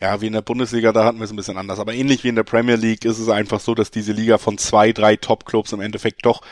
ja, 0.00 0.20
wie 0.20 0.26
in 0.26 0.34
der 0.34 0.42
Bundesliga, 0.42 0.92
da 0.92 1.04
hatten 1.04 1.18
wir 1.18 1.24
es 1.24 1.32
ein 1.32 1.36
bisschen 1.36 1.56
anders, 1.56 1.78
aber 1.78 1.94
ähnlich 1.94 2.24
wie 2.24 2.28
in 2.28 2.36
der 2.36 2.42
Premier 2.42 2.76
League 2.76 3.06
ist 3.06 3.18
es 3.18 3.28
einfach 3.30 3.60
so, 3.60 3.74
dass 3.74 3.90
diese 3.90 4.12
Liga 4.12 4.36
von 4.36 4.58
zwei, 4.58 4.92
drei 4.92 5.16
Top-Clubs 5.16 5.72
im 5.72 5.80
Endeffekt 5.80 6.26
doch 6.26 6.42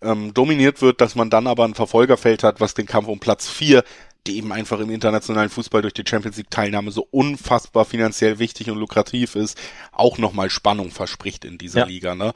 ähm, 0.00 0.34
dominiert 0.34 0.82
wird, 0.82 1.00
dass 1.00 1.14
man 1.14 1.30
dann 1.30 1.46
aber 1.46 1.64
ein 1.64 1.74
Verfolgerfeld 1.74 2.42
hat, 2.42 2.60
was 2.60 2.74
den 2.74 2.86
Kampf 2.86 3.08
um 3.08 3.20
Platz 3.20 3.48
vier 3.48 3.84
die 4.28 4.36
eben 4.36 4.52
einfach 4.52 4.78
im 4.80 4.90
internationalen 4.90 5.50
Fußball 5.50 5.82
durch 5.82 5.94
die 5.94 6.04
Champions 6.06 6.36
League 6.36 6.50
Teilnahme 6.50 6.90
so 6.90 7.06
unfassbar 7.10 7.84
finanziell 7.84 8.38
wichtig 8.38 8.70
und 8.70 8.78
lukrativ 8.78 9.34
ist, 9.34 9.58
auch 9.90 10.18
nochmal 10.18 10.50
Spannung 10.50 10.90
verspricht 10.90 11.44
in 11.44 11.58
dieser 11.58 11.80
ja. 11.80 11.86
Liga. 11.86 12.14
Ne? 12.14 12.32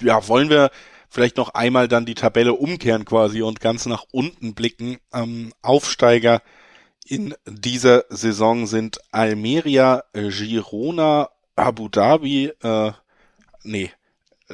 Ja, 0.00 0.26
wollen 0.28 0.50
wir 0.50 0.70
vielleicht 1.08 1.36
noch 1.36 1.50
einmal 1.50 1.88
dann 1.88 2.06
die 2.06 2.14
Tabelle 2.14 2.54
umkehren 2.54 3.04
quasi 3.04 3.42
und 3.42 3.60
ganz 3.60 3.86
nach 3.86 4.04
unten 4.12 4.54
blicken. 4.54 4.98
Ähm, 5.12 5.52
Aufsteiger 5.62 6.42
in 7.06 7.34
dieser 7.46 8.04
Saison 8.10 8.66
sind 8.66 8.98
Almeria, 9.12 10.04
Girona, 10.12 11.30
Abu 11.56 11.88
Dhabi, 11.88 12.52
äh, 12.62 12.92
nee, 13.62 13.90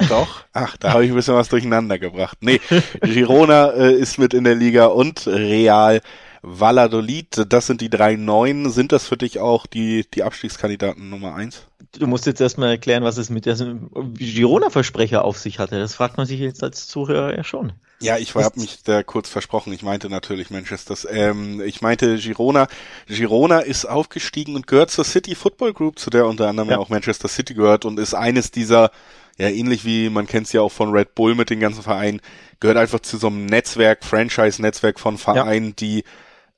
doch, 0.09 0.45
ach, 0.53 0.77
da 0.77 0.93
habe 0.93 1.05
ich 1.05 1.11
ein 1.11 1.17
bisschen 1.17 1.35
was 1.35 1.49
durcheinander 1.49 1.99
gebracht. 1.99 2.39
Nee, 2.41 2.61
Girona 3.01 3.71
äh, 3.77 3.95
ist 3.95 4.19
mit 4.19 4.35
in 4.35 4.45
der 4.45 4.55
Liga 4.55 4.87
und 4.87 5.27
Real 5.27 6.01
Valladolid, 6.47 7.47
das 7.49 7.67
sind 7.67 7.81
die 7.81 7.89
drei 7.89 8.17
Neuen. 8.17 8.71
Sind 8.71 8.93
das 8.93 9.07
für 9.07 9.17
dich 9.17 9.39
auch 9.41 9.67
die, 9.67 10.05
die 10.13 10.23
Abstiegskandidaten 10.23 11.09
Nummer 11.09 11.35
eins? 11.35 11.63
Du 11.93 12.07
musst 12.07 12.27
jetzt 12.27 12.41
erstmal 12.41 12.71
erklären, 12.71 13.03
was 13.03 13.17
es 13.17 13.31
mit 13.31 13.47
diesem 13.47 13.91
Girona-Versprecher 14.15 15.25
auf 15.25 15.39
sich 15.39 15.59
hatte. 15.59 15.79
Das 15.79 15.95
fragt 15.95 16.19
man 16.19 16.27
sich 16.27 16.41
jetzt 16.41 16.63
als 16.63 16.87
Zuhörer 16.87 17.35
ja 17.35 17.45
schon. 17.45 17.73
Ja, 18.01 18.19
ich 18.19 18.35
habe 18.35 18.61
mich 18.61 18.83
da 18.83 19.03
kurz 19.03 19.31
versprochen. 19.31 19.73
Ich 19.73 19.83
meinte 19.83 20.11
natürlich 20.11 20.51
Manchester. 20.51 20.95
Ähm, 21.11 21.63
ich 21.65 21.81
meinte 21.81 22.19
Girona. 22.19 22.67
Girona 23.07 23.61
ist 23.61 23.87
aufgestiegen 23.87 24.57
und 24.57 24.67
gehört 24.67 24.91
zur 24.91 25.05
City 25.05 25.35
Football 25.35 25.73
Group, 25.73 25.99
zu 25.99 26.11
der 26.11 26.27
unter 26.27 26.49
anderem 26.49 26.71
ja. 26.71 26.79
auch 26.79 26.91
Manchester 26.91 27.29
City 27.29 27.55
gehört 27.55 27.87
und 27.87 27.99
ist 27.99 28.13
eines 28.13 28.51
dieser 28.51 28.91
ja 29.39 29.49
ähnlich 29.49 29.85
wie 29.85 30.11
man 30.11 30.27
kennt 30.27 30.47
es 30.47 30.53
ja 30.53 30.61
auch 30.61 30.73
von 30.73 30.91
Red 30.91 31.15
Bull 31.15 31.35
mit 31.35 31.51
den 31.51 31.61
ganzen 31.61 31.83
Vereinen, 31.83 32.21
gehört 32.61 32.79
einfach 32.79 33.01
zu 33.01 33.17
so 33.19 33.27
einem 33.29 33.47
Netzwerk, 33.47 34.05
Franchise-Netzwerk 34.05 35.01
von 35.01 35.19
Vereinen, 35.19 35.69
ja. 35.69 35.75
die 35.79 36.05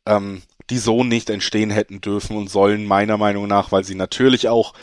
ähm, 0.07 0.43
die 0.71 0.79
so 0.79 1.05
nicht 1.05 1.31
entstehen 1.31 1.71
hätten 1.71 2.01
dürfen 2.01 2.37
und 2.37 2.51
sollen, 2.51 2.87
meiner 2.87 3.19
Meinung 3.19 3.47
nach, 3.47 3.73
weil 3.73 3.85
sie 3.85 3.95
natürlich 3.95 4.49
auch 4.49 4.75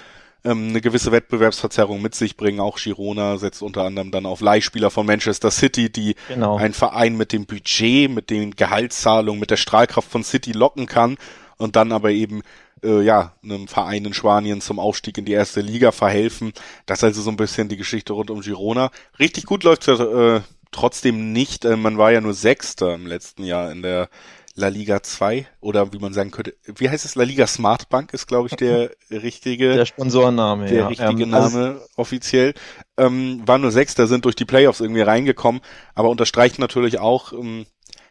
ähm, 0.45 0.69
eine 0.69 0.81
gewisse 0.81 1.11
Wettbewerbsverzerrung 1.11 2.01
mit 2.01 2.15
sich 2.15 2.37
bringen. 2.37 2.59
Auch 2.59 2.77
Girona 2.77 3.37
setzt 3.37 3.61
unter 3.61 3.83
anderem 3.83 4.11
dann 4.11 4.25
auf 4.25 4.41
Leihspieler 4.41 4.91
von 4.91 5.05
Manchester 5.05 5.51
City, 5.51 5.89
die 5.89 6.15
genau. 6.27 6.57
ein 6.57 6.73
Verein 6.73 7.17
mit 7.17 7.33
dem 7.33 7.45
Budget, 7.45 8.09
mit 8.09 8.29
den 8.29 8.51
Gehaltszahlungen, 8.55 9.39
mit 9.39 9.51
der 9.51 9.57
Strahlkraft 9.57 10.09
von 10.09 10.23
City 10.23 10.51
locken 10.51 10.85
kann 10.85 11.17
und 11.57 11.75
dann 11.75 11.91
aber 11.91 12.11
eben 12.11 12.41
äh, 12.83 13.01
ja, 13.01 13.33
einem 13.43 13.67
Verein 13.67 14.05
in 14.05 14.13
Spanien 14.13 14.61
zum 14.61 14.79
Aufstieg 14.79 15.17
in 15.17 15.25
die 15.25 15.33
erste 15.33 15.61
Liga 15.61 15.91
verhelfen. 15.91 16.53
Das 16.85 16.99
ist 16.99 17.03
also 17.03 17.21
so 17.21 17.29
ein 17.29 17.37
bisschen 17.37 17.69
die 17.69 17.77
Geschichte 17.77 18.13
rund 18.13 18.29
um 18.29 18.41
Girona. 18.41 18.91
Richtig 19.19 19.45
gut 19.45 19.63
läuft 19.63 19.87
es 19.87 19.99
äh, 19.99 20.41
trotzdem 20.71 21.31
nicht. 21.31 21.65
Äh, 21.65 21.77
man 21.77 21.97
war 21.97 22.11
ja 22.11 22.21
nur 22.21 22.33
Sechster 22.33 22.93
im 22.95 23.07
letzten 23.07 23.43
Jahr 23.43 23.71
in 23.71 23.81
der 23.81 24.09
La 24.55 24.67
Liga 24.67 25.01
2 25.01 25.47
oder 25.61 25.93
wie 25.93 25.97
man 25.97 26.13
sagen 26.13 26.29
könnte, 26.29 26.55
wie 26.65 26.87
heißt 26.87 27.05
es? 27.05 27.15
La 27.15 27.23
Liga 27.23 27.47
Smart 27.47 27.89
Bank 27.89 28.13
ist, 28.13 28.27
glaube 28.27 28.49
ich, 28.49 28.55
der 28.55 28.91
richtige. 29.09 29.73
Der 29.73 29.85
Sponsorname, 29.85 30.67
der 30.67 30.77
ja. 30.77 30.87
richtige 30.87 31.23
ähm, 31.23 31.29
Name 31.29 31.65
also 31.65 31.79
offiziell. 31.95 32.53
Ähm, 32.97 33.41
war 33.47 33.57
nur 33.57 33.71
Sechster, 33.71 34.05
sind 34.05 34.25
durch 34.25 34.35
die 34.35 34.45
Playoffs 34.45 34.79
irgendwie 34.79 35.01
reingekommen, 35.01 35.61
aber 35.95 36.09
unterstreicht 36.09 36.59
natürlich 36.59 36.99
auch, 36.99 37.33
ähm, 37.33 37.65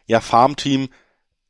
ja, 0.05 0.19
Farmteam 0.19 0.89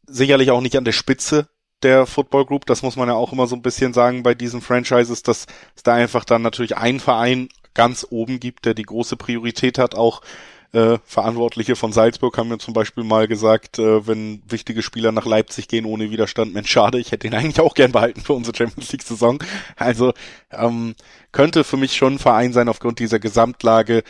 sicherlich 0.05 0.51
auch 0.51 0.61
nicht 0.61 0.77
an 0.77 0.85
der 0.85 0.91
Spitze 0.91 1.47
der 1.83 2.05
Football 2.05 2.45
Group. 2.45 2.65
Das 2.65 2.81
muss 2.81 2.95
man 2.95 3.07
ja 3.07 3.15
auch 3.15 3.33
immer 3.33 3.47
so 3.47 3.55
ein 3.55 3.61
bisschen 3.61 3.93
sagen 3.93 4.23
bei 4.23 4.33
diesen 4.33 4.61
Franchises, 4.61 5.23
dass 5.23 5.45
es 5.75 5.83
da 5.83 5.93
einfach 5.93 6.25
dann 6.25 6.41
natürlich 6.41 6.77
einen 6.77 6.99
Verein 6.99 7.49
ganz 7.73 8.05
oben 8.09 8.39
gibt, 8.39 8.65
der 8.65 8.73
die 8.73 8.83
große 8.83 9.17
Priorität 9.17 9.77
hat, 9.77 9.95
auch 9.95 10.21
äh, 10.73 10.97
Verantwortliche 11.05 11.75
von 11.75 11.93
Salzburg 11.93 12.35
haben 12.37 12.49
mir 12.49 12.57
zum 12.57 12.73
Beispiel 12.73 13.03
mal 13.03 13.27
gesagt, 13.27 13.77
äh, 13.77 14.07
wenn 14.07 14.41
wichtige 14.49 14.81
Spieler 14.81 15.11
nach 15.11 15.25
Leipzig 15.25 15.67
gehen 15.67 15.85
ohne 15.85 16.09
Widerstand, 16.09 16.53
Mensch, 16.53 16.71
schade, 16.71 16.99
ich 16.99 17.11
hätte 17.11 17.27
ihn 17.27 17.35
eigentlich 17.35 17.59
auch 17.59 17.75
gern 17.75 17.91
behalten 17.91 18.21
für 18.21 18.33
unsere 18.33 18.57
Champions 18.57 18.91
League 18.91 19.03
Saison. 19.03 19.37
Also 19.75 20.13
ähm, 20.51 20.95
könnte 21.31 21.63
für 21.63 21.77
mich 21.77 21.95
schon 21.95 22.15
ein 22.15 22.19
Verein 22.19 22.53
sein 22.53 22.69
aufgrund 22.69 22.99
dieser 22.99 23.19
Gesamtlage, 23.19 24.03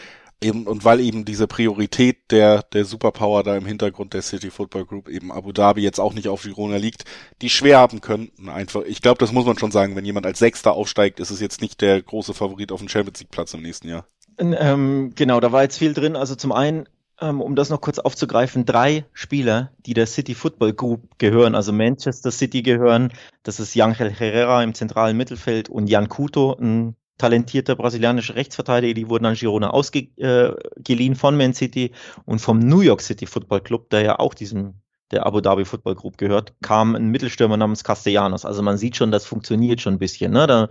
eben, 0.43 0.67
und 0.67 0.85
weil 0.85 0.99
eben 0.99 1.25
diese 1.25 1.47
Priorität 1.47 2.31
der, 2.31 2.63
der 2.63 2.85
Superpower 2.85 3.43
da 3.43 3.55
im 3.55 3.65
Hintergrund 3.65 4.13
der 4.13 4.21
City 4.21 4.51
Football 4.51 4.85
Group 4.85 5.09
eben 5.09 5.31
Abu 5.31 5.51
Dhabi 5.51 5.81
jetzt 5.81 5.99
auch 5.99 6.13
nicht 6.13 6.27
auf 6.27 6.43
Girona 6.43 6.77
liegt, 6.77 7.05
die 7.41 7.49
schwer 7.49 7.79
haben 7.79 8.01
könnten 8.01 8.49
einfach. 8.49 8.81
Ich 8.83 9.01
glaube, 9.01 9.19
das 9.19 9.31
muss 9.31 9.45
man 9.45 9.57
schon 9.57 9.71
sagen, 9.71 9.95
wenn 9.95 10.05
jemand 10.05 10.25
als 10.25 10.39
Sechster 10.39 10.73
aufsteigt, 10.73 11.19
ist 11.19 11.31
es 11.31 11.39
jetzt 11.39 11.61
nicht 11.61 11.81
der 11.81 12.01
große 12.01 12.33
Favorit 12.33 12.71
auf 12.71 12.79
den 12.79 12.89
Champions 12.89 13.19
League 13.19 13.31
Platz 13.31 13.53
im 13.53 13.61
nächsten 13.61 13.87
Jahr. 13.87 14.05
Ähm, 14.37 15.13
genau, 15.15 15.39
da 15.39 15.51
war 15.51 15.63
jetzt 15.63 15.77
viel 15.77 15.93
drin. 15.93 16.15
Also 16.15 16.35
zum 16.35 16.51
einen, 16.51 16.87
ähm, 17.21 17.41
um 17.41 17.55
das 17.55 17.69
noch 17.69 17.81
kurz 17.81 17.99
aufzugreifen, 17.99 18.65
drei 18.65 19.05
Spieler, 19.13 19.71
die 19.85 19.93
der 19.93 20.07
City 20.07 20.35
Football 20.35 20.73
Group 20.73 21.19
gehören, 21.19 21.55
also 21.55 21.71
Manchester 21.71 22.31
City 22.31 22.61
gehören. 22.61 23.13
Das 23.43 23.59
ist 23.59 23.75
Yangel 23.75 24.11
Herrera 24.11 24.63
im 24.63 24.73
zentralen 24.73 25.17
Mittelfeld 25.17 25.69
und 25.69 25.87
Jan 25.87 26.09
Couto, 26.09 26.55
ein 26.59 26.95
talentierter 27.23 27.77
brasilianischer 27.77 28.35
Rechtsverteidiger, 28.35 28.93
die 28.93 29.09
wurden 29.09 29.25
an 29.25 29.35
Girona 29.35 29.69
ausgeliehen 29.69 31.13
äh, 31.13 31.15
von 31.15 31.37
Man 31.37 31.53
City 31.53 31.91
und 32.25 32.39
vom 32.39 32.59
New 32.59 32.81
York 32.81 32.99
City 32.99 33.25
Football 33.25 33.61
Club, 33.61 33.89
der 33.91 34.01
ja 34.01 34.19
auch 34.19 34.33
diesem 34.33 34.73
der 35.11 35.25
Abu 35.25 35.39
Dhabi 35.39 35.63
Football 35.63 35.95
Group 35.95 36.17
gehört, 36.17 36.53
kam 36.61 36.95
ein 36.95 37.09
Mittelstürmer 37.09 37.55
namens 37.55 37.83
Castellanos. 37.83 38.45
Also 38.45 38.61
man 38.61 38.77
sieht 38.77 38.97
schon, 38.97 39.11
das 39.11 39.25
funktioniert 39.25 39.79
schon 39.79 39.93
ein 39.93 39.99
bisschen. 39.99 40.33
Ne? 40.33 40.47
Da 40.47 40.69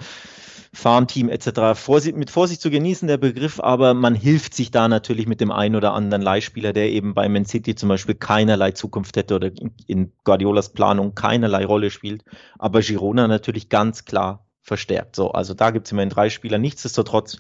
Farmteam 0.74 1.28
etc. 1.28 1.78
Vorsicht, 1.78 2.16
mit 2.16 2.30
Vorsicht 2.30 2.61
zu 2.61 2.70
genießen, 2.70 3.07
der 3.07 3.18
Begriff, 3.18 3.61
aber 3.61 3.94
man 3.94 4.14
hilft 4.14 4.55
sich 4.55 4.70
da 4.70 4.88
natürlich 4.88 5.26
mit 5.26 5.40
dem 5.40 5.53
einen 5.53 5.76
oder 5.76 5.94
anderen 5.94 6.22
Leihspieler, 6.22 6.72
der 6.72 6.90
eben 6.90 7.14
bei 7.14 7.28
Man 7.28 7.44
City 7.44 7.74
zum 7.74 7.88
Beispiel 7.88 8.14
keinerlei 8.14 8.72
Zukunft 8.72 9.16
hätte 9.16 9.36
oder 9.36 9.50
in 9.86 10.12
Guardiolas 10.24 10.72
Planung 10.72 11.14
keinerlei 11.14 11.64
Rolle 11.64 11.90
spielt, 11.90 12.24
aber 12.59 12.80
Girona 12.80 13.28
natürlich 13.28 13.68
ganz 13.68 14.05
klar 14.05 14.46
verstärkt. 14.63 15.17
So, 15.17 15.33
also 15.33 15.55
da 15.55 15.71
gibt 15.71 15.87
es 15.87 15.93
immerhin 15.93 16.11
drei 16.11 16.31
Spieler. 16.31 16.59
Nichtsdestotrotz, 16.59 17.39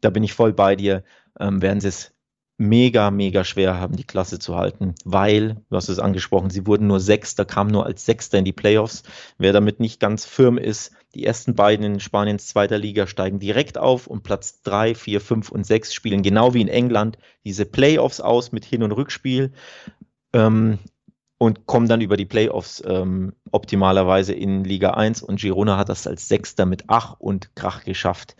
da 0.00 0.10
bin 0.10 0.24
ich 0.24 0.32
voll 0.34 0.52
bei 0.52 0.76
dir, 0.76 1.04
ähm, 1.40 1.62
werden 1.62 1.80
sie 1.80 1.88
es 1.88 2.12
mega, 2.58 3.12
mega 3.12 3.44
schwer 3.44 3.78
haben, 3.78 3.94
die 3.94 4.04
Klasse 4.04 4.40
zu 4.40 4.56
halten, 4.56 4.96
weil, 5.04 5.62
du 5.70 5.76
hast 5.76 5.88
es 5.88 6.00
angesprochen, 6.00 6.50
sie 6.50 6.66
wurden 6.66 6.88
nur 6.88 6.98
Sechster, 6.98 7.44
kamen 7.44 7.70
nur 7.70 7.86
als 7.86 8.04
Sechster 8.04 8.36
in 8.36 8.44
die 8.44 8.52
Playoffs. 8.52 9.04
Wer 9.38 9.52
damit 9.52 9.78
nicht 9.78 10.00
ganz 10.00 10.24
firm 10.24 10.58
ist, 10.58 10.90
die 11.14 11.24
ersten 11.24 11.54
beiden 11.54 11.86
in 11.86 12.00
Spaniens 12.00 12.48
zweiter 12.48 12.76
Liga 12.76 13.06
steigen 13.06 13.38
direkt 13.38 13.78
auf 13.78 14.08
und 14.08 14.24
Platz 14.24 14.60
drei, 14.62 14.96
vier, 14.96 15.20
fünf 15.20 15.50
und 15.52 15.64
sechs 15.64 15.94
spielen 15.94 16.22
genau 16.22 16.52
wie 16.52 16.60
in 16.60 16.68
England 16.68 17.16
diese 17.44 17.64
Playoffs 17.64 18.20
aus 18.20 18.50
mit 18.50 18.64
Hin- 18.64 18.82
und 18.82 18.92
Rückspiel. 18.92 19.52
Ähm, 20.32 20.80
und 21.38 21.66
kommen 21.66 21.88
dann 21.88 22.00
über 22.00 22.16
die 22.16 22.26
Playoffs 22.26 22.82
ähm, 22.84 23.32
optimalerweise 23.52 24.34
in 24.34 24.64
Liga 24.64 24.90
1 24.90 25.22
und 25.22 25.40
Girona 25.40 25.78
hat 25.78 25.88
das 25.88 26.06
als 26.06 26.28
Sechster 26.28 26.66
mit 26.66 26.84
Ach 26.88 27.14
und 27.18 27.54
Krach 27.54 27.84
geschafft, 27.84 28.36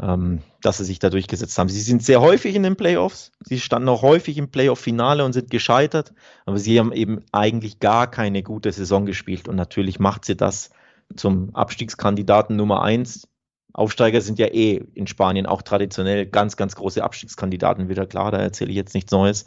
ähm, 0.00 0.42
dass 0.62 0.78
sie 0.78 0.84
sich 0.84 1.00
da 1.00 1.10
durchgesetzt 1.10 1.58
haben. 1.58 1.68
Sie 1.68 1.80
sind 1.80 2.04
sehr 2.04 2.20
häufig 2.20 2.54
in 2.54 2.62
den 2.62 2.76
Playoffs, 2.76 3.32
sie 3.40 3.58
standen 3.58 3.88
auch 3.88 4.02
häufig 4.02 4.38
im 4.38 4.50
Playoff-Finale 4.50 5.24
und 5.24 5.32
sind 5.32 5.50
gescheitert, 5.50 6.14
aber 6.46 6.58
sie 6.58 6.78
haben 6.78 6.92
eben 6.92 7.22
eigentlich 7.32 7.80
gar 7.80 8.08
keine 8.08 8.44
gute 8.44 8.70
Saison 8.70 9.06
gespielt 9.06 9.48
und 9.48 9.56
natürlich 9.56 9.98
macht 9.98 10.24
sie 10.24 10.36
das 10.36 10.70
zum 11.16 11.54
Abstiegskandidaten 11.54 12.54
Nummer 12.54 12.82
1. 12.82 13.28
Aufsteiger 13.72 14.22
sind 14.22 14.38
ja 14.38 14.46
eh 14.46 14.82
in 14.94 15.06
Spanien 15.06 15.44
auch 15.44 15.60
traditionell 15.60 16.26
ganz, 16.26 16.56
ganz 16.56 16.76
große 16.76 17.04
Abstiegskandidaten 17.04 17.88
wieder 17.88 18.06
klar, 18.06 18.30
da 18.30 18.38
erzähle 18.38 18.70
ich 18.70 18.76
jetzt 18.76 18.94
nichts 18.94 19.12
Neues. 19.12 19.44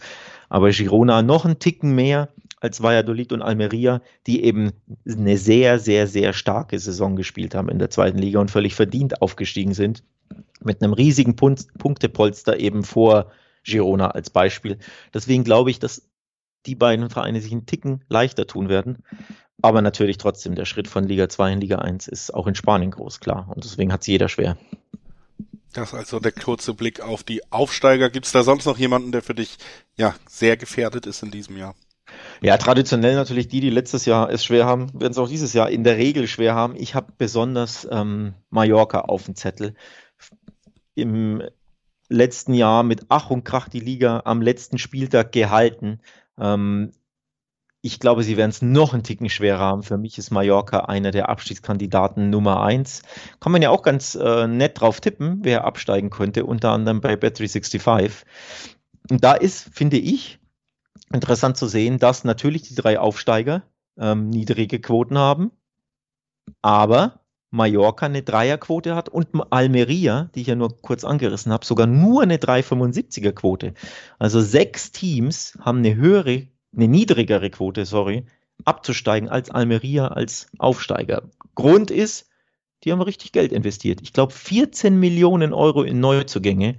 Aber 0.50 0.70
Girona 0.70 1.24
noch 1.24 1.45
einen 1.45 1.58
Ticken 1.58 1.95
mehr 1.95 2.30
als 2.60 2.82
Valladolid 2.82 3.32
und 3.32 3.41
Almeria, 3.41 4.01
die 4.28 4.43
eben 4.43 4.72
eine 5.07 5.38
sehr, 5.38 5.80
sehr, 5.80 6.07
sehr 6.07 6.34
starke 6.34 6.78
Saison 6.80 7.16
gespielt 7.16 7.55
haben 7.55 7.70
in 7.70 7.80
der 7.80 7.89
zweiten 7.89 8.18
Liga 8.18 8.39
und 8.39 8.51
völlig 8.51 8.76
verdient 8.76 9.22
aufgestiegen 9.22 9.74
sind. 9.74 10.03
Mit 10.62 10.82
einem 10.82 10.93
riesigen 10.93 11.36
Punktepolster 11.36 12.60
eben 12.60 12.84
vor 12.84 13.32
Girona 13.64 14.12
als 14.12 14.30
Beispiel. 14.30 14.78
Deswegen 15.14 15.43
glaube 15.43 15.72
ich, 15.72 15.80
dass 15.80 16.10
die 16.66 16.76
beiden 16.76 17.10
Vereine 17.10 17.41
sich 17.41 17.51
einen 17.51 17.66
Ticken 17.66 18.03
leichter 18.10 18.45
tun 18.45 18.70
werden. 18.70 19.03
Aber 19.62 19.82
natürlich 19.82 20.18
trotzdem, 20.18 20.55
der 20.55 20.66
Schritt 20.66 20.88
von 20.88 21.05
Liga 21.05 21.30
2 21.30 21.53
in 21.53 21.62
Liga 21.62 21.80
1 21.80 22.07
ist 22.07 22.34
auch 22.34 22.47
in 22.47 22.55
Spanien 22.55 22.91
groß, 22.91 23.20
klar. 23.20 23.49
Und 23.53 23.64
deswegen 23.64 23.91
hat 23.91 24.01
es 24.01 24.07
jeder 24.07 24.30
schwer. 24.30 24.57
Das 25.74 25.89
ist 25.89 25.95
also 25.95 26.20
der 26.20 26.32
kurze 26.32 26.74
Blick 26.74 27.01
auf 27.01 27.24
die 27.24 27.51
Aufsteiger. 27.51 28.10
Gibt 28.10 28.26
es 28.26 28.32
da 28.32 28.43
sonst 28.43 28.66
noch 28.66 28.78
jemanden, 28.78 29.12
der 29.12 29.22
für 29.22 29.36
dich 29.36 29.57
ja 29.97 30.16
sehr 30.28 30.57
gefährdet 30.57 31.05
ist 31.05 31.24
in 31.24 31.32
diesem 31.32 31.57
Jahr? 31.57 31.76
Ja, 32.41 32.57
traditionell 32.57 33.16
natürlich 33.16 33.47
die, 33.47 33.60
die 33.60 33.70
letztes 33.70 34.05
Jahr 34.05 34.30
es 34.30 34.45
schwer 34.45 34.66
haben, 34.66 34.88
werden 34.93 35.12
es 35.12 35.18
auch 35.18 35.28
dieses 35.28 35.53
Jahr 35.53 35.70
in 35.70 35.84
der 35.84 35.97
Regel 35.97 36.28
schwer 36.28 36.55
haben. 36.55 36.76
Ich 36.78 36.95
habe 36.95 37.14
besonders 37.18 37.88
ähm, 37.91 38.34
Mallorca 38.49 39.01
auf 39.01 39.26
dem 39.26 39.36
Zettel. 39.36 39.74
Im 40.95 41.43
letzten 42.07 42.53
Jahr 42.53 42.84
mit 42.84 43.05
Ach 43.10 43.30
und 43.30 43.43
Krach 43.43 43.70
die 43.70 43.80
Liga 43.80 44.22
am 44.26 44.41
letzten 44.41 44.78
Spieltag 44.78 45.32
gehalten. 45.32 45.99
Ähm, 46.39 46.91
ich 47.82 47.99
glaube, 47.99 48.24
sie 48.24 48.36
werden 48.36 48.49
es 48.49 48.62
noch 48.62 48.93
einen 48.93 49.03
Ticken 49.03 49.30
schwerer 49.30 49.60
haben. 49.60 49.84
Für 49.84 49.97
mich 49.97 50.18
ist 50.18 50.32
Mallorca 50.32 50.80
einer 50.82 51.12
der 51.12 51.30
Abstiegskandidaten 51.30 52.30
Nummer 52.30 52.62
eins. 52.62 53.03
Kann 53.39 53.53
man 53.53 53.62
ja 53.62 53.70
auch 53.70 53.84
ganz 53.84 54.16
äh, 54.16 54.47
nett 54.47 54.82
drauf 54.82 54.99
tippen, 54.99 55.39
wer 55.43 55.64
absteigen 55.64 56.10
könnte, 56.10 56.45
unter 56.45 56.72
anderem 56.72 56.99
bei 56.99 57.14
Bet365. 57.14 58.12
Und 59.10 59.24
da 59.24 59.34
ist, 59.34 59.70
finde 59.74 59.97
ich, 59.97 60.39
interessant 61.14 61.58
zu 61.58 61.68
sehen, 61.68 62.00
dass 62.00 62.24
natürlich 62.24 62.64
die 62.64 62.76
drei 62.76 63.00
Aufsteiger 63.00 63.64
ähm, 63.97 64.30
niedrige 64.30 64.80
Quoten 64.80 65.18
haben, 65.18 65.52
aber 66.62 67.20
Mallorca 67.52 68.06
eine 68.06 68.22
Dreierquote 68.22 68.95
hat 68.95 69.10
und 69.10 69.30
Almeria, 69.52 70.30
die 70.36 70.41
ich 70.41 70.47
ja 70.47 70.56
nur 70.56 70.82
kurz 70.82 71.04
angerissen 71.04 71.52
habe, 71.52 71.66
sogar 71.66 71.88
nur 71.88 72.22
eine 72.22 72.38
3,75er 72.38 73.32
Quote. 73.32 73.74
Also 74.20 74.39
sechs 74.41 74.91
Teams 74.91 75.58
haben 75.60 75.80
eine 75.80 75.95
höhere, 75.95 76.47
eine 76.76 76.88
niedrigere 76.88 77.50
Quote, 77.50 77.86
sorry, 77.86 78.26
abzusteigen 78.66 79.30
als 79.30 79.50
Almeria 79.50 80.10
als 80.10 80.47
Aufsteiger. 80.60 81.24
Grund 81.56 81.91
ist, 81.91 82.28
die 82.84 82.91
haben 82.91 83.02
richtig 83.02 83.32
Geld 83.32 83.52
investiert. 83.52 84.00
Ich 84.02 84.14
glaube 84.14 84.32
14 84.32 84.97
Millionen 85.00 85.54
Euro 85.54 85.84
in 85.84 86.00
Neuzugänge. 86.00 86.76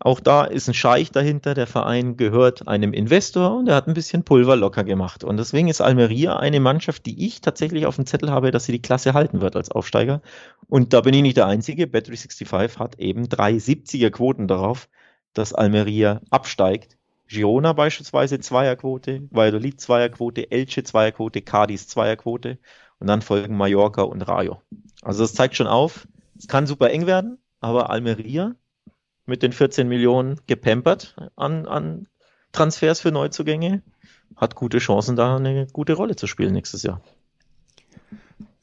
Auch 0.00 0.20
da 0.20 0.44
ist 0.44 0.68
ein 0.68 0.74
Scheich 0.74 1.10
dahinter. 1.10 1.54
Der 1.54 1.66
Verein 1.66 2.16
gehört 2.16 2.68
einem 2.68 2.92
Investor 2.92 3.56
und 3.56 3.68
er 3.68 3.74
hat 3.74 3.88
ein 3.88 3.94
bisschen 3.94 4.22
Pulver 4.22 4.56
locker 4.56 4.84
gemacht. 4.84 5.24
Und 5.24 5.36
deswegen 5.38 5.68
ist 5.68 5.80
Almeria 5.80 6.36
eine 6.36 6.60
Mannschaft, 6.60 7.06
die 7.06 7.26
ich 7.26 7.40
tatsächlich 7.40 7.86
auf 7.86 7.96
dem 7.96 8.06
Zettel 8.06 8.30
habe, 8.30 8.50
dass 8.50 8.64
sie 8.64 8.72
die 8.72 8.82
Klasse 8.82 9.14
halten 9.14 9.40
wird 9.40 9.56
als 9.56 9.70
Aufsteiger. 9.70 10.22
Und 10.68 10.92
da 10.92 11.00
bin 11.00 11.14
ich 11.14 11.22
nicht 11.22 11.36
der 11.36 11.46
Einzige. 11.46 11.86
Bet365 11.86 12.78
hat 12.78 12.98
eben 12.98 13.24
370er 13.24 14.10
Quoten 14.10 14.46
darauf, 14.46 14.88
dass 15.34 15.52
Almeria 15.52 16.20
absteigt. 16.30 16.96
Girona 17.28 17.74
beispielsweise 17.74 18.40
Zweierquote, 18.40 19.28
Valladolid 19.30 19.80
Zweierquote, 19.80 20.50
Elche 20.50 20.82
Zweierquote, 20.82 21.42
Cadiz 21.42 21.86
Zweierquote 21.86 22.58
und 23.00 23.06
dann 23.06 23.20
folgen 23.20 23.56
Mallorca 23.56 24.02
und 24.02 24.22
Rayo. 24.22 24.62
Also 25.02 25.22
das 25.22 25.34
zeigt 25.34 25.54
schon 25.54 25.66
auf, 25.66 26.08
es 26.38 26.48
kann 26.48 26.66
super 26.66 26.90
eng 26.90 27.06
werden, 27.06 27.38
aber 27.60 27.90
Almeria 27.90 28.54
mit 29.28 29.42
den 29.42 29.52
14 29.52 29.86
Millionen 29.86 30.40
gepampert 30.46 31.14
an, 31.36 31.66
an 31.66 32.08
Transfers 32.52 33.00
für 33.00 33.12
Neuzugänge, 33.12 33.82
hat 34.36 34.54
gute 34.54 34.78
Chancen, 34.78 35.16
da 35.16 35.36
eine 35.36 35.66
gute 35.72 35.94
Rolle 35.94 36.16
zu 36.16 36.26
spielen 36.26 36.54
nächstes 36.54 36.82
Jahr. 36.82 37.00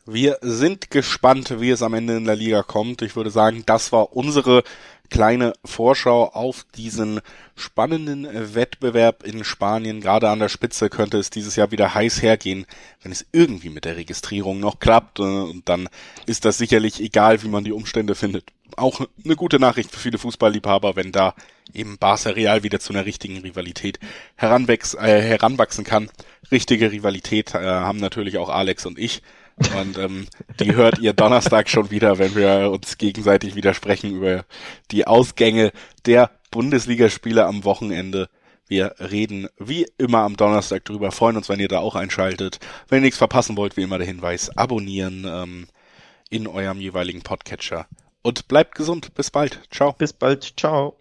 Wir 0.07 0.37
sind 0.41 0.91
gespannt, 0.91 1.59
wie 1.59 1.71
es 1.71 1.81
am 1.81 1.95
Ende 1.95 2.15
in 2.15 2.25
der 2.25 2.35
Liga 2.35 2.61
kommt. 2.61 3.01
Ich 3.01 3.15
würde 3.15 3.31
sagen, 3.31 3.63
das 3.65 3.91
war 3.91 4.15
unsere 4.15 4.63
kleine 5.09 5.53
Vorschau 5.63 6.25
auf 6.25 6.65
diesen 6.75 7.21
spannenden 7.55 8.27
Wettbewerb 8.53 9.23
in 9.23 9.43
Spanien. 9.43 10.01
Gerade 10.01 10.29
an 10.29 10.39
der 10.39 10.49
Spitze 10.49 10.89
könnte 10.89 11.17
es 11.17 11.31
dieses 11.31 11.55
Jahr 11.55 11.71
wieder 11.71 11.95
heiß 11.95 12.21
hergehen, 12.21 12.65
wenn 13.01 13.11
es 13.11 13.25
irgendwie 13.31 13.69
mit 13.69 13.85
der 13.85 13.97
Registrierung 13.97 14.59
noch 14.59 14.79
klappt. 14.79 15.19
Äh, 15.19 15.23
und 15.23 15.69
dann 15.69 15.89
ist 16.27 16.45
das 16.45 16.57
sicherlich 16.57 17.01
egal, 17.01 17.41
wie 17.41 17.49
man 17.49 17.63
die 17.63 17.71
Umstände 17.71 18.13
findet. 18.13 18.51
Auch 18.77 19.01
eine 19.23 19.35
gute 19.35 19.59
Nachricht 19.59 19.91
für 19.91 19.99
viele 19.99 20.17
Fußballliebhaber, 20.17 20.95
wenn 20.95 21.11
da 21.11 21.33
eben 21.73 21.97
Barca 21.97 22.31
Real 22.31 22.63
wieder 22.63 22.79
zu 22.79 22.93
einer 22.93 23.05
richtigen 23.05 23.37
Rivalität 23.39 23.99
heranwächst, 24.35 24.95
äh, 24.95 25.21
heranwachsen 25.21 25.83
kann. 25.83 26.09
Richtige 26.51 26.91
Rivalität 26.91 27.53
äh, 27.53 27.59
haben 27.59 27.99
natürlich 27.99 28.37
auch 28.37 28.49
Alex 28.49 28.85
und 28.85 28.99
ich. 28.99 29.21
Und 29.57 29.97
ähm, 29.97 30.27
die 30.59 30.75
hört 30.75 30.99
ihr 30.99 31.13
Donnerstag 31.13 31.69
schon 31.69 31.89
wieder, 31.89 32.17
wenn 32.17 32.35
wir 32.35 32.71
uns 32.71 32.97
gegenseitig 32.97 33.55
widersprechen 33.55 34.11
über 34.11 34.45
die 34.91 35.07
Ausgänge 35.07 35.71
der 36.05 36.31
Bundesligaspiele 36.51 37.45
am 37.45 37.63
Wochenende. 37.63 38.29
Wir 38.67 38.95
reden 38.99 39.47
wie 39.57 39.87
immer 39.97 40.19
am 40.19 40.35
Donnerstag 40.35 40.83
drüber, 40.85 41.11
freuen 41.11 41.37
uns, 41.37 41.49
wenn 41.49 41.59
ihr 41.59 41.67
da 41.67 41.79
auch 41.79 41.95
einschaltet. 41.95 42.59
Wenn 42.89 42.99
ihr 42.99 43.03
nichts 43.03 43.17
verpassen 43.17 43.55
wollt, 43.55 43.77
wie 43.77 43.83
immer 43.83 43.97
der 43.97 44.07
Hinweis, 44.07 44.55
abonnieren 44.57 45.25
ähm, 45.25 45.67
in 46.29 46.47
eurem 46.47 46.81
jeweiligen 46.81 47.21
Podcatcher. 47.21 47.87
Und 48.25 48.47
bleibt 48.47 48.73
gesund. 48.73 49.13
Bis 49.13 49.29
bald. 49.29 49.61
Ciao. 49.69 49.93
Bis 49.93 50.11
bald. 50.11 50.57
Ciao. 50.57 50.97